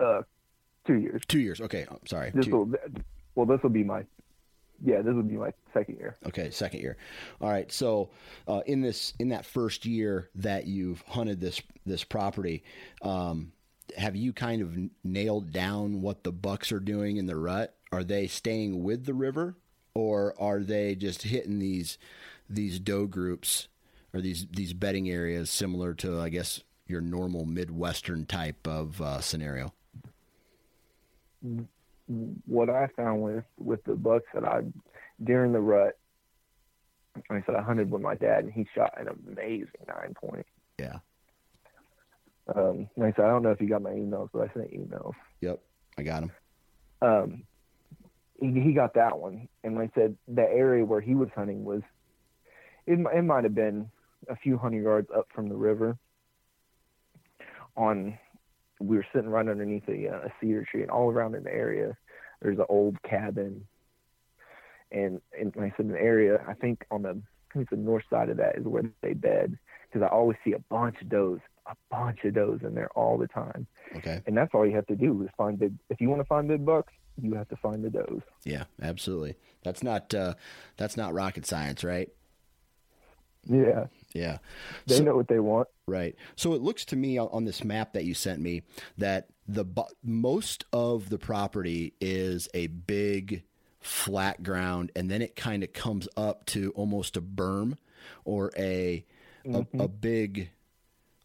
Uh, 0.00 0.22
two 0.86 0.94
years. 0.94 1.22
Two 1.28 1.40
years. 1.40 1.60
Okay. 1.60 1.84
I'm 1.90 2.06
sorry. 2.06 2.30
This 2.34 2.46
will. 2.46 2.72
Well, 3.34 3.46
this 3.46 3.62
will 3.62 3.70
be 3.70 3.84
my. 3.84 4.04
Yeah, 4.84 5.02
this 5.02 5.14
would 5.14 5.28
be 5.28 5.36
my 5.36 5.52
second 5.74 5.96
year. 5.98 6.16
Okay, 6.26 6.50
second 6.50 6.80
year. 6.80 6.96
All 7.40 7.50
right. 7.50 7.70
So, 7.72 8.10
uh, 8.46 8.60
in 8.66 8.80
this 8.80 9.12
in 9.18 9.30
that 9.30 9.44
first 9.44 9.84
year 9.86 10.30
that 10.36 10.66
you've 10.66 11.02
hunted 11.02 11.40
this 11.40 11.60
this 11.84 12.04
property, 12.04 12.62
um, 13.02 13.52
have 13.96 14.14
you 14.14 14.32
kind 14.32 14.62
of 14.62 14.78
nailed 15.02 15.52
down 15.52 16.00
what 16.00 16.22
the 16.22 16.32
bucks 16.32 16.70
are 16.70 16.80
doing 16.80 17.16
in 17.16 17.26
the 17.26 17.36
rut? 17.36 17.74
Are 17.90 18.04
they 18.04 18.26
staying 18.26 18.84
with 18.84 19.04
the 19.04 19.14
river, 19.14 19.56
or 19.94 20.34
are 20.40 20.60
they 20.60 20.94
just 20.94 21.22
hitting 21.22 21.58
these 21.58 21.98
these 22.48 22.78
doe 22.78 23.06
groups 23.06 23.68
or 24.14 24.20
these 24.20 24.46
these 24.50 24.72
bedding 24.72 25.10
areas 25.10 25.50
similar 25.50 25.94
to, 25.94 26.20
I 26.20 26.28
guess, 26.28 26.62
your 26.86 27.00
normal 27.00 27.44
midwestern 27.44 28.26
type 28.26 28.66
of 28.66 29.00
uh, 29.00 29.20
scenario? 29.20 29.72
What 32.46 32.70
I 32.70 32.88
found 32.96 33.22
with 33.22 33.44
with 33.58 33.84
the 33.84 33.94
bucks 33.94 34.26
that 34.34 34.44
I 34.44 34.62
during 35.22 35.52
the 35.52 35.60
rut, 35.60 35.98
I 37.30 37.42
said 37.44 37.54
I 37.54 37.62
hunted 37.62 37.90
with 37.90 38.02
my 38.02 38.14
dad 38.14 38.44
and 38.44 38.52
he 38.52 38.66
shot 38.74 38.94
an 38.98 39.08
amazing 39.08 39.68
nine 39.86 40.14
point. 40.14 40.46
Yeah. 40.78 40.98
Um, 42.54 42.88
I 42.98 43.12
said, 43.12 43.26
I 43.26 43.28
don't 43.28 43.42
know 43.42 43.50
if 43.50 43.60
you 43.60 43.68
got 43.68 43.82
my 43.82 43.90
emails, 43.90 44.30
but 44.32 44.48
I 44.48 44.54
sent 44.54 44.72
emails. 44.72 45.12
Yep. 45.42 45.60
I 45.98 46.02
got 46.02 46.20
them. 46.20 46.32
Um, 47.02 47.42
he, 48.40 48.60
he 48.60 48.72
got 48.72 48.94
that 48.94 49.18
one, 49.18 49.48
and 49.62 49.74
like 49.74 49.90
I 49.96 50.00
said, 50.00 50.16
the 50.26 50.42
area 50.42 50.84
where 50.84 51.00
he 51.00 51.14
was 51.14 51.28
hunting 51.34 51.64
was 51.64 51.82
it, 52.86 52.98
it 52.98 53.22
might 53.22 53.44
have 53.44 53.54
been 53.54 53.90
a 54.28 54.36
few 54.36 54.56
hundred 54.56 54.82
yards 54.82 55.08
up 55.14 55.28
from 55.34 55.48
the 55.48 55.56
river. 55.56 55.98
On 57.76 58.18
we 58.80 58.96
were 58.96 59.06
sitting 59.12 59.28
right 59.30 59.48
underneath 59.48 59.88
a, 59.88 60.08
uh, 60.08 60.26
a 60.28 60.32
cedar 60.40 60.64
tree, 60.70 60.82
and 60.82 60.90
all 60.90 61.10
around 61.10 61.34
in 61.34 61.42
the 61.44 61.52
area, 61.52 61.96
there's 62.40 62.58
an 62.58 62.66
old 62.68 63.00
cabin, 63.02 63.66
and 64.92 65.20
and 65.38 65.54
like 65.56 65.72
I 65.72 65.76
said, 65.76 65.86
an 65.86 65.96
area 65.96 66.40
I 66.46 66.54
think 66.54 66.84
on 66.90 67.02
the 67.02 67.20
I 67.50 67.54
think 67.54 67.70
the 67.70 67.76
north 67.76 68.04
side 68.10 68.28
of 68.28 68.36
that 68.38 68.56
is 68.56 68.64
where 68.64 68.84
they 69.02 69.14
bed 69.14 69.58
because 69.90 70.02
I 70.04 70.08
always 70.14 70.36
see 70.44 70.52
a 70.52 70.58
bunch 70.58 71.00
of 71.00 71.08
does, 71.08 71.38
a 71.66 71.74
bunch 71.90 72.18
of 72.24 72.34
does 72.34 72.60
in 72.62 72.74
there 72.74 72.90
all 72.90 73.16
the 73.18 73.26
time, 73.28 73.66
Okay. 73.96 74.22
and 74.26 74.36
that's 74.36 74.52
all 74.54 74.66
you 74.66 74.74
have 74.76 74.86
to 74.88 74.96
do 74.96 75.22
is 75.22 75.28
find 75.36 75.58
big. 75.58 75.74
If 75.90 76.00
you 76.00 76.08
want 76.10 76.20
to 76.20 76.26
find 76.26 76.46
big 76.46 76.64
bucks, 76.64 76.92
you 77.20 77.34
have 77.34 77.48
to 77.48 77.56
find 77.56 77.82
the 77.84 77.90
does. 77.90 78.20
Yeah. 78.44 78.64
Absolutely. 78.82 79.34
That's 79.64 79.82
not 79.82 80.14
uh, 80.14 80.34
that's 80.76 80.96
not 80.96 81.12
rocket 81.14 81.46
science, 81.46 81.82
right? 81.82 82.10
Yeah, 83.46 83.86
Yeah. 84.12 84.38
they 84.86 84.96
So- 84.96 85.04
know 85.04 85.16
what 85.16 85.28
they 85.28 85.38
want. 85.40 85.68
Right. 85.88 86.14
So 86.36 86.54
it 86.54 86.60
looks 86.60 86.84
to 86.86 86.96
me 86.96 87.18
on, 87.18 87.44
this 87.44 87.64
map 87.64 87.94
that 87.94 88.04
you 88.04 88.14
sent 88.14 88.40
me 88.40 88.62
that 88.98 89.28
the 89.46 89.64
most 90.04 90.64
of 90.72 91.08
the 91.08 91.18
property 91.18 91.94
is 92.00 92.48
a 92.52 92.66
big 92.66 93.42
flat 93.80 94.42
ground, 94.42 94.92
and 94.94 95.10
then 95.10 95.22
it 95.22 95.34
kind 95.34 95.62
of 95.62 95.72
comes 95.72 96.08
up 96.16 96.44
to 96.46 96.72
almost 96.72 97.16
a 97.16 97.22
berm 97.22 97.78
or 98.24 98.52
a 98.56 99.04
a, 99.46 99.66
a 99.78 99.88
big 99.88 100.50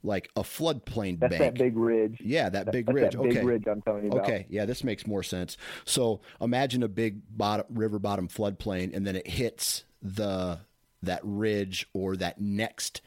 like 0.03 0.29
a 0.35 0.41
floodplain 0.41 1.13
Mm-hmm. 1.13 1.19
That's 1.19 1.37
bank. 1.37 1.55
that 1.55 1.63
big 1.63 1.77
ridge. 1.77 2.21
yeah, 2.23 2.49
that 2.49 2.71
big 2.71 2.89
ridge. 2.89 3.13
that 3.13 3.21
big 3.21 3.37
okay. 3.37 3.45
ridge 3.45 3.67
I'm 3.67 3.81
telling 3.81 4.05
you 4.05 4.11
about. 4.11 4.25
Okay, 4.25 4.45
yeah, 4.49 4.65
this 4.65 4.83
makes 4.83 5.07
more 5.07 5.23
sense. 5.23 5.57
So 5.85 6.21
imagine 6.41 6.83
a 6.83 6.87
big 6.87 7.21
bottom, 7.35 7.65
river 7.69 7.99
bottom 7.99 8.27
floodplain, 8.27 8.95
and 8.95 9.05
then 9.07 9.15
it 9.15 9.27
hits 9.27 9.83
the 10.01 10.59
that 11.01 11.21
ridge 11.23 11.87
or 11.93 12.15
that 12.17 12.39
next 12.39 13.01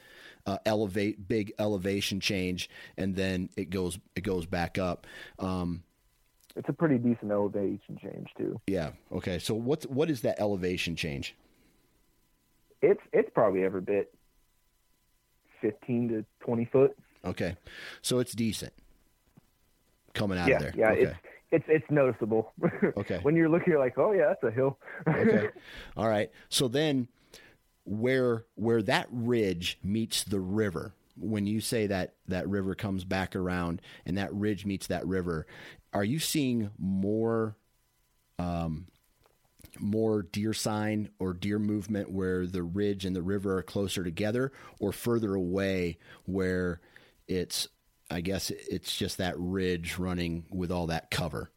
uh, 0.47 0.59
elevate 0.65 1.27
big 1.29 1.53
elevation 1.59 2.21
change, 2.21 2.71
and 2.97 3.15
then 3.17 3.49
it 3.57 3.69
goes 3.71 3.99
it 4.15 4.23
goes 4.23 4.47
back 4.47 4.79
up. 4.79 5.07
Um, 5.39 5.83
It's 6.55 6.69
a 6.69 6.73
pretty 6.73 6.99
decent 6.99 7.31
elevation 7.33 7.99
change 8.01 8.29
too. 8.39 8.61
yeah. 8.67 8.91
Okay. 9.13 9.39
So 9.39 9.55
what's 9.55 9.85
what 9.87 10.09
is 10.11 10.21
that 10.23 10.41
elevation 10.41 10.97
change? 10.97 11.35
It's 12.83 13.01
it's 13.13 13.31
probably 13.35 13.65
every 13.65 13.81
bit 13.81 14.15
fifteen 15.61 16.09
to 16.09 16.25
twenty 16.41 16.65
foot. 16.67 16.97
Okay. 17.25 17.57
So 18.03 18.19
it's 18.19 18.33
decent 18.33 18.73
coming 20.15 20.39
out 20.39 20.49
yeah, 20.49 20.57
of 20.57 20.63
there. 20.63 20.73
yeah, 20.77 20.91
Okay. 20.91 21.03
it's 21.03 21.17
it's 21.53 21.65
it's 21.69 21.91
noticeable. 21.91 22.53
Okay. 22.97 23.19
when 23.23 23.35
you're 23.37 23.49
looking, 23.49 23.73
you're 23.73 23.81
like, 23.81 23.99
oh 23.99 24.13
yeah, 24.13 24.29
that's 24.29 24.43
a 24.45 24.51
hill. 24.51 24.79
okay. 25.09 25.49
All 25.97 26.09
right. 26.09 26.31
So 26.49 26.69
then 26.69 27.09
where 27.87 28.45
where 28.57 28.83
that 28.83 29.07
ridge 29.11 29.79
meets 29.83 30.25
the 30.25 30.41
river, 30.41 30.95
when 31.17 31.47
you 31.47 31.61
say 31.61 31.87
that 31.87 32.15
that 32.29 32.49
river 32.49 32.75
comes 32.75 33.05
back 33.05 33.35
around 33.37 33.81
and 34.05 34.19
that 34.19 34.35
ridge 34.35 34.67
meets 34.67 34.89
that 34.89 35.07
river, 35.07 35.47
are 35.93 36.05
you 36.05 36.19
seeing 36.19 36.71
more 36.79 37.57
um 38.39 38.87
more 39.79 40.23
deer 40.23 40.53
sign 40.53 41.09
or 41.19 41.33
deer 41.33 41.59
movement 41.59 42.11
where 42.11 42.47
the 42.47 42.63
ridge 42.63 43.05
and 43.05 43.15
the 43.15 43.23
river 43.23 43.59
are 43.59 43.63
closer 43.63 44.03
together 44.03 44.53
or 44.81 44.93
further 44.93 45.35
away 45.35 45.99
where 46.25 46.81
it's 47.29 47.69
I 48.11 48.21
guess 48.21 48.51
it's 48.51 48.97
just 48.97 49.19
that 49.19 49.35
ridge 49.37 49.99
running 49.99 50.45
with 50.51 50.71
all 50.71 50.87
that 50.89 51.11
cover. 51.11 51.51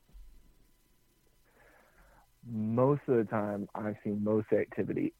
most 2.51 3.01
of 3.07 3.17
the 3.17 3.23
time, 3.25 3.67
I've 3.75 3.95
seen 4.03 4.23
most 4.23 4.51
activity 4.51 5.13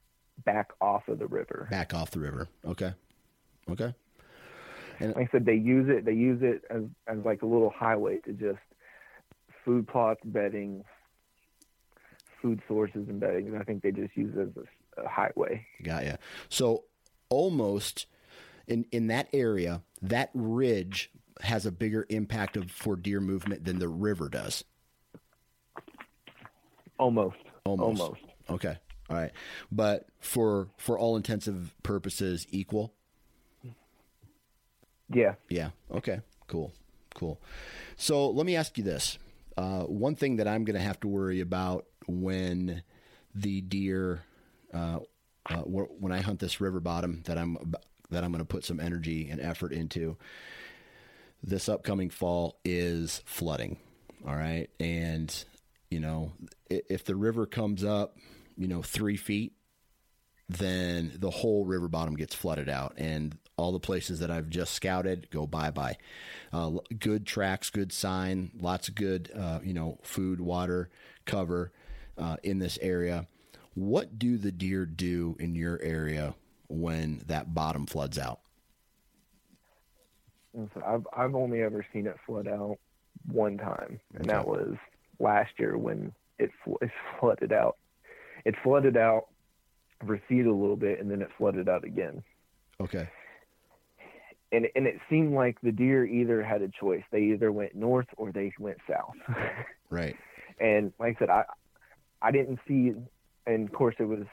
back 0.46 0.72
off 0.82 1.08
of 1.08 1.20
the 1.20 1.28
river. 1.28 1.68
back 1.70 1.94
off 1.94 2.12
the 2.12 2.20
river. 2.20 2.48
Okay. 2.66 2.94
Okay. 3.70 3.94
And 5.00 5.16
like 5.16 5.30
I 5.30 5.32
said, 5.32 5.46
they 5.46 5.56
use 5.56 5.88
it. 5.90 6.06
They 6.06 6.14
use 6.14 6.42
it 6.42 6.64
as 6.70 6.84
as 7.08 7.24
like 7.24 7.42
a 7.42 7.46
little 7.46 7.70
highway 7.70 8.18
to 8.26 8.34
just 8.34 8.60
food 9.64 9.88
plots, 9.88 10.22
bedding, 10.26 10.84
food 12.42 12.62
sources, 12.68 13.08
and 13.08 13.20
bedding. 13.20 13.48
And 13.48 13.58
I 13.58 13.64
think 13.64 13.82
they 13.82 13.92
just 13.92 14.16
use 14.16 14.36
it 14.36 14.42
as 14.42 14.66
a, 14.98 15.04
a 15.04 15.08
highway. 15.08 15.66
Got 15.84 16.06
ya. 16.06 16.16
So 16.50 16.84
almost 17.30 18.08
in 18.68 18.86
in 18.92 19.08
that 19.08 19.30
area, 19.34 19.82
that 20.02 20.32
ridge 20.34 21.12
has 21.42 21.66
a 21.66 21.72
bigger 21.72 22.06
impact 22.10 22.58
of 22.58 22.70
for 22.70 22.96
deer 22.96 23.22
movement 23.22 23.64
than 23.64 23.80
the 23.80 23.88
river 23.88 24.28
does. 24.28 24.64
Almost. 26.98 27.38
Almost. 27.66 28.02
Almost. 28.02 28.22
Okay. 28.50 28.78
All 29.10 29.18
right. 29.18 29.32
But 29.72 30.08
for 30.20 30.70
for 30.78 30.98
all 30.98 31.16
intensive 31.16 31.74
purposes, 31.84 32.46
equal. 32.52 32.94
Yeah. 35.12 35.36
Yeah. 35.50 35.70
Okay. 35.92 36.22
Cool. 36.48 36.72
Cool. 37.16 37.42
So 37.98 38.30
let 38.30 38.46
me 38.46 38.56
ask 38.56 38.78
you 38.78 38.84
this: 38.84 39.18
uh, 39.58 39.82
one 39.82 40.16
thing 40.16 40.38
that 40.38 40.48
I'm 40.48 40.64
going 40.64 40.76
to 40.76 40.82
have 40.82 41.00
to 41.02 41.08
worry 41.08 41.42
about 41.42 41.86
when 42.08 42.84
the 43.36 43.62
deer, 43.62 44.24
uh, 44.74 45.00
uh, 45.50 45.62
when 45.62 46.12
I 46.12 46.22
hunt 46.22 46.40
this 46.40 46.62
river 46.62 46.80
bottom 46.80 47.24
that 47.26 47.38
I'm 47.38 47.58
that 48.10 48.24
I'm 48.24 48.32
going 48.32 48.44
to 48.44 48.46
put 48.46 48.66
some 48.66 48.80
energy 48.80 49.30
and 49.30 49.40
effort 49.40 49.72
into 49.72 50.18
this 51.44 51.70
upcoming 51.70 52.10
fall 52.10 52.60
is 52.64 53.22
flooding. 53.26 53.78
All 54.28 54.36
right, 54.36 54.70
and 54.80 55.34
you 55.90 56.00
know 56.00 56.34
if 56.70 57.04
the 57.06 57.16
river 57.16 57.46
comes 57.46 57.84
up, 57.84 58.18
you 58.60 58.68
know 58.68 58.84
three 58.84 59.18
feet, 59.18 59.54
then 60.48 61.14
the 61.16 61.30
whole 61.32 61.66
river 61.66 61.88
bottom 61.88 62.16
gets 62.16 62.36
flooded 62.36 62.70
out, 62.70 62.94
and 62.98 63.38
all 63.58 63.72
the 63.72 63.80
places 63.80 64.20
that 64.20 64.30
I've 64.30 64.50
just 64.50 64.74
scouted 64.74 65.30
go 65.32 65.48
bye 65.48 65.72
bye. 65.72 65.98
Uh, 66.54 66.74
good 67.00 67.26
tracks, 67.26 67.70
good 67.70 67.92
sign, 67.92 68.52
lots 68.60 68.88
of 68.88 68.96
good, 68.96 69.32
uh, 69.36 69.60
you 69.64 69.74
know, 69.74 69.98
food, 70.04 70.42
water, 70.42 70.90
cover 71.26 71.72
uh, 72.18 72.38
in 72.44 72.60
this 72.60 72.78
area. 72.82 73.28
What 73.76 74.20
do 74.20 74.38
the 74.38 74.52
deer 74.52 74.86
do 74.86 75.38
in 75.40 75.56
your 75.56 75.80
area 75.82 76.36
when 76.68 77.22
that 77.28 77.54
bottom 77.54 77.86
floods 77.86 78.20
out? 78.20 78.42
I've 80.86 81.08
I've 81.16 81.36
only 81.36 81.62
ever 81.62 81.86
seen 81.94 82.08
it 82.08 82.18
flood 82.26 82.48
out 82.48 82.78
one 83.32 83.58
time, 83.58 84.00
and 84.16 84.24
okay. 84.24 84.32
that 84.32 84.48
was 84.48 84.76
last 85.20 85.52
year 85.58 85.78
when 85.78 86.12
it, 86.40 86.52
fl- 86.64 86.78
it 86.82 86.90
flooded 87.20 87.54
out. 87.54 87.78
It 88.50 88.56
flooded 88.64 88.98
out, 88.98 89.28
receded 90.04 90.48
a 90.48 90.54
little 90.54 90.76
bit, 90.76 91.00
and 91.00 91.10
then 91.10 91.22
it 91.22 91.30
flooded 91.38 91.70
out 91.70 91.84
again. 91.84 92.24
Okay 92.82 93.10
and 94.52 94.68
and 94.76 94.88
it 94.88 95.00
seemed 95.10 95.34
like 95.34 95.58
the 95.62 95.72
deer 95.72 96.06
either 96.06 96.44
had 96.44 96.62
a 96.62 96.70
choice. 96.70 97.04
They 97.12 97.24
either 97.24 97.52
went 97.52 97.76
north 97.76 98.08
or 98.18 98.32
they 98.32 98.52
went 98.60 98.78
south. 98.90 99.16
right. 99.90 100.16
And 100.60 100.92
like 101.00 101.16
I 101.18 101.20
said, 101.20 101.30
I 101.30 101.44
I 102.22 102.32
didn't 102.32 102.60
see, 102.68 102.94
and 103.46 103.68
of 103.68 103.74
course 103.74 103.96
it 104.00 104.06
was. 104.06 104.26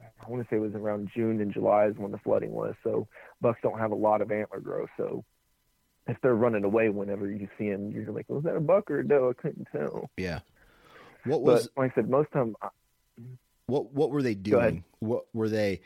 I 0.00 0.30
want 0.30 0.42
to 0.42 0.48
say 0.48 0.56
it 0.56 0.60
was 0.60 0.74
around 0.74 1.10
June 1.14 1.40
and 1.40 1.52
July 1.52 1.86
is 1.86 1.96
when 1.96 2.10
the 2.10 2.18
flooding 2.18 2.52
was. 2.52 2.74
So 2.82 3.08
bucks 3.40 3.58
don't 3.62 3.78
have 3.78 3.90
a 3.90 3.96
lot 3.96 4.22
of 4.22 4.30
antler 4.30 4.60
growth. 4.60 4.88
So 4.96 5.24
if 6.06 6.16
they're 6.22 6.34
running 6.34 6.64
away 6.64 6.88
whenever 6.88 7.30
you 7.30 7.48
see 7.58 7.70
them, 7.70 7.90
you're 7.90 8.10
like, 8.10 8.26
was 8.28 8.44
that 8.44 8.56
a 8.56 8.60
buck 8.60 8.90
or 8.90 9.00
a 9.00 9.06
doe? 9.06 9.34
I 9.36 9.42
couldn't 9.42 9.68
tell. 9.70 10.08
Yeah. 10.16 10.40
What 11.24 11.42
was? 11.42 11.68
But 11.74 11.82
like 11.82 11.92
I 11.92 11.94
said, 11.96 12.08
most 12.08 12.32
time. 12.32 12.54
What 13.66 13.92
What 13.92 14.10
were 14.10 14.22
they 14.22 14.34
doing? 14.34 14.84
What 15.00 15.24
were 15.32 15.48
they? 15.48 15.80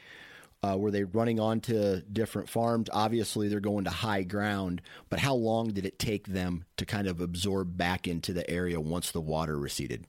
Uh, 0.60 0.76
were 0.76 0.90
they 0.90 1.04
running 1.04 1.38
onto 1.38 2.00
different 2.12 2.48
farms? 2.48 2.88
Obviously, 2.92 3.46
they're 3.46 3.60
going 3.60 3.84
to 3.84 3.90
high 3.90 4.24
ground, 4.24 4.82
but 5.08 5.20
how 5.20 5.34
long 5.34 5.68
did 5.68 5.86
it 5.86 6.00
take 6.00 6.26
them 6.26 6.64
to 6.76 6.84
kind 6.84 7.06
of 7.06 7.20
absorb 7.20 7.76
back 7.76 8.08
into 8.08 8.32
the 8.32 8.48
area 8.50 8.80
once 8.80 9.12
the 9.12 9.20
water 9.20 9.56
receded? 9.56 10.04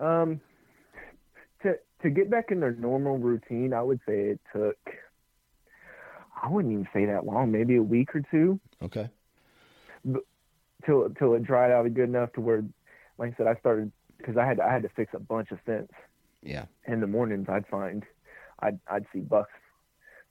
Um, 0.00 0.40
to 1.62 1.78
to 2.02 2.10
get 2.10 2.28
back 2.28 2.50
in 2.50 2.58
their 2.58 2.72
normal 2.72 3.18
routine, 3.18 3.72
I 3.72 3.82
would 3.82 4.00
say 4.06 4.30
it 4.30 4.40
took. 4.52 4.76
I 6.42 6.48
wouldn't 6.48 6.72
even 6.72 6.88
say 6.92 7.06
that 7.06 7.24
long, 7.24 7.52
maybe 7.52 7.76
a 7.76 7.82
week 7.82 8.14
or 8.16 8.22
two. 8.32 8.58
Okay. 8.82 9.08
But, 10.04 10.22
till 10.84 11.08
till 11.10 11.34
it 11.34 11.44
dried 11.44 11.70
out 11.70 11.82
good 11.94 12.08
enough 12.08 12.32
to 12.32 12.40
where, 12.40 12.64
like 13.16 13.34
I 13.34 13.36
said, 13.36 13.46
I 13.46 13.54
started 13.60 13.92
because 14.16 14.36
I 14.36 14.44
had 14.44 14.58
I 14.58 14.72
had 14.72 14.82
to 14.82 14.88
fix 14.88 15.14
a 15.14 15.20
bunch 15.20 15.52
of 15.52 15.60
fence. 15.64 15.92
Yeah. 16.42 16.66
In 16.86 17.00
the 17.00 17.06
mornings, 17.06 17.46
I'd 17.48 17.66
find 17.66 18.04
I'd 18.60 18.78
I'd 18.90 19.06
see 19.12 19.20
bucks 19.20 19.50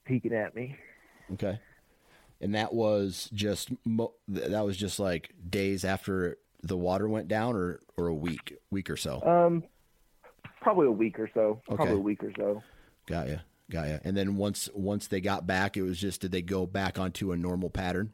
peeking 0.05 0.33
at 0.33 0.55
me. 0.55 0.77
Okay, 1.33 1.59
and 2.41 2.55
that 2.55 2.73
was 2.73 3.29
just 3.33 3.69
that 4.27 4.65
was 4.65 4.77
just 4.77 4.99
like 4.99 5.33
days 5.49 5.83
after 5.83 6.37
the 6.63 6.77
water 6.77 7.07
went 7.07 7.27
down, 7.27 7.55
or 7.55 7.81
or 7.97 8.07
a 8.07 8.13
week 8.13 8.57
week 8.71 8.89
or 8.89 8.97
so. 8.97 9.21
Um, 9.23 9.63
probably 10.61 10.87
a 10.87 10.91
week 10.91 11.19
or 11.19 11.29
so. 11.33 11.61
Okay. 11.69 11.75
Probably 11.75 11.95
a 11.95 11.99
week 11.99 12.23
or 12.23 12.31
so. 12.37 12.63
Got 13.05 13.27
you, 13.27 13.39
got 13.69 13.87
you. 13.87 13.99
And 14.03 14.15
then 14.15 14.37
once 14.37 14.69
once 14.73 15.07
they 15.07 15.21
got 15.21 15.45
back, 15.45 15.77
it 15.77 15.81
was 15.81 15.99
just 15.99 16.21
did 16.21 16.31
they 16.31 16.41
go 16.41 16.65
back 16.65 16.97
onto 16.97 17.31
a 17.31 17.37
normal 17.37 17.69
pattern? 17.69 18.13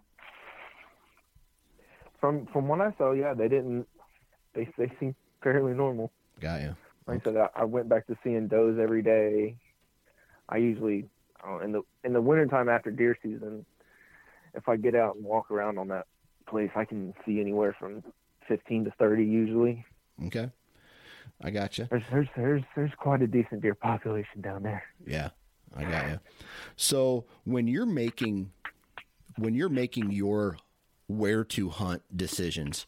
From 2.19 2.47
from 2.47 2.67
what 2.67 2.81
I 2.81 2.93
saw, 2.97 3.11
yeah, 3.11 3.33
they 3.33 3.47
didn't. 3.47 3.87
They 4.53 4.67
they 4.77 4.91
seemed 4.99 5.15
fairly 5.43 5.73
normal. 5.73 6.11
Got 6.39 6.61
you. 6.61 6.75
Like. 7.07 7.21
I 7.21 7.23
said, 7.23 7.37
I, 7.37 7.61
I 7.61 7.63
went 7.65 7.89
back 7.89 8.07
to 8.07 8.17
seeing 8.23 8.47
does 8.47 8.77
every 8.79 9.01
day. 9.01 9.55
I 10.49 10.57
usually 10.57 11.05
uh, 11.47 11.59
in 11.59 11.71
the 11.71 11.81
in 12.03 12.13
the 12.13 12.21
wintertime 12.21 12.69
after 12.69 12.91
deer 12.91 13.17
season, 13.21 13.65
if 14.53 14.67
I 14.67 14.77
get 14.77 14.95
out 14.95 15.15
and 15.15 15.23
walk 15.23 15.51
around 15.51 15.77
on 15.77 15.87
that 15.89 16.07
place, 16.47 16.71
I 16.75 16.85
can 16.85 17.13
see 17.25 17.39
anywhere 17.39 17.75
from 17.79 18.03
15 18.47 18.85
to 18.85 18.91
30 18.91 19.23
usually. 19.23 19.85
Okay. 20.25 20.49
I 21.41 21.49
got 21.49 21.77
you. 21.77 21.87
There's, 21.89 22.03
there's 22.11 22.27
there's 22.35 22.63
there's 22.75 22.91
quite 22.97 23.21
a 23.21 23.27
decent 23.27 23.61
deer 23.61 23.75
population 23.75 24.41
down 24.41 24.63
there. 24.63 24.83
Yeah, 25.05 25.29
I 25.75 25.83
got 25.83 26.09
you. 26.09 26.19
So 26.75 27.25
when 27.43 27.67
you're 27.67 27.85
making 27.85 28.51
when 29.37 29.53
you're 29.53 29.69
making 29.69 30.11
your 30.11 30.57
where 31.07 31.43
to 31.43 31.69
hunt 31.69 32.03
decisions, 32.15 32.85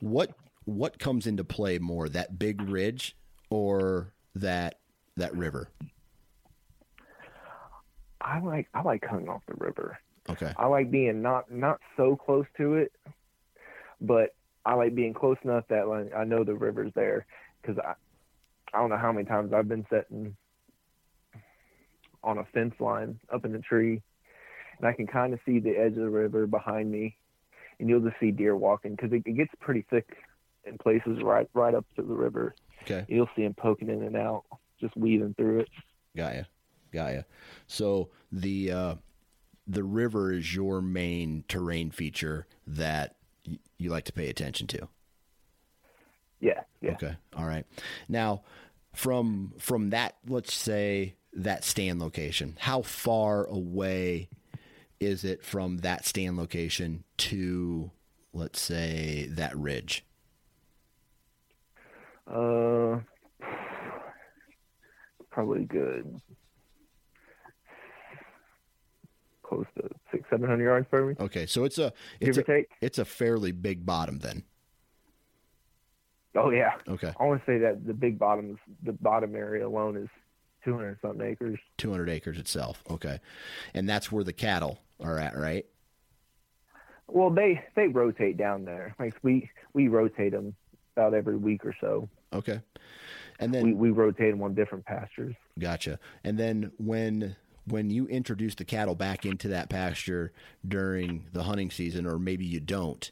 what 0.00 0.34
what 0.64 0.98
comes 0.98 1.26
into 1.26 1.44
play 1.44 1.78
more, 1.78 2.08
that 2.08 2.38
big 2.38 2.62
ridge 2.62 3.16
or 3.50 4.12
that 4.34 4.78
that 5.16 5.36
river? 5.36 5.70
I 8.20 8.40
like 8.40 8.68
I 8.74 8.82
like 8.82 9.04
hunting 9.04 9.28
off 9.28 9.42
the 9.46 9.54
river. 9.58 9.98
Okay. 10.28 10.52
I 10.56 10.66
like 10.66 10.90
being 10.90 11.22
not 11.22 11.50
not 11.50 11.80
so 11.96 12.16
close 12.16 12.46
to 12.56 12.74
it, 12.74 12.92
but 14.00 14.34
I 14.64 14.74
like 14.74 14.94
being 14.94 15.12
close 15.12 15.36
enough 15.44 15.64
that 15.68 15.88
like, 15.88 16.12
I 16.16 16.24
know 16.24 16.44
the 16.44 16.54
river's 16.54 16.92
there 16.94 17.26
because 17.60 17.78
I 17.78 17.94
I 18.72 18.78
don't 18.78 18.90
know 18.90 18.96
how 18.96 19.12
many 19.12 19.26
times 19.26 19.52
I've 19.52 19.68
been 19.68 19.86
sitting 19.90 20.36
on 22.24 22.38
a 22.38 22.44
fence 22.54 22.74
line 22.80 23.20
up 23.32 23.44
in 23.44 23.54
a 23.54 23.60
tree, 23.60 24.02
and 24.78 24.88
I 24.88 24.92
can 24.94 25.06
kind 25.06 25.34
of 25.34 25.40
see 25.44 25.60
the 25.60 25.76
edge 25.76 25.92
of 25.92 26.02
the 26.02 26.10
river 26.10 26.46
behind 26.46 26.90
me, 26.90 27.16
and 27.78 27.88
you'll 27.88 28.00
just 28.00 28.18
see 28.18 28.30
deer 28.30 28.56
walking 28.56 28.92
because 28.96 29.12
it, 29.12 29.22
it 29.26 29.36
gets 29.36 29.52
pretty 29.60 29.84
thick 29.90 30.16
in 30.64 30.78
places 30.78 31.22
right 31.22 31.48
right 31.52 31.74
up 31.74 31.84
to 31.96 32.02
the 32.02 32.14
river. 32.14 32.54
Okay. 32.84 33.04
You'll 33.08 33.28
see 33.34 33.42
him 33.42 33.54
poking 33.54 33.88
in 33.88 34.02
and 34.02 34.16
out, 34.16 34.44
just 34.80 34.96
weaving 34.96 35.34
through 35.34 35.60
it. 35.60 35.68
Got 36.16 36.34
you. 36.34 36.44
Got 36.92 37.14
you. 37.14 37.24
So 37.66 38.10
the 38.30 38.70
uh, 38.70 38.94
the 39.66 39.82
river 39.82 40.32
is 40.32 40.54
your 40.54 40.80
main 40.80 41.44
terrain 41.48 41.90
feature 41.90 42.46
that 42.66 43.16
y- 43.46 43.58
you 43.78 43.90
like 43.90 44.04
to 44.04 44.12
pay 44.12 44.28
attention 44.28 44.66
to. 44.68 44.88
Yeah. 46.40 46.60
Yeah. 46.82 46.92
Okay. 46.92 47.16
All 47.34 47.46
right. 47.46 47.64
Now, 48.08 48.42
from 48.92 49.54
from 49.58 49.90
that, 49.90 50.16
let's 50.28 50.52
say 50.52 51.14
that 51.32 51.64
stand 51.64 51.98
location, 52.00 52.56
how 52.60 52.82
far 52.82 53.46
away 53.46 54.28
is 55.00 55.24
it 55.24 55.42
from 55.42 55.78
that 55.78 56.04
stand 56.06 56.36
location 56.36 57.04
to, 57.16 57.90
let's 58.32 58.60
say, 58.60 59.28
that 59.32 59.56
ridge? 59.56 60.04
Uh, 62.26 63.00
probably 65.30 65.64
good 65.64 66.20
close 69.42 69.66
to 69.76 69.88
six, 70.10 70.24
seven 70.30 70.48
hundred 70.48 70.64
yards 70.64 70.86
from 70.88 71.08
me. 71.08 71.14
Okay, 71.20 71.46
so 71.46 71.64
it's 71.64 71.78
a 71.78 71.92
it's 72.20 72.38
a, 72.38 72.64
it's 72.80 72.98
a 72.98 73.04
fairly 73.04 73.52
big 73.52 73.84
bottom 73.84 74.18
then. 74.18 74.42
Oh 76.34 76.50
yeah. 76.50 76.72
Okay. 76.88 77.12
I 77.18 77.24
want 77.24 77.44
to 77.44 77.46
say 77.50 77.58
that 77.58 77.86
the 77.86 77.94
big 77.94 78.18
bottoms, 78.18 78.58
the 78.82 78.92
bottom 78.92 79.36
area 79.36 79.66
alone 79.66 79.96
is 79.96 80.08
two 80.64 80.74
hundred 80.74 80.98
something 81.00 81.26
acres. 81.26 81.58
Two 81.78 81.90
hundred 81.90 82.08
acres 82.08 82.38
itself. 82.38 82.82
Okay, 82.90 83.20
and 83.74 83.88
that's 83.88 84.10
where 84.10 84.24
the 84.24 84.32
cattle 84.32 84.80
are 85.00 85.18
at, 85.18 85.36
right? 85.36 85.66
Well, 87.06 87.30
they 87.30 87.62
they 87.76 87.88
rotate 87.88 88.36
down 88.36 88.64
there. 88.64 88.94
Like 88.98 89.14
we 89.22 89.50
we 89.74 89.88
rotate 89.88 90.32
them 90.32 90.54
about 90.96 91.14
every 91.14 91.36
week 91.36 91.64
or 91.64 91.74
so. 91.80 92.08
Okay, 92.32 92.60
and 93.38 93.52
then 93.52 93.64
we 93.64 93.72
we 93.74 93.90
rotate 93.90 94.32
them 94.32 94.42
on 94.42 94.54
different 94.54 94.84
pastures. 94.84 95.34
Gotcha. 95.58 95.98
And 96.24 96.38
then 96.38 96.72
when 96.78 97.36
when 97.66 97.90
you 97.90 98.06
introduce 98.06 98.54
the 98.54 98.64
cattle 98.64 98.94
back 98.94 99.24
into 99.24 99.48
that 99.48 99.68
pasture 99.68 100.32
during 100.66 101.26
the 101.32 101.42
hunting 101.42 101.70
season, 101.70 102.06
or 102.06 102.18
maybe 102.18 102.44
you 102.44 102.60
don't, 102.60 103.10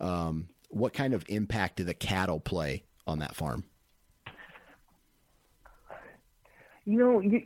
um, 0.00 0.48
what 0.68 0.92
kind 0.92 1.14
of 1.14 1.24
impact 1.28 1.76
do 1.76 1.84
the 1.84 1.94
cattle 1.94 2.40
play 2.40 2.84
on 3.06 3.18
that 3.18 3.34
farm? 3.34 3.64
You 6.84 6.98
know, 6.98 7.20
you, 7.20 7.42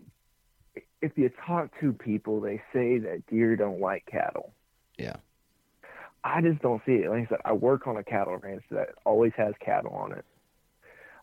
if 1.02 1.12
you 1.16 1.30
talk 1.46 1.70
to 1.80 1.92
people, 1.92 2.40
they 2.40 2.62
say 2.72 2.98
that 2.98 3.22
deer 3.30 3.56
don't 3.56 3.80
like 3.80 4.06
cattle. 4.06 4.52
Yeah. 4.98 5.16
I 6.26 6.40
just 6.40 6.60
don't 6.60 6.82
see 6.84 6.92
it. 6.92 7.08
Like 7.08 7.26
I 7.26 7.28
said, 7.28 7.38
I 7.44 7.52
work 7.52 7.86
on 7.86 7.96
a 7.96 8.02
cattle 8.02 8.36
ranch 8.36 8.64
that 8.72 8.88
always 9.04 9.32
has 9.36 9.54
cattle 9.64 9.92
on 9.92 10.10
it. 10.12 10.24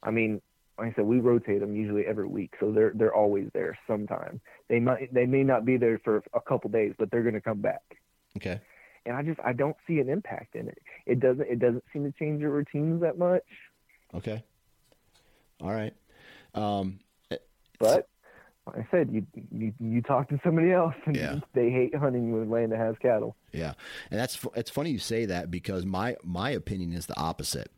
I 0.02 0.12
mean, 0.12 0.42
like 0.78 0.94
I 0.94 0.96
said, 0.96 1.06
we 1.06 1.20
rotate 1.20 1.60
them 1.60 1.76
usually 1.76 2.06
every 2.06 2.28
week, 2.28 2.54
so 2.60 2.72
they're 2.72 2.94
they're 2.96 3.14
always 3.14 3.50
there 3.54 3.78
sometime. 3.86 4.40
They 4.70 4.80
might 4.80 5.14
they 5.14 5.26
may 5.26 5.44
not 5.44 5.66
be 5.66 5.76
there 5.76 6.00
for 6.00 6.24
a 6.34 6.40
couple 6.40 6.70
days, 6.70 6.94
but 6.98 7.12
they're 7.12 7.22
going 7.22 7.34
to 7.36 7.42
come 7.42 7.60
back. 7.60 7.84
Okay. 8.38 8.62
And 9.06 9.16
I 9.18 9.24
just 9.24 9.42
I 9.42 9.52
don't 9.52 9.76
see 9.86 10.00
an 10.00 10.08
impact 10.08 10.56
in 10.56 10.70
it. 10.70 10.82
It 11.06 11.20
doesn't 11.20 11.48
it 11.48 11.60
doesn't 11.60 11.84
seem 11.92 12.06
to 12.06 12.18
change 12.18 12.40
your 12.40 12.52
routines 12.52 13.02
that 13.02 13.18
much. 13.18 13.44
Okay. 14.16 14.42
All 15.60 15.72
right. 15.72 15.94
Um, 16.56 17.00
but 17.78 18.08
like 18.68 18.78
I 18.78 18.88
said, 18.92 19.10
you 19.12 19.26
you 19.52 19.74
you 19.80 20.02
talk 20.02 20.30
to 20.30 20.40
somebody 20.44 20.72
else, 20.72 20.96
and 21.06 21.16
Yeah. 21.16 21.40
they 21.54 21.70
hate 21.70 21.96
hunting 21.96 22.32
with 22.32 22.48
land 22.48 22.72
that 22.72 22.80
has 22.80 22.96
cattle. 23.02 23.36
Yeah, 23.52 23.74
and 24.10 24.20
that's 24.20 24.40
it's 24.56 24.70
funny 24.70 24.92
you 24.92 25.00
say 25.00 25.26
that 25.26 25.52
because 25.52 25.86
my 25.86 26.16
my 26.24 26.52
opinion 26.52 26.94
is 26.94 27.06
the 27.06 27.20
opposite. 27.20 27.72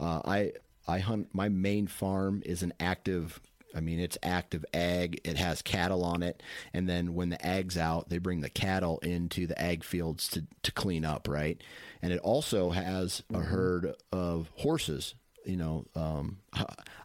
Uh, 0.00 0.20
I 0.24 0.52
I 0.88 0.98
hunt 1.00 1.28
my 1.32 1.48
main 1.48 1.86
farm 1.86 2.42
is 2.44 2.62
an 2.62 2.72
active. 2.80 3.40
I 3.76 3.80
mean, 3.80 3.98
it's 3.98 4.16
active 4.22 4.64
ag. 4.72 5.20
It 5.24 5.36
has 5.36 5.60
cattle 5.60 6.04
on 6.04 6.22
it, 6.22 6.42
and 6.72 6.88
then 6.88 7.14
when 7.14 7.30
the 7.30 7.44
ag's 7.44 7.76
out, 7.76 8.08
they 8.08 8.18
bring 8.18 8.40
the 8.40 8.48
cattle 8.50 8.98
into 8.98 9.46
the 9.46 9.60
ag 9.60 9.84
fields 9.84 10.28
to 10.28 10.44
to 10.62 10.72
clean 10.72 11.04
up, 11.04 11.28
right? 11.28 11.60
And 12.00 12.12
it 12.12 12.20
also 12.20 12.70
has 12.70 13.22
a 13.32 13.40
herd 13.40 13.94
of 14.12 14.50
horses. 14.56 15.14
You 15.44 15.56
know, 15.56 15.86
um, 15.94 16.38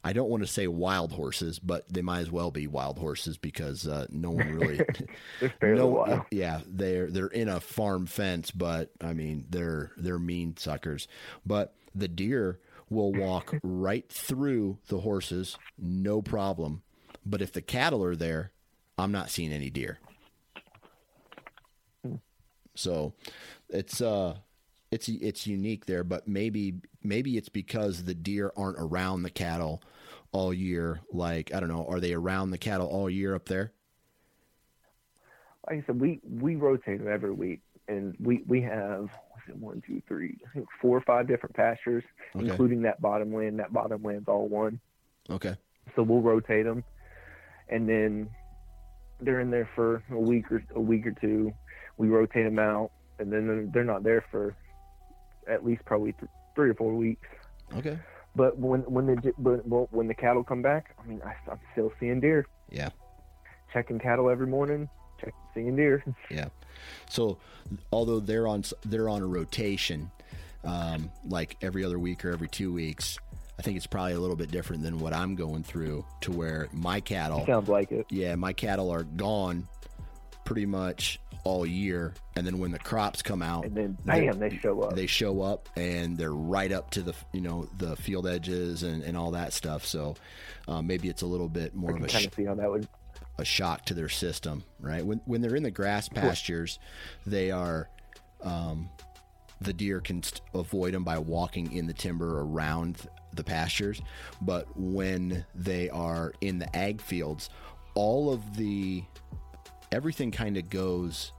I 0.03 0.13
don't 0.13 0.29
want 0.29 0.43
to 0.43 0.47
say 0.47 0.67
wild 0.67 1.11
horses, 1.11 1.59
but 1.59 1.91
they 1.91 2.01
might 2.01 2.21
as 2.21 2.31
well 2.31 2.51
be 2.51 2.67
wild 2.67 2.97
horses 2.97 3.37
because 3.37 3.87
uh, 3.87 4.05
no 4.09 4.31
one 4.31 4.55
really 4.55 4.77
They're 5.39 5.53
fairly 5.59 5.79
no, 5.79 5.87
wild. 5.87 6.21
yeah, 6.31 6.61
they're 6.67 7.09
they're 7.11 7.27
in 7.27 7.49
a 7.49 7.59
farm 7.59 8.05
fence, 8.05 8.51
but 8.51 8.91
I 9.01 9.13
mean 9.13 9.45
they're 9.49 9.91
they're 9.97 10.19
mean 10.19 10.55
suckers. 10.57 11.07
But 11.45 11.73
the 11.93 12.07
deer 12.07 12.59
will 12.89 13.11
walk 13.13 13.55
right 13.61 14.09
through 14.11 14.77
the 14.87 14.99
horses, 14.99 15.57
no 15.77 16.21
problem. 16.21 16.81
But 17.25 17.41
if 17.41 17.51
the 17.51 17.61
cattle 17.61 18.03
are 18.03 18.15
there, 18.15 18.51
I'm 18.97 19.11
not 19.11 19.29
seeing 19.29 19.51
any 19.51 19.69
deer. 19.69 19.99
So 22.75 23.13
it's 23.69 24.01
uh 24.01 24.37
it's 24.91 25.07
it's 25.07 25.45
unique 25.45 25.85
there, 25.85 26.03
but 26.03 26.27
maybe 26.27 26.75
maybe 27.03 27.37
it's 27.37 27.49
because 27.49 28.03
the 28.03 28.13
deer 28.15 28.51
aren't 28.57 28.77
around 28.79 29.23
the 29.23 29.29
cattle 29.29 29.81
all 30.31 30.53
year. 30.53 30.99
Like 31.13 31.53
I 31.53 31.59
don't 31.59 31.69
know, 31.69 31.85
are 31.87 31.99
they 31.99 32.13
around 32.13 32.51
the 32.51 32.57
cattle 32.57 32.87
all 32.87 33.09
year 33.09 33.35
up 33.35 33.45
there? 33.45 33.71
like 35.69 35.83
I 35.83 35.85
said, 35.85 35.99
we 35.99 36.19
we 36.27 36.55
rotate 36.55 36.99
them 36.99 37.07
every 37.11 37.31
week, 37.31 37.61
and 37.87 38.15
we 38.19 38.43
we 38.47 38.61
have 38.61 39.09
it 39.47 39.55
one, 39.57 39.81
two, 39.85 40.01
three, 40.07 40.37
I 40.49 40.53
think 40.53 40.67
four 40.81 40.97
or 40.97 41.01
five 41.01 41.27
different 41.27 41.55
pastures, 41.55 42.03
Okay. 42.35 42.47
including 42.49 42.81
that 42.83 43.01
bottom 43.01 43.33
land. 43.33 43.59
That 43.59 43.73
bottom 43.73 44.01
land's 44.03 44.27
all 44.27 44.47
one, 44.47 44.79
Okay. 45.29 45.55
so 45.95 46.01
we'll 46.03 46.21
rotate 46.21 46.65
them, 46.65 46.83
and 47.67 47.87
then 47.89 48.29
they're 49.21 49.39
in 49.41 49.51
there 49.51 49.69
for 49.75 50.03
a 50.11 50.19
week 50.19 50.51
or 50.51 50.63
a 50.75 50.81
week 50.81 51.05
or 51.05 51.11
two. 51.11 51.51
We 51.97 52.07
rotate 52.09 52.45
them 52.45 52.57
out, 52.59 52.91
and 53.19 53.31
then 53.31 53.47
they're- 53.47 53.67
they're 53.73 53.83
not 53.83 54.03
there 54.03 54.21
for 54.31 54.55
at 55.49 55.65
least 55.65 55.83
probably 55.85 56.13
th- 56.13 56.29
three 56.55 56.69
or 56.69 56.73
four 56.75 56.93
weeks. 56.93 57.27
Okay. 57.77 57.97
But 58.35 58.57
when 58.57 58.81
when 58.81 59.07
the 59.07 59.33
but 59.37 59.67
well, 59.67 59.87
when 59.91 60.07
the 60.07 60.13
cattle 60.13 60.43
come 60.43 60.61
back, 60.61 60.95
I 61.03 61.07
mean, 61.07 61.21
I, 61.25 61.33
I'm 61.51 61.59
still 61.73 61.91
seeing 61.99 62.19
deer. 62.19 62.45
Yeah. 62.71 62.89
Checking 63.73 63.99
cattle 63.99 64.29
every 64.29 64.47
morning, 64.47 64.89
check 65.19 65.33
seeing 65.53 65.75
deer. 65.75 66.03
Yeah. 66.31 66.49
So 67.09 67.39
although 67.91 68.19
they're 68.19 68.47
on 68.47 68.63
they're 68.85 69.09
on 69.09 69.21
a 69.21 69.27
rotation, 69.27 70.11
um, 70.63 71.11
like 71.27 71.57
every 71.61 71.83
other 71.83 71.99
week 71.99 72.23
or 72.23 72.31
every 72.31 72.47
two 72.47 72.71
weeks, 72.71 73.17
I 73.57 73.61
think 73.63 73.75
it's 73.77 73.87
probably 73.87 74.13
a 74.13 74.19
little 74.19 74.35
bit 74.37 74.49
different 74.51 74.83
than 74.83 74.99
what 74.99 75.13
I'm 75.13 75.35
going 75.35 75.63
through. 75.63 76.05
To 76.21 76.31
where 76.31 76.67
my 76.71 76.99
cattle, 77.01 77.45
Sounds 77.45 77.67
like 77.67 77.91
it. 77.91 78.05
yeah, 78.09 78.35
my 78.35 78.53
cattle 78.53 78.91
are 78.91 79.03
gone 79.03 79.67
pretty 80.45 80.65
much 80.65 81.19
all 81.43 81.65
year, 81.65 82.13
and 82.35 82.45
then 82.45 82.59
when 82.59 82.71
the 82.71 82.79
crops 82.79 83.21
come 83.21 83.41
out, 83.41 83.65
And 83.65 83.75
then 83.75 83.97
they- 84.05 84.27
bam, 84.27 84.39
they 84.39 84.57
show 84.57 84.81
up. 84.81 84.95
they 84.95 85.05
show 85.07 85.41
up 85.41 85.69
and 85.75 86.17
they're 86.17 86.33
right 86.33 86.71
up 86.71 86.91
to 86.91 87.01
the 87.01 87.13
you 87.33 87.41
know 87.41 87.67
the 87.77 87.95
field 87.95 88.27
edges 88.27 88.83
and, 88.83 89.03
and 89.03 89.15
all 89.17 89.31
that 89.31 89.53
stuff. 89.53 89.85
So 89.85 90.15
uh, 90.67 90.81
maybe 90.81 91.07
it's 91.09 91.21
a 91.21 91.27
little 91.27 91.49
bit 91.49 91.73
more 91.75 91.91
of 91.91 91.97
a 92.03 92.07
kind 92.07 92.23
sh- 92.23 92.27
of 92.27 92.33
see 92.33 92.45
how 92.45 92.55
that 92.55 92.69
would. 92.69 92.87
a 93.37 93.45
shock 93.45 93.85
to 93.85 93.93
their 93.93 94.09
system, 94.09 94.63
right? 94.79 95.05
When 95.05 95.21
when 95.25 95.41
they're 95.41 95.55
in 95.55 95.63
the 95.63 95.71
grass 95.71 96.09
pastures, 96.09 96.77
they 97.25 97.51
are 97.51 97.89
um, 98.41 98.89
the 99.61 99.73
deer 99.73 99.99
can 100.01 100.23
st- 100.23 100.41
avoid 100.53 100.93
them 100.93 101.03
by 101.03 101.17
walking 101.17 101.71
in 101.73 101.87
the 101.87 101.93
timber 101.93 102.41
around 102.41 102.97
the 103.33 103.43
pastures, 103.43 104.01
but 104.41 104.65
when 104.77 105.45
they 105.53 105.89
are 105.89 106.33
in 106.41 106.57
the 106.59 106.75
ag 106.75 106.99
fields, 107.01 107.49
all 107.95 108.31
of 108.31 108.55
the 108.57 109.03
everything 109.91 110.31
kind 110.31 110.57
of 110.57 110.69
goes 110.69 111.31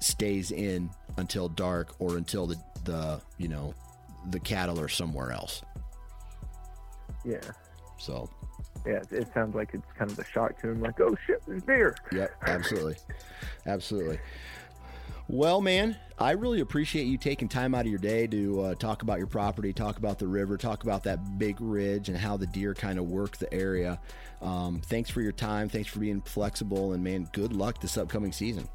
stays 0.00 0.50
in 0.50 0.90
until 1.16 1.48
dark 1.48 1.94
or 1.98 2.16
until 2.16 2.46
the 2.46 2.56
the 2.84 3.20
you 3.38 3.48
know 3.48 3.74
the 4.30 4.40
cattle 4.40 4.80
are 4.80 4.88
somewhere 4.88 5.32
else. 5.32 5.62
Yeah, 7.24 7.40
So 7.98 8.30
yeah. 8.86 8.94
It, 8.94 9.12
it 9.12 9.28
sounds 9.34 9.54
like 9.54 9.70
it's 9.72 9.90
kind 9.98 10.10
of 10.10 10.18
a 10.18 10.24
shock 10.24 10.60
to 10.60 10.68
him. 10.70 10.80
Like, 10.80 11.00
oh 11.00 11.16
shit, 11.26 11.42
there's 11.46 11.62
deer. 11.62 11.96
Yep, 12.12 12.30
absolutely. 12.46 12.96
absolutely. 13.66 14.18
Well, 15.28 15.60
man, 15.60 15.96
I 16.18 16.32
really 16.32 16.60
appreciate 16.60 17.06
you 17.06 17.18
taking 17.18 17.48
time 17.48 17.74
out 17.74 17.80
of 17.80 17.90
your 17.90 17.98
day 17.98 18.28
to 18.28 18.60
uh, 18.60 18.74
talk 18.76 19.02
about 19.02 19.18
your 19.18 19.26
property, 19.26 19.72
talk 19.72 19.98
about 19.98 20.18
the 20.18 20.28
river, 20.28 20.56
talk 20.56 20.84
about 20.84 21.02
that 21.04 21.38
big 21.38 21.60
ridge 21.60 22.08
and 22.08 22.16
how 22.16 22.36
the 22.36 22.46
deer 22.46 22.74
kind 22.74 22.98
of 22.98 23.06
work 23.06 23.36
the 23.36 23.52
area. 23.52 24.00
Um, 24.40 24.80
thanks 24.80 25.10
for 25.10 25.20
your 25.20 25.32
time. 25.32 25.68
Thanks 25.68 25.88
for 25.88 25.98
being 25.98 26.20
flexible. 26.20 26.92
And, 26.92 27.02
man, 27.02 27.28
good 27.32 27.52
luck 27.52 27.80
this 27.80 27.98
upcoming 27.98 28.32
season. 28.32 28.68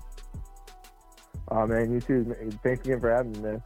Oh 1.48 1.66
man, 1.66 1.92
you 1.92 2.02
too. 2.02 2.36
Thanks 2.64 2.86
again 2.86 3.00
for 3.00 3.12
having 3.12 3.32
me, 3.34 3.40
man. 3.40 3.64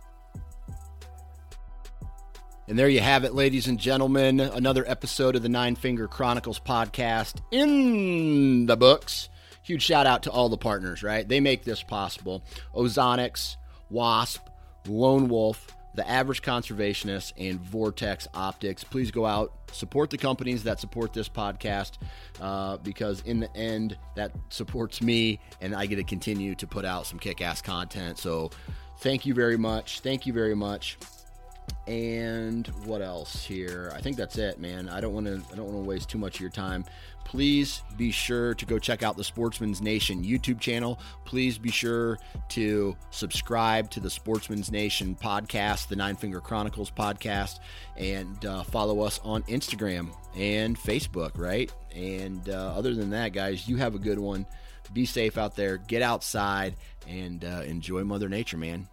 And 2.67 2.79
there 2.79 2.89
you 2.89 2.99
have 2.99 3.23
it, 3.23 3.33
ladies 3.35 3.67
and 3.67 3.79
gentlemen. 3.79 4.39
Another 4.39 4.83
episode 4.87 5.35
of 5.35 5.43
the 5.43 5.49
Nine 5.49 5.75
Finger 5.75 6.07
Chronicles 6.07 6.59
podcast 6.59 7.41
in 7.51 8.65
the 8.65 8.75
books. 8.75 9.29
Huge 9.65 9.81
shout 9.81 10.05
out 10.05 10.21
to 10.23 10.29
all 10.29 10.47
the 10.47 10.57
partners, 10.57 11.01
right? 11.01 11.27
They 11.27 11.39
make 11.39 11.63
this 11.63 11.81
possible. 11.81 12.43
Ozonics, 12.75 13.55
Wasp, 13.89 14.47
Lone 14.87 15.27
Wolf, 15.27 15.75
The 15.95 16.07
Average 16.07 16.43
Conservationist, 16.43 17.33
and 17.35 17.59
Vortex 17.59 18.27
Optics. 18.35 18.83
Please 18.83 19.09
go 19.09 19.25
out, 19.25 19.51
support 19.71 20.11
the 20.11 20.19
companies 20.19 20.63
that 20.65 20.79
support 20.79 21.13
this 21.13 21.27
podcast 21.27 21.93
uh, 22.39 22.77
because 22.77 23.21
in 23.21 23.39
the 23.39 23.57
end, 23.57 23.97
that 24.15 24.33
supports 24.49 25.01
me 25.01 25.39
and 25.61 25.73
I 25.73 25.87
get 25.87 25.95
to 25.95 26.03
continue 26.03 26.53
to 26.53 26.67
put 26.67 26.85
out 26.85 27.07
some 27.07 27.17
kick 27.17 27.41
ass 27.41 27.59
content. 27.59 28.19
So 28.19 28.51
thank 28.99 29.25
you 29.25 29.33
very 29.33 29.57
much. 29.57 30.01
Thank 30.01 30.27
you 30.27 30.33
very 30.33 30.55
much. 30.55 30.99
And 31.87 32.67
what 32.85 33.01
else 33.01 33.43
here? 33.43 33.91
I 33.95 34.01
think 34.01 34.17
that's 34.17 34.37
it, 34.37 34.59
man. 34.59 34.89
I 34.89 35.01
don't 35.01 35.13
want 35.13 35.25
to. 35.25 35.41
I 35.51 35.55
don't 35.55 35.65
want 35.65 35.83
to 35.83 35.87
waste 35.87 36.09
too 36.09 36.17
much 36.17 36.35
of 36.35 36.41
your 36.41 36.49
time. 36.49 36.85
Please 37.25 37.81
be 37.97 38.11
sure 38.11 38.53
to 38.53 38.65
go 38.65 38.79
check 38.79 39.03
out 39.03 39.17
the 39.17 39.23
Sportsman's 39.23 39.81
Nation 39.81 40.23
YouTube 40.23 40.59
channel. 40.59 40.99
Please 41.25 41.57
be 41.57 41.71
sure 41.71 42.17
to 42.49 42.95
subscribe 43.09 43.89
to 43.91 43.99
the 43.99 44.09
Sportsman's 44.09 44.71
Nation 44.71 45.15
podcast, 45.15 45.89
the 45.89 45.95
Nine 45.95 46.15
Finger 46.15 46.39
Chronicles 46.39 46.91
podcast, 46.91 47.59
and 47.97 48.45
uh, 48.45 48.63
follow 48.63 49.01
us 49.01 49.19
on 49.23 49.43
Instagram 49.43 50.11
and 50.35 50.77
Facebook. 50.77 51.37
Right. 51.37 51.73
And 51.93 52.47
uh, 52.47 52.73
other 52.75 52.93
than 52.93 53.09
that, 53.09 53.33
guys, 53.33 53.67
you 53.67 53.77
have 53.77 53.95
a 53.95 53.99
good 53.99 54.19
one. 54.19 54.45
Be 54.93 55.05
safe 55.05 55.37
out 55.37 55.55
there. 55.55 55.77
Get 55.77 56.03
outside 56.03 56.75
and 57.07 57.43
uh, 57.43 57.63
enjoy 57.65 58.03
Mother 58.03 58.29
Nature, 58.29 58.57
man. 58.57 58.87